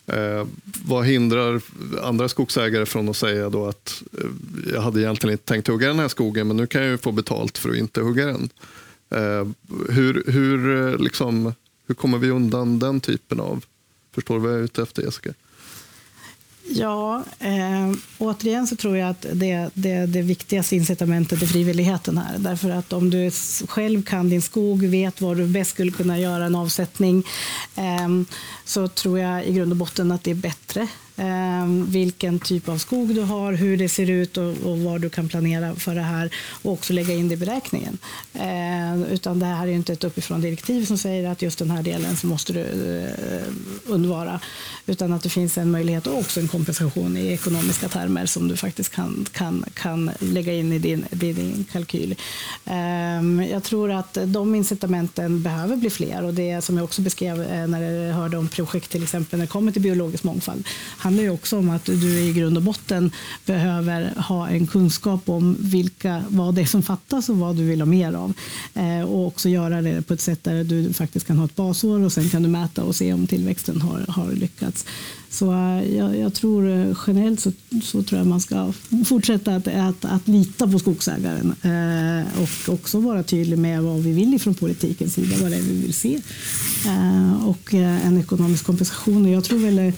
Eh, 0.08 0.48
vad 0.86 1.06
hindrar 1.06 1.62
andra 2.02 2.30
skogsägare 2.30 2.86
från 2.86 3.10
att 3.10 3.18
säga 3.18 3.50
då 3.50 3.68
att 3.68 4.04
eh, 4.18 4.30
jag 4.74 4.82
hade 4.82 5.02
egentligen 5.02 5.32
inte 5.32 5.46
tänkt 5.46 5.68
hugga 5.68 5.88
den 5.88 6.00
här 6.00 6.08
skogen 6.08 6.48
men 6.48 6.58
nu 6.58 6.68
kan 6.68 6.82
jag 6.82 6.91
ju 6.91 6.98
få 6.98 7.12
betalt 7.12 7.58
för 7.58 7.70
att 7.70 7.76
inte 7.76 8.02
hugga 8.02 8.26
den. 8.26 8.50
Eh, 9.10 9.48
hur, 9.89 10.24
hur, 10.28 10.88
eh, 10.88 10.98
liksom, 10.98 11.54
hur 11.88 11.96
kommer 11.96 12.18
vi 12.18 12.30
undan 12.30 12.80
den 12.80 13.02
typen 13.02 13.39
av... 13.39 13.66
Förstår 14.16 14.36
du 14.36 14.41
vad 14.41 14.52
jag 14.52 14.60
är 14.60 14.64
ute 14.64 14.82
efter 14.82 15.02
Jessica? 15.02 15.34
Ja, 16.68 17.24
eh, 17.39 17.91
återigen 18.18 18.68
så 18.68 18.76
tror 18.76 18.97
jag 18.97 19.09
att 19.09 19.26
det, 19.34 19.70
det, 19.74 20.05
det 20.05 20.22
viktigaste 20.22 20.76
incitamentet 20.76 21.41
är 21.41 21.47
frivilligheten 21.47 22.18
här. 22.18 22.38
Därför 22.38 22.70
att 22.70 22.93
om 22.93 23.09
du 23.09 23.32
själv 23.68 24.03
kan 24.03 24.30
din 24.30 24.41
skog, 24.41 24.84
vet 24.84 25.22
var 25.22 25.36
du 25.36 25.47
bäst 25.47 25.72
skulle 25.72 25.91
kunna 25.91 26.20
göra 26.20 26.45
en 26.45 26.55
avsättning, 26.55 27.24
eh, 27.76 28.09
så 28.66 28.88
tror 28.88 29.20
jag 29.20 29.45
i 29.45 29.53
grund 29.53 29.72
och 29.72 29.78
botten 29.78 30.11
att 30.11 30.24
det 30.24 30.32
är 30.32 30.36
bättre 30.36 30.88
Ehm, 31.18 31.86
vilken 31.91 32.39
typ 32.39 32.70
av 32.70 32.78
skog 32.78 33.16
du 33.16 33.22
har, 33.22 33.53
hur 33.53 33.78
det 33.78 33.89
ser 33.89 34.09
ut 34.09 34.38
och, 34.38 34.53
och 34.63 34.80
var 34.80 34.99
du 34.99 35.09
kan 35.09 35.30
planera 35.30 35.76
för 35.76 35.95
det 35.95 36.01
här 36.01 36.30
och 36.61 36.74
också 36.74 36.93
lägga 36.93 37.13
in 37.13 37.28
det 37.28 37.34
i 37.34 37.38
beräkningen. 37.38 37.97
Eh, 38.34 39.13
utan 39.13 39.39
det 39.39 39.45
här 39.45 39.68
är 39.68 39.72
inte 39.72 39.93
ett 39.93 40.03
uppifrån 40.03 40.41
direktiv 40.41 40.86
som 40.86 40.97
säger 40.97 41.30
att 41.30 41.41
just 41.41 41.59
den 41.59 41.72
här 41.72 41.84
delen 41.84 42.18
så 42.18 42.28
måste 42.28 42.53
du 42.53 42.61
eh, 42.61 43.47
undvara, 43.86 44.39
utan 44.86 45.13
att 45.13 45.24
det 45.24 45.30
finns 45.30 45.57
en 45.57 45.72
möjlighet 45.72 46.07
och 46.07 46.18
också 46.18 46.39
en 46.39 46.47
kompensation 46.47 47.18
i 47.18 47.28
ekonomiska 47.28 47.89
termer 47.89 48.26
som 48.26 48.47
du 48.47 48.57
faktiskt 48.57 48.95
kan, 48.95 49.26
kan, 49.32 49.66
kan 49.74 50.11
lägga 50.20 50.53
in 50.53 50.74
i 50.74 50.80
din, 50.80 51.05
din 51.11 51.66
kalkyl. 51.72 52.16
Eh, 52.66 53.49
jag 53.51 53.63
tror 53.63 53.91
att 53.91 54.18
de 54.26 54.55
incitamenten 54.55 55.43
behöver 55.43 55.76
bli 55.76 55.89
fler 55.89 56.24
och 56.24 56.34
det 56.34 56.63
som 56.63 56.78
jag 56.78 56.84
också 56.84 57.01
beskrev 57.01 57.41
eh, 57.41 57.68
när 57.68 57.82
jag 57.82 58.13
hörde 58.13 58.38
om 58.38 58.47
projekt 58.47 58.91
till 58.91 59.03
exempel 59.03 59.39
när 59.39 59.45
det 59.45 59.51
kommer 59.51 59.72
till 59.72 59.82
biologisk 59.82 60.24
mångfald 60.24 60.68
handlar 61.06 61.24
ju 61.24 61.30
också 61.30 61.58
om 61.58 61.70
att 61.70 61.86
du 61.86 62.20
i 62.20 62.34
grund 62.34 62.58
och 62.58 62.64
botten 62.64 63.12
behöver 63.45 64.14
ha 64.16 64.49
en 64.49 64.68
kunskap 64.68 65.30
om 65.30 65.58
vilka, 65.60 66.24
vad 66.30 66.56
det 66.56 66.62
är 66.62 66.66
som 66.66 66.84
fattas 66.84 67.30
och 67.30 67.38
vad 67.38 67.56
du 67.56 67.64
vill 67.64 67.82
ha 67.82 67.86
mer 67.86 68.14
av. 68.14 68.34
Eh, 68.74 69.01
och 69.01 69.28
också 69.28 69.49
göra 69.49 69.82
det 69.82 70.01
på 70.01 70.14
ett 70.14 70.22
sätt 70.22 70.43
där 70.43 70.64
du 70.64 70.93
faktiskt 70.93 71.28
kan 71.28 71.38
ha 71.38 71.45
ett 71.45 71.56
basår 71.56 71.99
och 71.99 72.12
sen 72.12 72.30
kan 72.30 72.43
du 72.43 72.49
mäta 72.49 72.84
och 72.84 72.95
se 72.95 73.14
om 73.14 73.28
tillväxten 73.28 73.82
har, 73.82 74.06
har 74.08 74.32
lyckats. 74.32 74.86
Så 75.30 75.51
eh, 75.53 75.95
jag, 75.95 76.18
jag, 76.18 76.34
tror 76.34 76.70
eh, 76.70 76.97
generellt 77.08 77.39
så, 77.39 77.51
så, 77.84 78.03
tror 78.03 78.20
jag 78.20 78.28
man 78.28 78.41
ska 78.41 78.74
fortsätta 79.06 79.56
att, 79.56 79.68
att, 79.68 80.06
att 80.06 80.28
lita 80.28 80.68
på 80.68 80.80
skogsägaren 80.80 81.56
eh, 81.62 82.41
och 82.41 82.74
också 82.74 82.99
vara 82.99 83.24
tydlig 83.24 83.60
med 83.60 83.84
vad 83.84 83.99
vi 83.99 84.12
vill 84.12 84.39
från 84.39 84.56
politikens 84.56 85.14
sida, 85.14 85.36
vad 85.41 85.51
det 85.51 85.58
är 85.58 85.62
vi 85.62 85.82
vill 85.82 85.93
se. 85.93 86.22
Eh, 86.86 87.47
och 87.47 87.74
eh, 87.74 88.08
en 88.08 88.18
ekonomisk 88.18 88.66
kompensation. 88.66 89.26
Och 89.26 89.32
jag 89.32 89.43
tror 89.43 89.60
väl 89.60 89.80
eh, 89.80 89.93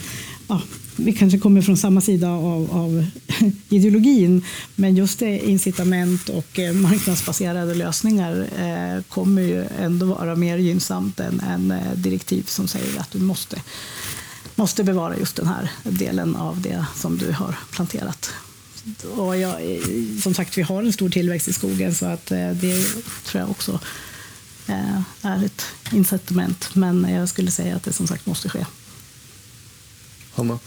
ja, 0.48 0.62
vi 0.98 1.14
kanske 1.14 1.40
kommer 1.40 1.62
från 1.62 1.78
samma 1.78 2.02
sida 2.02 2.30
av, 2.30 2.72
av 2.72 3.06
ideologin, 3.70 4.44
men 4.76 4.96
just 4.96 5.20
det, 5.20 5.50
incitament 5.50 6.30
och 6.30 6.60
eh, 6.60 6.74
marknadsbaserade 6.74 7.76
lösningar 7.76 8.48
eh, 8.58 9.04
kommer 9.04 9.42
ju 9.42 9.66
ändå 9.80 10.06
vara 10.06 10.36
mer 10.36 10.58
gynnsamt 10.58 11.20
än, 11.20 11.40
än 11.40 11.72
eh, 11.72 11.94
direktiv 11.96 12.44
som 12.44 12.68
säger 12.68 13.00
att 13.00 13.12
du 13.12 13.20
måste, 13.20 13.62
måste 14.56 14.84
bevara 14.84 15.18
just 15.18 15.36
den 15.36 15.48
här 15.48 15.72
delen 15.84 16.36
av 16.36 16.62
det 16.62 16.86
som 16.96 17.18
du 17.18 17.32
har 17.32 17.56
planterat. 17.72 18.30
Och 19.16 19.38
jag, 19.38 19.72
eh, 19.72 19.82
som 20.22 20.34
sagt, 20.34 20.58
vi 20.58 20.62
har 20.62 20.84
en 20.84 20.94
stor 20.94 21.10
tillväxt 21.10 21.48
i 21.48 21.54
skogen 21.54 21.96
så 21.96 22.06
att 22.06 22.26
det 22.26 22.86
tror 23.26 23.42
jag 23.42 23.52
också 23.52 23.80
är 25.22 25.46
ett 25.46 25.66
incitament. 25.92 26.76
Men 26.76 27.10
jag 27.10 27.30
skulle 27.30 27.52
säga 27.52 27.76
att 27.76 27.84
det 27.84 27.94
som 27.94 28.08
sagt 28.08 28.26
måste 28.26 28.50
ske. 28.50 28.66
Hanna? 30.38 30.60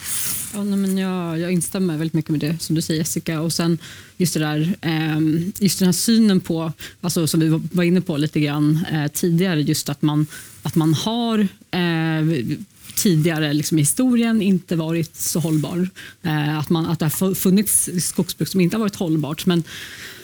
Ja, 0.55 0.65
men 0.65 0.99
jag, 0.99 1.39
jag 1.39 1.53
instämmer 1.53 1.97
väldigt 1.97 2.15
mycket 2.15 2.31
med 2.31 2.41
det 2.41 2.63
som 2.63 2.75
du 2.77 2.83
säger 2.83 3.01
Jessica. 3.01 3.41
Och 3.41 3.53
sen 3.53 3.79
just, 4.17 4.35
det 4.35 4.41
där, 4.41 4.75
eh, 4.81 5.19
just 5.59 5.79
den 5.79 5.87
här 5.87 5.93
synen 5.93 6.41
på, 6.41 6.73
alltså, 7.01 7.27
som 7.27 7.41
vi 7.41 7.49
var 7.73 7.85
inne 7.85 8.01
på 8.01 8.17
lite 8.17 8.41
grann 8.41 8.85
eh, 8.93 9.07
tidigare, 9.07 9.63
just 9.63 9.89
att 9.89 10.03
man, 10.03 10.27
att 10.63 10.75
man 10.75 10.95
har 10.95 11.39
eh, 11.71 12.57
tidigare 12.97 13.53
liksom, 13.53 13.79
i 13.79 13.83
historien 13.83 14.43
inte 14.43 14.77
varit 14.77 15.17
så 15.17 15.41
hållbar. 15.41 15.89
Eh, 16.23 16.59
att, 16.59 16.71
man, 16.71 16.87
att 16.87 16.99
det 16.99 17.05
har 17.05 17.35
funnits 17.35 17.89
skogsbruk 18.01 18.49
som 18.49 18.61
inte 18.61 18.77
har 18.77 18.81
varit 18.81 18.97
hållbart. 18.97 19.47
Men 19.47 19.63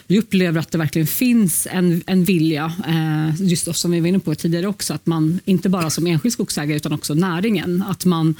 vi 0.06 0.18
upplever 0.18 0.60
att 0.60 0.70
det 0.70 0.78
verkligen 0.78 1.06
finns 1.06 1.66
en, 1.70 2.02
en 2.06 2.24
vilja, 2.24 2.72
eh, 2.86 3.42
just 3.42 3.76
som 3.76 3.90
vi 3.90 4.00
var 4.00 4.08
inne 4.08 4.18
på 4.18 4.34
tidigare 4.34 4.66
också, 4.66 4.94
att 4.94 5.06
man 5.06 5.40
inte 5.44 5.68
bara 5.68 5.90
som 5.90 6.06
enskild 6.06 6.32
skogsägare 6.32 6.76
utan 6.76 6.92
också 6.92 7.14
näringen, 7.14 7.84
att 7.88 8.04
man 8.04 8.34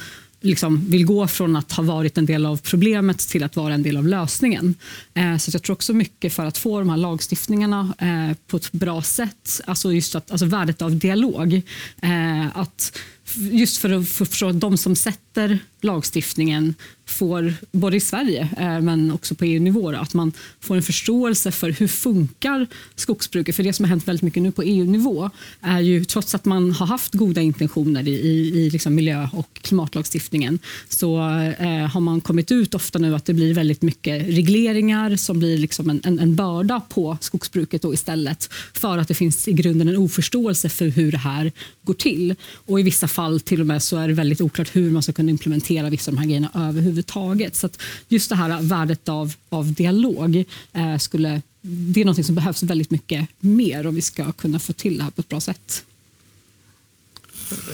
liksom 0.47 0.91
vill 0.91 1.07
gå 1.07 1.27
från 1.29 1.57
att 1.57 1.73
ha 1.73 1.83
varit 1.83 2.19
en 2.19 2.27
del 2.27 2.47
av 2.47 2.57
problemet 2.57 3.19
till 3.19 3.43
att 3.43 3.57
vara 3.57 3.75
en 3.75 3.83
del 3.83 3.97
av 3.97 4.07
lösningen. 4.07 4.75
Eh, 5.15 5.37
så 5.37 5.51
jag 5.55 5.63
tror 5.63 5.75
också 5.75 5.93
mycket 5.93 6.33
för 6.33 6.45
att 6.45 6.59
få 6.59 6.79
de 6.79 6.91
här 6.91 6.97
lagstiftningarna 6.97 7.95
eh, 7.99 8.37
på 8.47 8.57
ett 8.57 8.73
bra 8.73 9.03
sätt, 9.03 9.61
alltså 9.65 9.93
just 9.93 10.15
att, 10.15 10.31
alltså 10.31 10.47
värdet 10.47 10.83
av 10.83 10.97
dialog. 10.97 11.63
Eh, 12.03 12.59
att 12.59 12.99
just 13.35 13.77
för 13.77 13.91
att, 13.91 14.09
förstå 14.09 14.49
att 14.49 14.61
de 14.61 14.77
som 14.77 14.97
sätter 14.97 15.59
lagstiftningen 15.81 16.75
får, 17.07 17.55
både 17.73 17.97
i 17.97 18.01
Sverige 18.01 18.49
eh, 18.59 18.81
men 18.81 19.13
också 19.13 19.35
på 19.35 19.45
EU-nivå, 19.45 19.91
att 19.91 20.15
man 20.15 20.33
får 20.61 20.77
en 20.77 20.83
förståelse 20.83 21.53
för 21.53 21.71
hur 21.71 21.89
funkar 21.89 22.67
skogsbruket. 22.95 23.57
För 23.57 23.63
det 23.63 23.73
som 23.73 23.85
har 23.85 23.91
hänt 23.91 24.09
väldigt 24.09 24.23
mycket 24.23 24.43
nu 24.43 24.53
på 24.53 24.63
EU-nivå 24.63 25.31
är 25.61 25.81
ju, 25.81 26.05
trots 26.05 26.35
att 26.35 26.45
man 26.45 26.73
har 26.73 26.87
haft 26.87 27.15
goda 27.15 27.41
intentioner 27.41 28.09
i, 28.09 28.11
i, 28.11 28.49
i 28.49 28.71
liksom 28.71 28.95
miljö 28.95 29.29
och 29.33 29.49
klimatlagstiftningen, 29.63 30.59
så 30.89 31.17
eh, 31.59 31.87
har 31.87 32.01
man 32.01 32.21
kommit 32.21 32.53
ut 32.53 32.75
ofta 32.75 32.99
nu 32.99 33.15
att 33.15 33.25
det 33.25 33.35
blir 33.35 33.55
väldigt 33.55 33.83
mycket 33.83 34.27
regleringar 34.27 35.17
som 35.17 35.39
blir 35.39 35.59
liksom 35.59 35.91
en, 35.91 36.01
en, 36.05 36.19
en 36.19 36.37
börda 36.37 36.81
på 36.81 37.19
skogsbruket 37.21 37.83
då 37.83 37.95
istället, 37.95 38.49
för 38.73 38.99
att 38.99 39.09
det 39.09 39.15
finns 39.15 39.49
i 39.49 39.53
grunden 39.53 39.89
en 39.89 39.97
oförståelse 39.97 40.69
för 40.69 40.89
hur 40.89 41.13
det 41.13 41.19
här 41.19 41.53
går 41.83 41.95
till. 41.95 42.35
Och 42.55 42.81
i 42.81 42.83
vissa 42.83 43.09
fall 43.17 43.41
till 43.41 43.61
och 43.61 43.67
med 43.67 43.83
så 43.83 43.97
är 43.97 44.09
det 44.09 44.15
väldigt 44.15 44.41
oklart 44.41 44.77
hur 44.77 44.91
man 44.91 45.03
ska 45.03 45.13
kunna 45.13 45.31
implementera 45.31 45.91
vissa 45.91 46.11
av 46.11 46.15
de 46.15 46.21
här 46.21 46.27
grejerna 46.27 46.51
överhuvudtaget. 46.55 47.57
Så 47.57 47.69
just 48.09 48.29
det 48.29 48.37
här 48.37 48.63
värdet 48.63 49.09
av, 49.09 49.35
av 49.49 49.73
dialog 49.73 50.45
eh, 50.73 50.99
skulle, 50.99 51.43
det 51.61 52.01
är 52.01 52.05
något 52.05 52.27
som 52.27 52.35
behövs 52.35 52.63
väldigt 52.63 52.91
mycket 52.91 53.29
mer 53.41 53.87
om 53.87 53.95
vi 53.95 54.03
ska 54.03 54.33
kunna 54.33 54.59
få 54.59 54.73
till 54.73 54.99
det 54.99 55.05
här 55.05 55.11
på 55.11 55.21
ett 55.21 55.29
bra 55.29 55.41
sätt. 55.41 55.85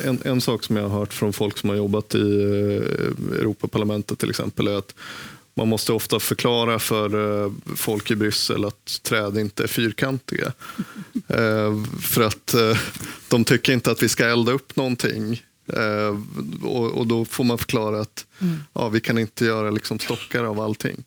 En, 0.04 0.18
en 0.24 0.40
sak 0.40 0.64
som 0.64 0.76
jag 0.76 0.88
har 0.88 0.98
hört 0.98 1.12
från 1.12 1.32
folk 1.32 1.58
som 1.58 1.68
har 1.68 1.76
jobbat 1.76 2.14
i 2.14 2.18
eh, 2.18 3.38
Europaparlamentet 3.40 4.18
till 4.18 4.30
exempel 4.30 4.66
är 4.66 4.78
att 4.78 4.94
man 5.54 5.68
måste 5.68 5.92
ofta 5.92 6.20
förklara 6.20 6.78
för 6.78 7.44
eh, 7.44 7.52
folk 7.76 8.10
i 8.10 8.16
Bryssel 8.16 8.64
att 8.64 9.02
träd 9.02 9.38
inte 9.38 9.62
är 9.62 9.66
fyrkantiga. 9.66 10.52
Eh, 11.28 11.84
för 12.00 12.22
att 12.22 12.54
eh, 12.54 12.78
de 13.28 13.44
tycker 13.44 13.72
inte 13.72 13.90
att 13.90 14.02
vi 14.02 14.08
ska 14.08 14.26
elda 14.26 14.52
upp 14.52 14.76
någonting. 14.76 15.42
Och 16.62 17.06
då 17.06 17.24
får 17.24 17.44
man 17.44 17.58
förklara 17.58 18.00
att 18.00 18.26
mm. 18.38 18.58
ja, 18.72 18.88
vi 18.88 19.00
kan 19.00 19.18
inte 19.18 19.44
göra 19.44 19.70
liksom 19.70 19.98
stockar 19.98 20.44
av 20.44 20.60
allting. 20.60 21.04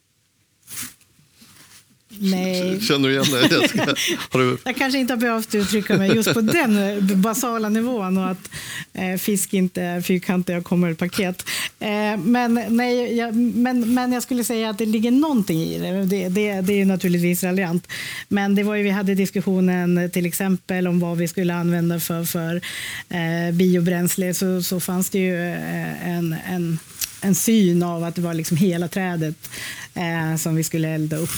Nej. 2.20 2.82
Känner 2.88 3.10
du 3.10 3.14
igen 3.14 3.26
det 3.50 3.56
Jessica? 3.62 3.96
Du... 4.32 4.58
Jag 4.64 4.76
kanske 4.76 5.00
inte 5.00 5.14
har 5.14 5.20
behövt 5.20 5.56
uttrycka 5.56 5.98
mig 5.98 6.16
just 6.16 6.34
på 6.34 6.42
den 6.42 6.78
eh, 6.78 7.04
basala 7.16 7.70
nivån 7.70 8.18
och 8.18 8.30
att 8.30 8.50
eh, 8.94 9.16
fisk 9.16 9.54
inte 9.54 9.82
är 9.82 10.02
fyrkantiga 10.02 10.58
och 10.58 10.64
kommer 10.64 10.90
i 10.90 10.96
paket. 10.96 11.46
Eh, 11.80 12.18
men, 12.18 12.62
nej, 12.70 13.18
jag, 13.18 13.36
men, 13.36 13.94
men 13.94 14.12
jag 14.12 14.24
skulle 14.24 14.44
säga 14.44 14.70
att 14.70 14.78
det 14.78 14.86
ligger 14.86 15.12
någonting 15.12 15.62
i 15.62 15.80
det. 15.80 16.06
Det, 16.06 16.30
det, 16.30 16.62
det 16.62 16.82
är 16.82 16.86
naturligtvis 16.86 17.44
raljant. 17.44 17.88
Men 18.28 18.56
det 18.56 18.64
var 18.64 18.76
ju, 18.76 18.84
vi 18.84 18.90
hade 18.90 19.16
diskussionen 19.16 20.10
till 20.14 20.26
exempel 20.26 20.88
om 20.88 21.00
vad 21.00 21.18
vi 21.18 21.28
skulle 21.28 21.54
använda 21.54 22.00
för, 22.00 22.24
för 22.24 22.62
eh, 23.10 23.54
biobränsle 23.54 24.34
så, 24.34 24.64
så 24.64 24.80
fanns 24.80 25.10
det 25.10 25.20
ju 25.20 25.36
eh, 25.36 26.10
en, 26.10 26.36
en, 26.50 26.80
en 27.22 27.36
syn 27.36 27.84
av 27.84 28.04
att 28.04 28.16
det 28.16 28.22
var 28.22 28.34
liksom 28.34 28.58
hela 28.58 28.88
trädet 28.88 29.50
eh, 29.94 30.36
som 30.38 30.56
vi 30.56 30.64
skulle 30.64 30.90
elda 30.90 31.18
upp 31.18 31.30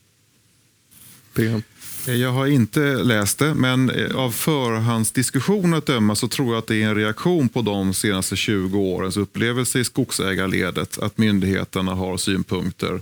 PM. 1.34 1.62
Eh, 2.06 2.14
jag 2.14 2.32
har 2.32 2.46
inte 2.46 2.80
läst 2.80 3.38
det, 3.38 3.54
men 3.54 3.90
eh, 3.90 4.16
av 4.16 4.30
förhandsdiskussion 4.30 5.74
att 5.74 5.86
döma 5.86 6.14
så 6.14 6.28
tror 6.28 6.48
jag 6.48 6.58
att 6.58 6.66
det 6.66 6.82
är 6.82 6.88
en 6.88 6.94
reaktion 6.94 7.48
på 7.48 7.62
de 7.62 7.94
senaste 7.94 8.36
20 8.36 8.78
årens 8.78 9.16
upplevelse 9.16 9.78
i 9.78 9.84
skogsägarledet 9.84 10.98
att 10.98 11.18
myndigheterna 11.18 11.94
har 11.94 12.16
synpunkter 12.16 13.00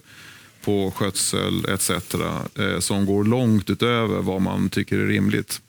på 0.64 0.90
skötsel 0.90 1.64
etc. 1.64 1.90
Eh, 1.90 2.78
som 2.78 3.06
går 3.06 3.24
långt 3.24 3.70
utöver 3.70 4.22
vad 4.22 4.42
man 4.42 4.68
tycker 4.68 4.98
är 4.98 5.06
rimligt. 5.06 5.60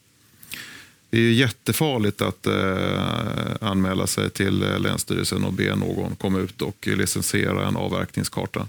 Det 1.09 1.19
är 1.19 1.31
jättefarligt 1.31 2.21
att 2.21 2.47
eh, 2.47 3.69
anmäla 3.69 4.07
sig 4.07 4.29
till 4.29 4.59
Länsstyrelsen 4.59 5.43
och 5.43 5.53
be 5.53 5.75
någon 5.75 6.15
komma 6.15 6.39
ut 6.39 6.61
och 6.61 6.87
licensiera 6.87 7.67
en 7.67 7.75
avverkningskarta. 7.75 8.67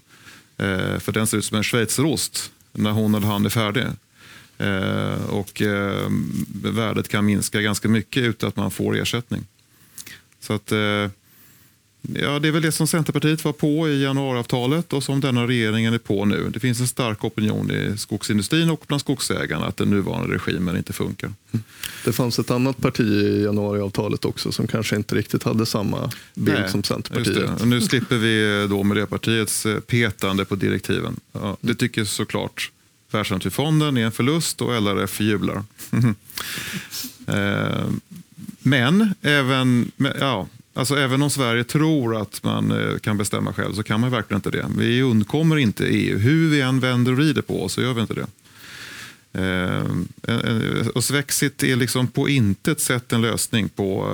Eh, 0.59 0.99
för 0.99 1.13
den 1.13 1.27
ser 1.27 1.39
ut 1.39 1.45
som 1.45 1.57
en 1.57 1.65
schweizerost 1.65 2.51
när 2.73 2.91
hon 2.91 3.15
eller 3.15 3.27
han 3.27 3.47
är 3.47 3.51
färdig. 3.51 3.85
Eh, 4.65 5.25
och 5.31 5.63
eh, 5.63 6.11
värdet 6.63 7.09
kan 7.09 7.27
minska 7.27 7.61
ganska 7.61 7.89
mycket 7.89 8.23
utan 8.23 8.49
att 8.49 8.57
man 8.57 8.71
får 8.71 8.97
ersättning. 8.97 9.47
Så 10.41 10.53
att, 10.53 10.73
eh, 10.73 10.79
ja, 10.79 12.39
det 12.39 12.49
är 12.49 12.51
väl 12.51 12.63
det 12.63 12.73
som 12.73 12.87
Centerpartiet 12.87 13.45
var 13.45 13.53
på 13.53 13.89
i 13.89 14.03
januariavtalet 14.03 14.93
och 14.93 15.03
som 15.03 15.21
denna 15.21 15.47
regeringen 15.47 15.95
är 15.95 15.99
på 15.99 16.25
nu. 16.25 16.51
Det 16.51 16.61
finns 16.61 16.81
en 16.81 16.87
stark 16.87 17.25
opinion 17.25 17.71
i 17.71 17.99
skogsindustrin 17.99 18.71
och 18.71 18.85
bland 18.87 19.01
skogsägarna 19.01 19.67
att 19.67 19.77
den 19.77 19.91
nuvarande 19.91 20.35
regimen 20.35 20.77
inte 20.77 20.93
funkar. 20.93 21.33
Det 22.05 22.13
fanns 22.13 22.39
ett 22.39 22.51
annat 22.51 22.77
parti 22.79 23.01
i 23.01 23.43
januariavtalet 23.45 24.25
också 24.25 24.53
som 24.53 24.67
kanske 24.67 24.97
inte 24.97 25.15
riktigt 25.15 25.43
hade 25.43 25.67
samma 25.67 26.11
bild 26.35 26.59
Nej, 26.61 26.71
som 26.71 26.83
Centerpartiet. 26.83 27.65
Nu 27.65 27.81
slipper 27.81 28.17
vi 28.17 28.67
då 28.71 28.83
Miljöpartiets 28.83 29.67
petande 29.87 30.45
på 30.45 30.55
direktiven. 30.55 31.17
Ja, 31.33 31.57
det 31.61 31.75
tycker 31.75 32.05
såklart 32.05 32.71
Världsnaturfonden 33.15 33.97
är 33.97 34.05
en 34.05 34.13
förlust 34.13 34.61
och 34.61 34.83
LRF 34.83 35.21
jublar. 35.21 35.65
Eh, 37.27 37.87
men 38.59 39.15
även, 39.23 39.93
ja, 40.21 40.47
alltså 40.75 40.97
även 40.97 41.23
om 41.23 41.31
Sverige 41.31 41.65
tror 41.65 42.17
att 42.17 42.43
man 42.43 42.71
eh, 42.71 42.99
kan 42.99 43.17
bestämma 43.17 43.53
själv 43.53 43.75
så 43.75 43.83
kan 43.83 44.01
man 44.01 44.11
verkligen 44.11 44.39
inte 44.39 44.51
det. 44.51 44.67
Vi 44.77 45.03
undkommer 45.03 45.57
inte 45.57 45.85
EU. 45.85 46.19
Hur 46.19 46.51
vi 46.51 46.61
än 46.61 46.81
vänder 46.81 47.13
och 47.13 47.19
vrider 47.19 47.43
på 47.43 47.65
oss 47.65 47.73
så 47.73 47.83
gör 47.83 47.95
vi 47.95 48.01
inte 48.01 48.15
det. 48.15 48.27
Eh, 49.33 50.87
och 50.95 51.05
Svexit 51.05 51.63
är 51.63 51.77
liksom 51.77 52.07
på 52.07 52.29
intet 52.29 52.81
sätt 52.81 53.13
en 53.13 53.23
lösning 53.23 53.69
på 53.69 54.09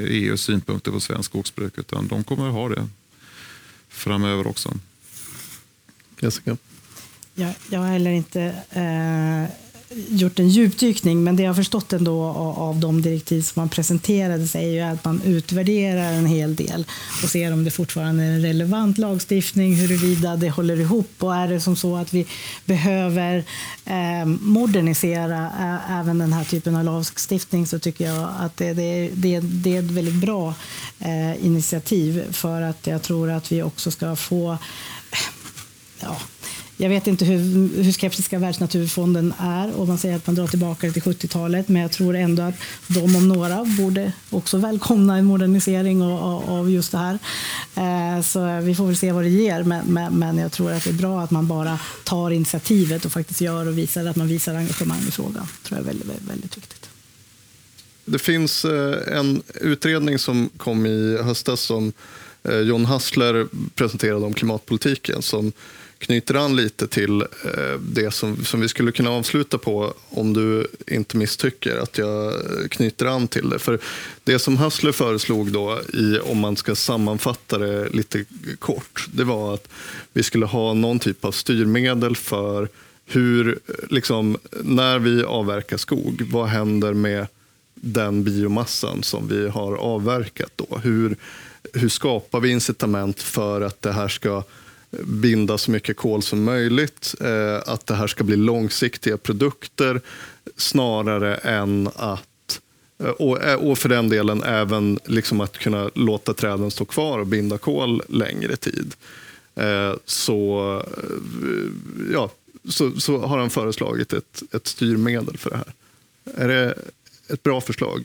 EUs 0.00 0.42
synpunkter 0.42 0.90
på 0.90 1.00
svensk 1.00 1.30
skogsbruk 1.30 1.78
utan 1.78 2.08
de 2.08 2.24
kommer 2.24 2.48
att 2.48 2.54
ha 2.54 2.68
det 2.68 2.88
framöver 3.88 4.46
också. 4.46 4.74
Jessica? 6.20 6.56
Jag, 7.38 7.52
jag 7.70 7.80
har 7.80 7.86
heller 7.86 8.10
inte 8.10 8.42
eh, 8.70 9.50
gjort 10.08 10.38
en 10.38 10.48
djupdykning, 10.48 11.24
men 11.24 11.36
det 11.36 11.42
jag 11.42 11.50
har 11.50 11.54
förstått 11.54 11.92
ändå 11.92 12.24
av, 12.24 12.58
av 12.58 12.80
de 12.80 13.02
direktiv 13.02 13.42
som 13.42 13.60
man 13.60 13.68
presenterade 13.68 14.42
är 14.54 14.70
ju 14.70 14.80
att 14.80 15.04
man 15.04 15.22
utvärderar 15.24 16.12
en 16.12 16.26
hel 16.26 16.56
del 16.56 16.86
och 17.22 17.28
ser 17.28 17.52
om 17.52 17.64
det 17.64 17.70
fortfarande 17.70 18.24
är 18.24 18.28
en 18.28 18.42
relevant 18.42 18.98
lagstiftning, 18.98 19.74
huruvida 19.74 20.36
det 20.36 20.50
håller 20.50 20.80
ihop 20.80 21.10
och 21.18 21.34
är 21.34 21.48
det 21.48 21.60
som 21.60 21.76
så 21.76 21.96
att 21.96 22.14
vi 22.14 22.26
behöver 22.64 23.44
eh, 23.84 24.26
modernisera 24.40 25.44
eh, 25.44 25.98
även 26.00 26.18
den 26.18 26.32
här 26.32 26.44
typen 26.44 26.76
av 26.76 26.84
lagstiftning 26.84 27.66
så 27.66 27.78
tycker 27.78 28.06
jag 28.06 28.28
att 28.38 28.56
det, 28.56 28.72
det, 28.72 29.10
det, 29.14 29.40
det 29.40 29.76
är 29.76 29.78
ett 29.78 29.90
väldigt 29.90 30.20
bra 30.20 30.54
eh, 30.98 31.46
initiativ 31.46 32.32
för 32.32 32.62
att 32.62 32.86
jag 32.86 33.02
tror 33.02 33.30
att 33.30 33.52
vi 33.52 33.62
också 33.62 33.90
ska 33.90 34.16
få 34.16 34.58
ja, 36.00 36.16
jag 36.76 36.88
vet 36.88 37.06
inte 37.06 37.24
hur, 37.24 37.82
hur 37.82 37.92
skeptiska 37.92 38.38
Världsnaturfonden 38.38 39.34
är 39.38 39.74
och 39.76 39.88
man 39.88 39.98
säger 39.98 40.16
att 40.16 40.26
man 40.26 40.34
drar 40.34 40.46
tillbaka 40.46 40.86
det 40.86 40.92
till 40.92 41.02
70-talet 41.02 41.68
men 41.68 41.82
jag 41.82 41.92
tror 41.92 42.16
ändå 42.16 42.42
att 42.42 42.54
de 42.86 43.16
om 43.16 43.28
några 43.28 43.64
borde 43.64 44.12
också 44.30 44.58
välkomna 44.58 45.16
en 45.16 45.24
modernisering 45.24 46.02
av, 46.02 46.70
just 46.70 46.92
det 46.92 46.98
här. 46.98 47.18
Eh, 47.74 48.22
så 48.22 48.60
vi 48.60 48.74
får 48.74 48.86
väl 48.86 48.96
se 48.96 49.12
vad 49.12 49.24
det 49.24 49.28
ger 49.28 49.62
men, 49.62 50.38
jag 50.38 50.52
tror 50.52 50.72
att 50.72 50.84
det 50.84 50.90
är 50.90 50.94
bra 50.94 51.20
att 51.20 51.30
man 51.30 51.48
bara 51.48 51.78
tar 52.04 52.30
initiativet 52.30 53.04
och 53.04 53.12
faktiskt 53.12 53.40
gör 53.40 53.68
och 53.68 53.78
visar 53.78 54.06
att 54.06 54.16
man 54.16 54.28
visar 54.28 54.54
engagemang 54.54 55.00
i 55.08 55.10
frågan. 55.10 55.48
Det 55.62 55.68
tror 55.68 55.78
jag 55.78 55.84
är 55.84 55.86
väldigt, 55.86 56.08
väldigt, 56.08 56.30
väldigt 56.30 56.56
viktigt. 56.56 56.90
Det 58.04 58.18
finns 58.18 58.64
eh, 58.64 59.18
en 59.18 59.42
utredning 59.54 60.18
som 60.18 60.50
kom 60.56 60.86
i 60.86 61.18
höstas 61.22 61.60
som 61.60 61.92
eh, 62.42 62.58
John 62.58 62.84
Hassler 62.84 63.46
presenterade 63.74 64.26
om 64.26 64.34
klimatpolitiken 64.34 65.22
som 65.22 65.52
knyter 65.98 66.34
an 66.34 66.56
lite 66.56 66.86
till 66.86 67.20
eh, 67.20 67.80
det 67.80 68.10
som, 68.10 68.44
som 68.44 68.60
vi 68.60 68.68
skulle 68.68 68.92
kunna 68.92 69.10
avsluta 69.10 69.58
på 69.58 69.94
om 70.10 70.32
du 70.32 70.66
inte 70.86 71.16
misstycker 71.16 71.76
att 71.76 71.98
jag 71.98 72.32
knyter 72.70 73.06
an 73.06 73.28
till 73.28 73.48
det. 73.48 73.58
För 73.58 73.78
det 74.24 74.38
som 74.38 74.56
Hassler 74.56 74.92
föreslog 74.92 75.52
då, 75.52 75.80
i, 75.92 76.18
om 76.18 76.38
man 76.38 76.56
ska 76.56 76.74
sammanfatta 76.74 77.58
det 77.58 77.88
lite 77.88 78.24
kort, 78.58 79.06
det 79.12 79.24
var 79.24 79.54
att 79.54 79.68
vi 80.12 80.22
skulle 80.22 80.46
ha 80.46 80.74
någon 80.74 80.98
typ 80.98 81.24
av 81.24 81.32
styrmedel 81.32 82.16
för 82.16 82.68
hur, 83.06 83.58
liksom, 83.90 84.36
när 84.62 84.98
vi 84.98 85.24
avverkar 85.24 85.76
skog, 85.76 86.22
vad 86.32 86.46
händer 86.46 86.94
med 86.94 87.26
den 87.74 88.24
biomassan 88.24 89.02
som 89.02 89.28
vi 89.28 89.48
har 89.48 89.76
avverkat 89.76 90.52
då? 90.56 90.78
Hur, 90.82 91.16
hur 91.72 91.88
skapar 91.88 92.40
vi 92.40 92.50
incitament 92.50 93.22
för 93.22 93.60
att 93.60 93.82
det 93.82 93.92
här 93.92 94.08
ska 94.08 94.42
binda 95.04 95.58
så 95.58 95.70
mycket 95.70 95.96
kol 95.96 96.22
som 96.22 96.44
möjligt. 96.44 97.14
Eh, 97.20 97.56
att 97.66 97.86
det 97.86 97.94
här 97.94 98.06
ska 98.06 98.24
bli 98.24 98.36
långsiktiga 98.36 99.16
produkter 99.16 100.00
snarare 100.56 101.34
än 101.36 101.88
att 101.94 102.60
eh, 102.98 103.08
och, 103.08 103.42
eh, 103.42 103.56
och 103.56 103.78
för 103.78 103.88
den 103.88 104.08
delen 104.08 104.42
även 104.42 104.98
liksom 105.04 105.40
att 105.40 105.58
kunna 105.58 105.90
låta 105.94 106.34
träden 106.34 106.70
stå 106.70 106.84
kvar 106.84 107.18
och 107.18 107.26
binda 107.26 107.58
kol 107.58 108.02
längre 108.08 108.56
tid. 108.56 108.94
Eh, 109.54 109.94
så, 110.04 110.82
ja, 112.12 112.30
så, 112.68 113.00
så 113.00 113.18
har 113.18 113.38
han 113.38 113.50
föreslagit 113.50 114.12
ett, 114.12 114.42
ett 114.52 114.66
styrmedel 114.66 115.36
för 115.36 115.50
det 115.50 115.56
här. 115.56 115.72
Är 116.44 116.48
det 116.48 116.74
ett 117.28 117.42
bra 117.42 117.60
förslag? 117.60 118.04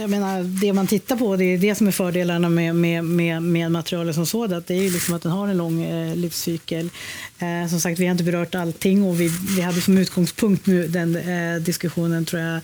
Jag 0.00 0.10
menar, 0.10 0.42
det 0.42 0.72
man 0.72 0.86
tittar 0.86 1.16
på, 1.16 1.36
det 1.36 1.44
är 1.44 1.58
det 1.58 1.74
som 1.74 1.86
är 1.86 1.90
fördelarna 1.92 2.48
med, 2.48 2.74
med, 2.74 3.04
med, 3.04 3.42
med 3.42 3.72
materialet 3.72 4.14
som 4.14 4.26
sådant. 4.26 4.66
Det 4.66 4.74
är 4.74 4.82
ju 4.82 4.90
liksom 4.90 5.14
att 5.14 5.22
den 5.22 5.32
har 5.32 5.48
en 5.48 5.56
lång 5.56 5.82
eh, 5.82 6.16
livscykel. 6.16 6.90
Eh, 7.42 7.68
som 7.68 7.80
sagt, 7.80 7.98
vi 7.98 8.04
har 8.04 8.12
inte 8.12 8.24
berört 8.24 8.54
allting 8.54 9.02
och 9.02 9.20
vi, 9.20 9.28
vi 9.56 9.62
hade 9.62 9.80
som 9.80 9.98
utgångspunkt 9.98 10.66
nu 10.66 10.88
den 10.88 11.16
eh, 11.16 11.62
diskussionen 11.62 12.24
tror 12.24 12.42
jag 12.42 12.56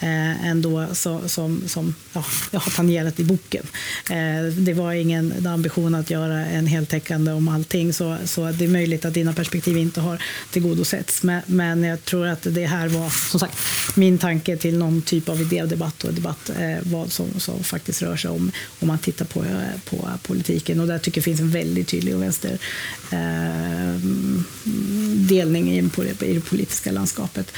eh, 0.00 0.46
ändå 0.46 0.86
så, 0.92 1.28
som, 1.28 1.62
som 1.66 1.94
ja, 2.12 2.24
jag 2.50 2.60
har 2.60 2.70
tangerat 2.70 3.20
i 3.20 3.24
boken. 3.24 3.66
Eh, 4.10 4.44
det 4.56 4.72
var 4.72 4.92
ingen 4.92 5.46
ambition 5.46 5.94
att 5.94 6.10
göra 6.10 6.46
en 6.46 6.66
heltäckande 6.66 7.32
om 7.32 7.48
allting 7.48 7.92
så, 7.92 8.16
så 8.24 8.50
det 8.50 8.64
är 8.64 8.68
möjligt 8.68 9.04
att 9.04 9.14
dina 9.14 9.32
perspektiv 9.32 9.76
inte 9.76 10.00
har 10.00 10.22
tillgodosetts. 10.50 11.22
Men, 11.22 11.42
men 11.46 11.84
jag 11.84 12.04
tror 12.04 12.26
att 12.26 12.42
det 12.42 12.66
här 12.66 12.88
var 12.88 13.10
som 13.30 13.40
sagt 13.40 13.56
min 13.94 14.18
tanke 14.18 14.56
till 14.56 14.78
någon 14.78 15.02
typ 15.02 15.28
av 15.28 15.40
idédebatt 15.40 16.04
och 16.04 16.14
debatt 16.14 16.50
eh, 16.58 16.78
vad 16.82 17.12
som, 17.12 17.40
som 17.40 17.64
faktiskt 17.64 18.02
rör 18.02 18.16
sig 18.16 18.30
om 18.30 18.52
om 18.80 18.88
man 18.88 18.98
tittar 18.98 19.24
på, 19.24 19.40
eh, 19.44 19.80
på 19.90 20.08
politiken 20.22 20.80
och 20.80 20.86
där 20.86 20.98
tycker 20.98 21.18
jag 21.18 21.24
finns 21.24 21.40
en 21.40 21.50
väldigt 21.50 21.88
tydlig 21.88 22.16
vänster 22.16 22.58
eh, 23.12 24.19
delning 25.28 25.72
i, 25.76 25.82
det 26.34 26.40
politiska 26.40 26.92
landskapet 26.92 27.52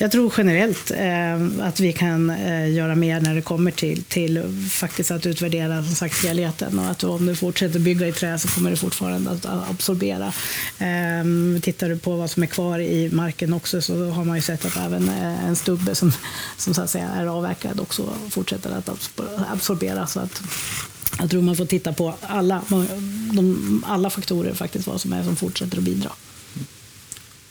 jag 0.00 0.12
tror 0.12 0.32
generellt 0.36 0.90
eh, 0.90 1.66
att 1.66 1.80
vi 1.80 1.92
kan 1.92 2.30
eh, 2.30 2.72
göra 2.72 2.94
mer 2.94 3.20
när 3.20 3.34
det 3.34 3.42
kommer 3.42 3.70
till, 3.70 4.02
till 4.04 4.68
faktiskt 4.70 5.10
att 5.10 5.26
utvärdera 5.26 5.84
som 5.84 5.94
sagt, 5.94 6.24
helheten 6.24 6.78
och 6.78 6.90
att 6.90 7.04
om 7.04 7.26
du 7.26 7.36
fortsätter 7.36 7.78
bygga 7.78 8.08
i 8.08 8.12
trä 8.12 8.38
så 8.38 8.48
kommer 8.48 8.70
det 8.70 8.76
fortfarande 8.76 9.30
att 9.30 9.46
absorbera. 9.70 10.32
Eh, 10.78 11.60
tittar 11.62 11.88
du 11.88 11.98
på 11.98 12.16
vad 12.16 12.30
som 12.30 12.42
är 12.42 12.46
kvar 12.46 12.78
i 12.78 13.10
marken 13.12 13.52
också 13.52 13.82
så 13.82 14.10
har 14.10 14.24
man 14.24 14.36
ju 14.36 14.42
sett 14.42 14.64
att 14.64 14.76
även 14.76 15.08
eh, 15.08 15.44
en 15.44 15.56
stubbe 15.56 15.94
som, 15.94 16.12
som 16.56 16.74
så 16.74 16.82
att 16.82 16.90
säga 16.90 17.08
är 17.08 17.26
avverkad 17.26 17.80
också 17.80 18.14
fortsätter 18.30 18.70
att 18.70 18.88
absorbera. 19.52 20.06
Så 20.06 20.20
att 20.20 20.42
jag 21.18 21.30
tror 21.30 21.42
man 21.42 21.56
får 21.56 21.66
titta 21.66 21.92
på 21.92 22.14
alla, 22.20 22.62
de, 23.32 23.84
alla 23.86 24.10
faktorer 24.10 24.54
faktiskt 24.54 24.86
vad 24.86 25.00
som 25.00 25.12
är 25.12 25.22
som 25.22 25.36
fortsätter 25.36 25.78
att 25.78 25.84
bidra. 25.84 26.10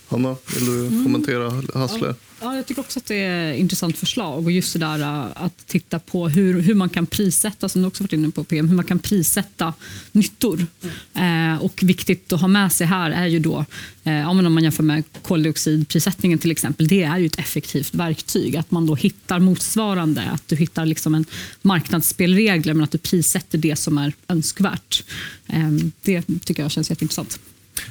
Hanna, 0.09 0.35
vill 0.55 0.65
du 0.65 0.87
mm. 0.87 1.03
kommentera 1.03 1.63
Hassle? 1.73 2.15
Ja, 2.41 2.55
jag 2.55 2.65
tycker 2.65 2.81
också 2.81 2.99
att 2.99 3.05
det 3.05 3.15
är 3.15 3.53
ett 3.53 3.59
intressant 3.59 3.97
förslag 3.97 4.45
och 4.45 4.51
just 4.51 4.73
det 4.73 4.79
där 4.79 4.99
äh, 4.99 5.25
att 5.33 5.67
titta 5.67 5.99
på 5.99 6.29
hur, 6.29 6.61
hur 6.61 6.75
man 6.75 6.89
kan 6.89 7.05
prissätta, 7.05 7.69
som 7.69 7.81
du 7.81 7.87
också 7.87 8.03
varit 8.03 8.13
inne 8.13 8.31
på 8.31 8.43
PM, 8.43 8.67
hur 8.67 8.75
man 8.75 8.85
kan 8.85 8.99
prissätta 8.99 9.73
nyttor. 10.11 10.65
Mm. 11.13 11.53
Eh, 11.53 11.63
och 11.63 11.83
viktigt 11.83 12.33
att 12.33 12.41
ha 12.41 12.47
med 12.47 12.71
sig 12.71 12.87
här 12.87 13.11
är 13.11 13.27
ju 13.27 13.39
då, 13.39 13.65
eh, 14.03 14.29
om 14.29 14.53
man 14.53 14.63
jämför 14.63 14.83
med 14.83 15.03
koldioxidprissättningen 15.21 16.39
till 16.39 16.51
exempel, 16.51 16.87
det 16.87 17.03
är 17.03 17.17
ju 17.17 17.25
ett 17.25 17.39
effektivt 17.39 17.95
verktyg. 17.95 18.57
Att 18.57 18.71
man 18.71 18.85
då 18.85 18.95
hittar 18.95 19.39
motsvarande, 19.39 20.21
att 20.21 20.47
du 20.47 20.55
hittar 20.55 20.85
liksom 20.85 21.15
en 21.15 21.25
marknadsspelregler 21.61 22.73
men 22.73 22.83
att 22.83 22.91
du 22.91 22.97
prissätter 22.97 23.57
det 23.57 23.75
som 23.75 23.97
är 23.97 24.13
önskvärt. 24.27 25.03
Eh, 25.47 25.69
det 26.01 26.21
tycker 26.45 26.63
jag 26.63 26.71
känns 26.71 26.89
jätteintressant. 26.89 27.39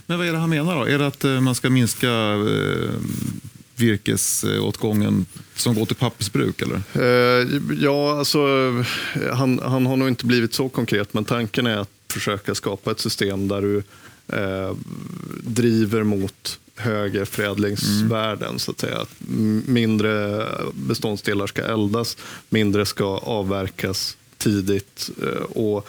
Men 0.07 0.19
vad 0.19 0.27
är 0.27 0.33
det 0.33 0.39
han 0.39 0.51
menar 0.51 0.77
då? 0.77 0.85
Är 0.85 0.99
det 0.99 1.07
att 1.07 1.25
eh, 1.25 1.41
man 1.41 1.55
ska 1.55 1.71
minska 1.71 2.09
eh, 2.09 2.91
virkesåtgången 3.77 5.27
som 5.55 5.75
går 5.75 5.87
till 5.87 5.97
pappersbruk? 5.97 6.63
Eller? 6.63 6.83
Eh, 6.95 7.47
ja, 7.81 8.19
alltså, 8.19 8.39
han, 9.33 9.61
han 9.65 9.87
har 9.87 9.97
nog 9.97 10.09
inte 10.09 10.27
blivit 10.27 10.55
så 10.55 10.69
konkret, 10.69 11.15
men 11.15 11.25
tanken 11.25 11.67
är 11.67 11.77
att 11.77 11.91
försöka 12.09 12.55
skapa 12.55 12.91
ett 12.91 13.01
system 13.01 13.49
där 13.49 13.63
du 13.63 13.83
eh, 14.37 14.77
driver 15.43 16.03
mot 16.03 16.59
högre 16.77 17.27
förädlingsvärden. 17.27 18.49
Mm. 18.49 18.59
Så 18.59 18.71
att 18.71 18.81
säga. 18.81 19.07
Mindre 19.67 20.47
beståndsdelar 20.73 21.47
ska 21.47 21.63
eldas, 21.63 22.17
mindre 22.49 22.87
ska 22.87 23.05
avverkas 23.05 24.17
tidigt 24.39 25.11
och 25.49 25.89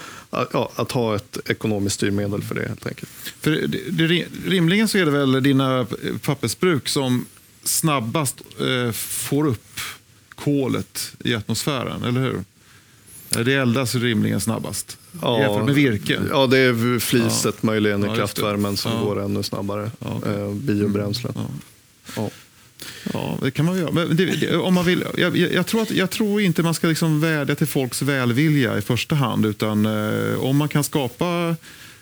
ja, 0.54 0.72
att 0.76 0.92
ha 0.92 1.16
ett 1.16 1.38
ekonomiskt 1.50 1.96
styrmedel 1.96 2.44
för 2.44 2.56
det 2.56 2.68
helt 2.68 2.88
enkelt. 2.88 3.10
För 3.40 3.52
det, 3.52 4.08
det, 4.08 4.26
rimligen 4.46 4.88
så 4.88 4.98
är 4.98 5.06
det 5.06 5.12
väl 5.12 5.44
dina 5.44 5.88
pappersbruk 6.22 6.88
som 6.88 7.26
snabbast 7.64 8.42
eh, 8.60 8.92
får 8.92 9.48
upp 9.48 9.80
kolet 10.36 11.14
i 11.20 11.36
atmosfären, 11.36 12.04
eller 12.04 12.22
hur? 12.22 12.44
Det 13.44 13.54
eldas 13.54 13.96
rimligen 13.96 14.42
snabbast 14.42 14.98
ja, 15.22 15.40
jämfört 15.40 15.66
med 15.66 15.76
virke. 15.76 16.22
Ja, 16.30 16.48
det 16.48 16.58
är 16.58 17.00
fliset 17.00 17.56
ja. 17.62 17.66
möjligen 17.68 18.04
i 18.04 18.08
ja, 18.08 18.16
kraftvärmen 18.16 18.78
som 18.78 18.92
ja. 18.92 19.04
går 19.04 19.24
ännu 19.24 19.44
snabbare. 19.44 19.92
Ja, 20.00 20.16
okay. 20.16 20.36
eh, 20.36 20.54
biobränslen. 20.54 21.34
Ja. 22.16 22.30
Ja, 23.14 23.38
det 23.42 23.52
kan 23.52 23.66
man 23.66 23.78
göra. 23.78 23.92
Men 23.92 24.16
det, 24.16 24.26
det, 24.26 24.58
om 24.58 24.74
man 24.74 24.86
vill, 24.86 25.04
jag, 25.18 25.38
jag, 25.38 25.68
tror 25.68 25.82
att, 25.82 25.92
jag 25.92 26.10
tror 26.10 26.42
inte 26.42 26.64
man 26.64 26.74
ska 26.74 26.88
liksom 26.88 27.22
vädja 27.22 27.56
till 27.56 27.68
folks 27.68 28.02
välvilja 28.02 28.78
i 28.78 28.82
första 28.82 29.16
hand. 29.16 29.46
Utan 29.46 29.86
eh, 29.86 30.40
om 30.40 30.58
man 30.58 30.70
kan 30.70 30.84
skapa 30.84 31.56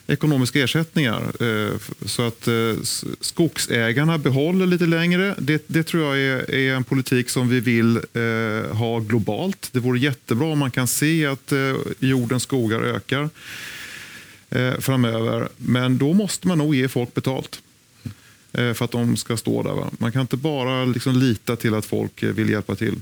ekonomiska 0.07 0.63
ersättningar 0.63 1.21
eh, 1.39 1.73
så 2.05 2.21
att 2.21 2.47
eh, 2.47 2.73
skogsägarna 3.21 4.17
behåller 4.17 4.65
lite 4.65 4.85
längre. 4.85 5.35
Det, 5.37 5.63
det 5.67 5.83
tror 5.83 6.03
jag 6.03 6.17
är, 6.17 6.55
är, 6.55 6.75
en 6.75 6.83
politik 6.83 7.29
som 7.29 7.49
vi 7.49 7.59
vill 7.59 7.97
eh, 7.97 8.75
ha 8.75 8.99
globalt. 8.99 9.69
Det 9.71 9.79
vore 9.79 9.99
jättebra 9.99 10.47
om 10.47 10.59
man 10.59 10.71
kan 10.71 10.87
se 10.87 11.25
att 11.25 11.51
eh, 11.51 11.73
jordens 11.99 12.43
skogar 12.43 12.81
ökar 12.81 13.29
eh, 14.49 14.73
framöver. 14.79 15.47
Men 15.57 15.97
då 15.97 16.13
måste 16.13 16.47
man 16.47 16.57
nog 16.57 16.75
ge 16.75 16.87
folk 16.87 17.13
betalt. 17.13 17.61
Eh, 18.57 18.73
för 18.73 18.85
att 18.85 18.91
de 18.91 19.17
ska 19.17 19.37
stå 19.37 19.63
där. 19.63 19.73
Va? 19.73 19.89
Man 19.97 20.11
kan 20.11 20.21
inte 20.21 20.37
bara 20.37 20.85
liksom 20.85 21.15
lita 21.15 21.55
till 21.55 21.73
att 21.73 21.85
folk 21.85 22.23
eh, 22.23 22.29
vill 22.29 22.49
hjälpa 22.49 22.75
till. 22.75 22.95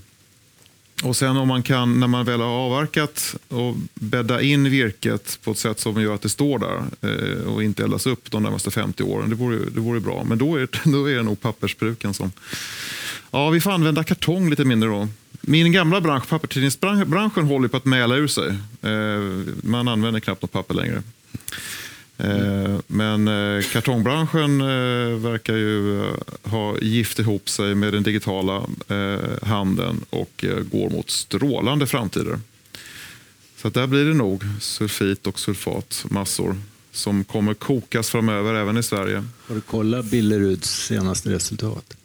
Och 1.04 1.16
sen 1.16 1.38
om 1.38 1.48
man 1.48 1.64
kan, 1.64 2.00
när 2.00 2.08
man 2.08 2.26
väl 2.26 2.42
har 2.42 2.48
avverkat 2.48 3.36
och 3.48 3.76
bädda 3.94 4.42
in 4.42 4.70
virket 4.70 5.40
på 5.44 5.52
ett 5.52 5.58
sätt 5.58 5.80
som 5.80 6.02
gör 6.02 6.16
att 6.16 6.22
det 6.22 6.30
står 6.30 6.60
där 6.60 6.84
eh, 7.02 7.54
och 7.54 7.64
inte 7.64 7.84
eldas 7.84 8.08
upp 8.08 8.32
de 8.32 8.44
närmaste 8.44 8.72
50 8.72 9.04
åren, 9.04 9.30
det 9.30 9.36
vore, 9.36 9.60
det 9.70 9.80
vore 9.80 10.00
bra. 10.00 10.24
Men 10.24 10.38
då 10.38 10.56
är, 10.56 10.68
då 10.92 11.10
är 11.10 11.16
det 11.16 11.24
nog 11.24 11.42
pappersbruken 11.42 12.14
som... 12.14 12.32
Ja, 13.32 13.50
vi 13.50 13.62
får 13.62 13.72
använda 13.72 14.04
kartong 14.04 14.50
lite 14.50 14.66
mindre 14.66 14.90
då. 14.90 15.08
Min 15.42 15.72
gamla 15.72 16.02
bransch, 16.02 16.30
papperstidningsbranschen, 16.30 17.44
håller 17.44 17.68
på 17.68 17.78
att 17.78 17.86
mäla 17.86 18.16
ur 18.16 18.28
sig. 18.28 18.58
Man 19.62 19.88
använder 19.88 20.20
knappt 20.20 20.42
något 20.42 20.52
papper 20.52 20.74
längre. 20.74 21.04
Eh, 22.24 22.80
men 22.88 23.28
eh, 23.28 23.64
kartongbranschen 23.64 24.62
eh, 24.62 25.18
verkar 25.18 25.56
ju 25.56 26.06
ha 26.44 26.78
gift 26.78 27.20
ihop 27.20 27.50
sig 27.50 27.76
med 27.76 27.94
den 27.94 28.04
digitala 28.04 28.64
handeln 29.42 30.06
och 30.10 30.46
går 30.72 30.90
mot 30.90 31.10
strålande 31.10 31.88
framtider. 31.88 32.40
Så 33.58 33.70
där 33.70 33.88
blir 33.88 34.06
det 34.06 34.14
nog 34.14 34.44
sulfit 34.62 35.28
och 35.28 35.40
sulfatmassor 35.40 36.56
som 36.92 37.24
kommer 37.24 37.54
kokas 37.54 38.10
framöver 38.10 38.54
även 38.54 38.78
i 38.78 38.84
Sverige. 38.84 39.24
Har 39.48 39.56
du 39.56 39.62
kollat 39.62 40.06
Billeruds 40.06 40.86
senaste 40.86 41.30
resultat? 41.30 41.98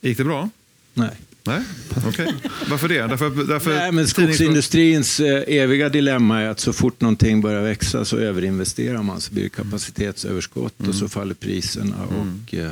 Gick 0.00 0.18
det 0.18 0.24
bra? 0.24 0.48
Nej. 0.94 1.16
Nej, 1.50 1.62
okej. 1.96 2.26
Okay. 2.26 2.50
Varför 2.68 2.88
det? 2.88 3.06
Därför, 3.06 3.30
därför 3.44 3.70
Nej, 3.70 3.92
men 3.92 4.08
skogsindustrins 4.08 5.20
eh, 5.20 5.42
eviga 5.46 5.88
dilemma 5.88 6.40
är 6.40 6.48
att 6.48 6.60
så 6.60 6.72
fort 6.72 7.00
någonting 7.00 7.40
börjar 7.40 7.62
växa 7.62 8.04
så 8.04 8.16
överinvesterar 8.16 9.02
man, 9.02 9.20
så 9.20 9.32
blir 9.32 9.42
det 9.42 9.48
kapacitetsöverskott 9.48 10.80
mm. 10.80 10.90
och 10.90 10.94
så 10.96 11.08
faller 11.08 11.34
priserna. 11.34 11.96
Mm. 12.10 12.44
Och, 12.46 12.54
eh, 12.54 12.70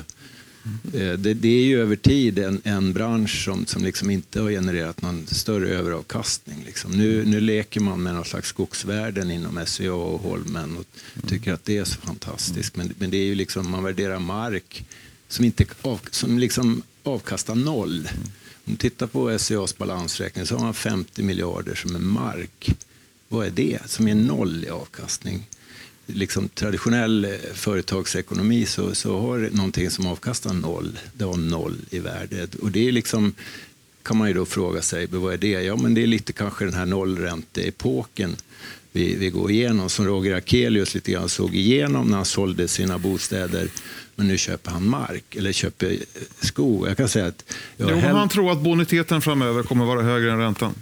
eh, 1.03 1.19
det, 1.19 1.35
det, 1.35 1.49
är 1.49 1.65
ju 1.65 1.81
över 1.81 1.97
tid 1.97 2.39
en, 2.39 2.61
en 2.65 2.93
bransch 2.93 3.45
som, 3.45 3.67
som 3.67 3.85
liksom 3.85 4.11
inte 4.11 4.41
har 4.41 4.51
genererat 4.51 5.03
någon 5.03 5.27
större 5.27 5.69
överavkastning. 5.69 6.63
Liksom. 6.67 6.93
Nu, 6.93 7.25
nu 7.25 7.41
leker 7.41 7.81
man 7.81 8.03
med 8.03 8.15
någon 8.15 8.25
slags 8.25 8.49
skogsvärden 8.49 9.31
inom 9.31 9.61
SCA 9.67 9.93
och 9.93 10.21
Holmen 10.21 10.77
och 10.77 11.29
tycker 11.29 11.53
att 11.53 11.65
det 11.65 11.79
är 11.79 11.85
så 11.85 12.01
fantastiskt. 12.01 12.77
Men, 12.77 12.95
men 12.99 13.11
det 13.11 13.17
är 13.17 13.25
ju 13.25 13.35
liksom, 13.35 13.71
man 13.71 13.85
värderar 13.85 14.19
mark 14.19 14.85
som, 15.29 15.45
inte, 15.45 15.65
som 16.11 16.39
liksom 16.39 16.83
avkastar 17.09 17.55
noll. 17.55 18.09
Om 18.65 18.73
du 18.73 18.77
tittar 18.77 19.07
på 19.07 19.39
SCAs 19.39 19.79
balansräkning 19.79 20.47
så 20.47 20.57
har 20.57 20.65
man 20.65 20.75
50 20.75 21.23
miljarder 21.23 21.75
som 21.75 21.95
är 21.95 22.01
mark. 22.01 22.71
Vad 23.29 23.47
är 23.47 23.51
det? 23.51 23.79
Som 23.87 24.09
är 24.09 24.15
noll 24.15 24.65
i 24.65 24.71
avkastning. 24.71 25.49
Liksom 26.07 26.49
traditionell 26.49 27.25
eh, 27.25 27.31
företagsekonomi 27.55 28.67
så, 28.67 28.95
så 28.95 29.19
har 29.19 29.39
någonting 29.53 29.91
som 29.91 30.07
avkastar 30.07 30.53
noll, 30.53 30.99
det 31.15 31.25
har 31.25 31.37
noll 31.37 31.77
i 31.91 31.99
värde. 31.99 32.49
Och 32.63 32.71
det 32.71 32.89
är 32.89 32.93
liksom, 32.93 33.35
kan 34.03 34.17
man 34.17 34.29
ju 34.29 34.35
då 34.35 34.47
fråga 34.47 34.83
sig, 34.83 35.07
vad 35.07 35.35
är 35.35 35.39
det? 35.39 35.49
Ja, 35.49 35.77
men 35.77 35.95
det 35.95 36.03
är 36.03 36.07
lite 36.07 36.33
kanske 36.33 36.65
den 36.65 36.75
här 36.75 36.87
nollränteepoken 36.87 38.37
vi, 38.93 39.17
vi 39.17 39.31
går 39.31 39.51
igenom, 39.51 39.91
som 39.91 40.07
Roger 40.07 40.35
Akelius 40.35 40.95
lite 40.95 41.13
grann 41.13 41.29
såg 41.29 41.55
igenom 41.55 42.07
när 42.07 42.17
han 42.17 42.25
sålde 42.25 42.69
sina 42.69 42.99
bostäder 42.99 43.69
men 44.19 44.29
nu 44.29 44.39
köper 44.39 44.71
han 44.71 44.89
mark 44.89 45.37
eller 45.37 45.53
köper 45.53 45.97
skog. 46.41 46.89
Jag 46.89 46.97
kan 46.97 47.09
säga 47.09 47.27
att 47.27 47.45
jag 47.77 47.91
jo, 47.91 48.01
Han 48.01 48.29
tror 48.29 48.53
att 48.53 48.61
boniteten 48.61 49.23
framöver 49.23 49.63
kommer 49.63 49.85
vara 49.85 50.03
högre 50.03 50.33
än 50.33 50.39
räntan. 50.39 50.75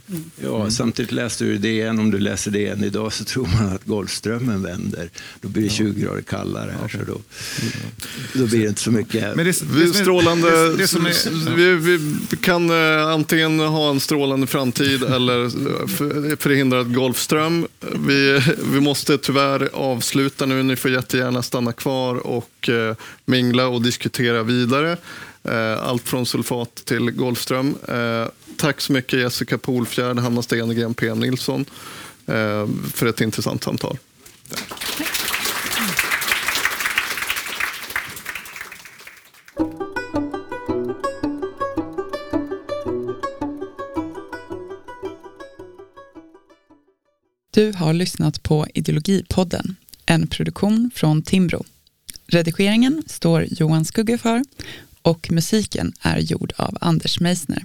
Ja, 0.42 0.56
mm. 0.56 0.70
samtidigt 0.70 1.12
läste 1.12 1.44
du 1.44 1.58
DN, 1.58 1.98
om 1.98 2.10
du 2.10 2.18
läser 2.18 2.50
DN 2.50 2.84
idag 2.84 3.12
så 3.12 3.24
tror 3.24 3.46
man 3.46 3.74
att 3.74 3.84
Golfströmmen 3.84 4.62
vänder. 4.62 5.10
Då 5.40 5.48
blir 5.48 5.62
det 5.62 5.68
20 5.68 6.00
grader 6.00 6.22
kallare 6.22 6.74
här, 6.78 6.84
okay. 6.84 7.00
så 7.00 7.12
då, 7.12 7.20
då 8.32 8.46
blir 8.46 8.60
det 8.60 8.68
inte 8.68 8.80
så 8.80 8.90
mycket. 8.90 9.36
Men 9.36 9.44
det, 9.44 9.60
det, 9.74 9.94
strålande, 9.94 10.76
det, 10.76 10.88
som 10.88 11.06
är, 11.06 11.54
vi, 11.56 11.96
vi, 11.96 12.36
kan 12.36 12.70
uh, 12.70 13.06
antingen 13.06 13.60
ha 13.60 13.90
en 13.90 14.00
strålande 14.00 14.46
framtid 14.46 15.02
eller 15.02 15.48
förhindra 16.36 16.80
ett 16.80 16.94
Golfström. 16.94 17.66
Vi, 18.06 18.42
vi 18.72 18.80
måste 18.80 19.18
tyvärr 19.18 19.68
avsluta 19.72 20.46
nu. 20.46 20.62
Ni 20.62 20.76
får 20.76 20.90
jättegärna 20.90 21.42
stanna 21.42 21.72
kvar 21.72 22.14
och 22.14 22.68
uh, 22.68 22.94
mingla 23.26 23.68
och 23.68 23.82
diskutera 23.82 24.42
vidare. 24.42 24.96
Eh, 25.44 25.82
allt 25.82 26.08
från 26.08 26.26
sulfat 26.26 26.74
till 26.74 27.10
Golfström. 27.10 27.76
Eh, 27.88 28.26
tack 28.56 28.80
så 28.80 28.92
mycket 28.92 29.20
Jessica 29.20 29.58
Polfjärd, 29.58 30.18
Hanna 30.18 30.42
Stenegren, 30.42 30.94
PM 30.94 31.20
Nilsson 31.20 31.64
eh, 32.26 32.68
för 32.92 33.06
ett 33.06 33.20
intressant 33.20 33.64
samtal. 33.64 33.98
Du 47.50 47.72
har 47.72 47.92
lyssnat 47.92 48.42
på 48.42 48.66
Ideologipodden, 48.74 49.76
en 50.06 50.26
produktion 50.26 50.90
från 50.94 51.22
Timbro. 51.22 51.64
Redigeringen 52.26 53.02
står 53.06 53.46
Johan 53.50 53.84
Skugge 53.84 54.18
för 54.18 54.42
och 55.02 55.28
musiken 55.30 55.92
är 56.00 56.18
gjord 56.18 56.52
av 56.56 56.78
Anders 56.80 57.20
Meissner. 57.20 57.64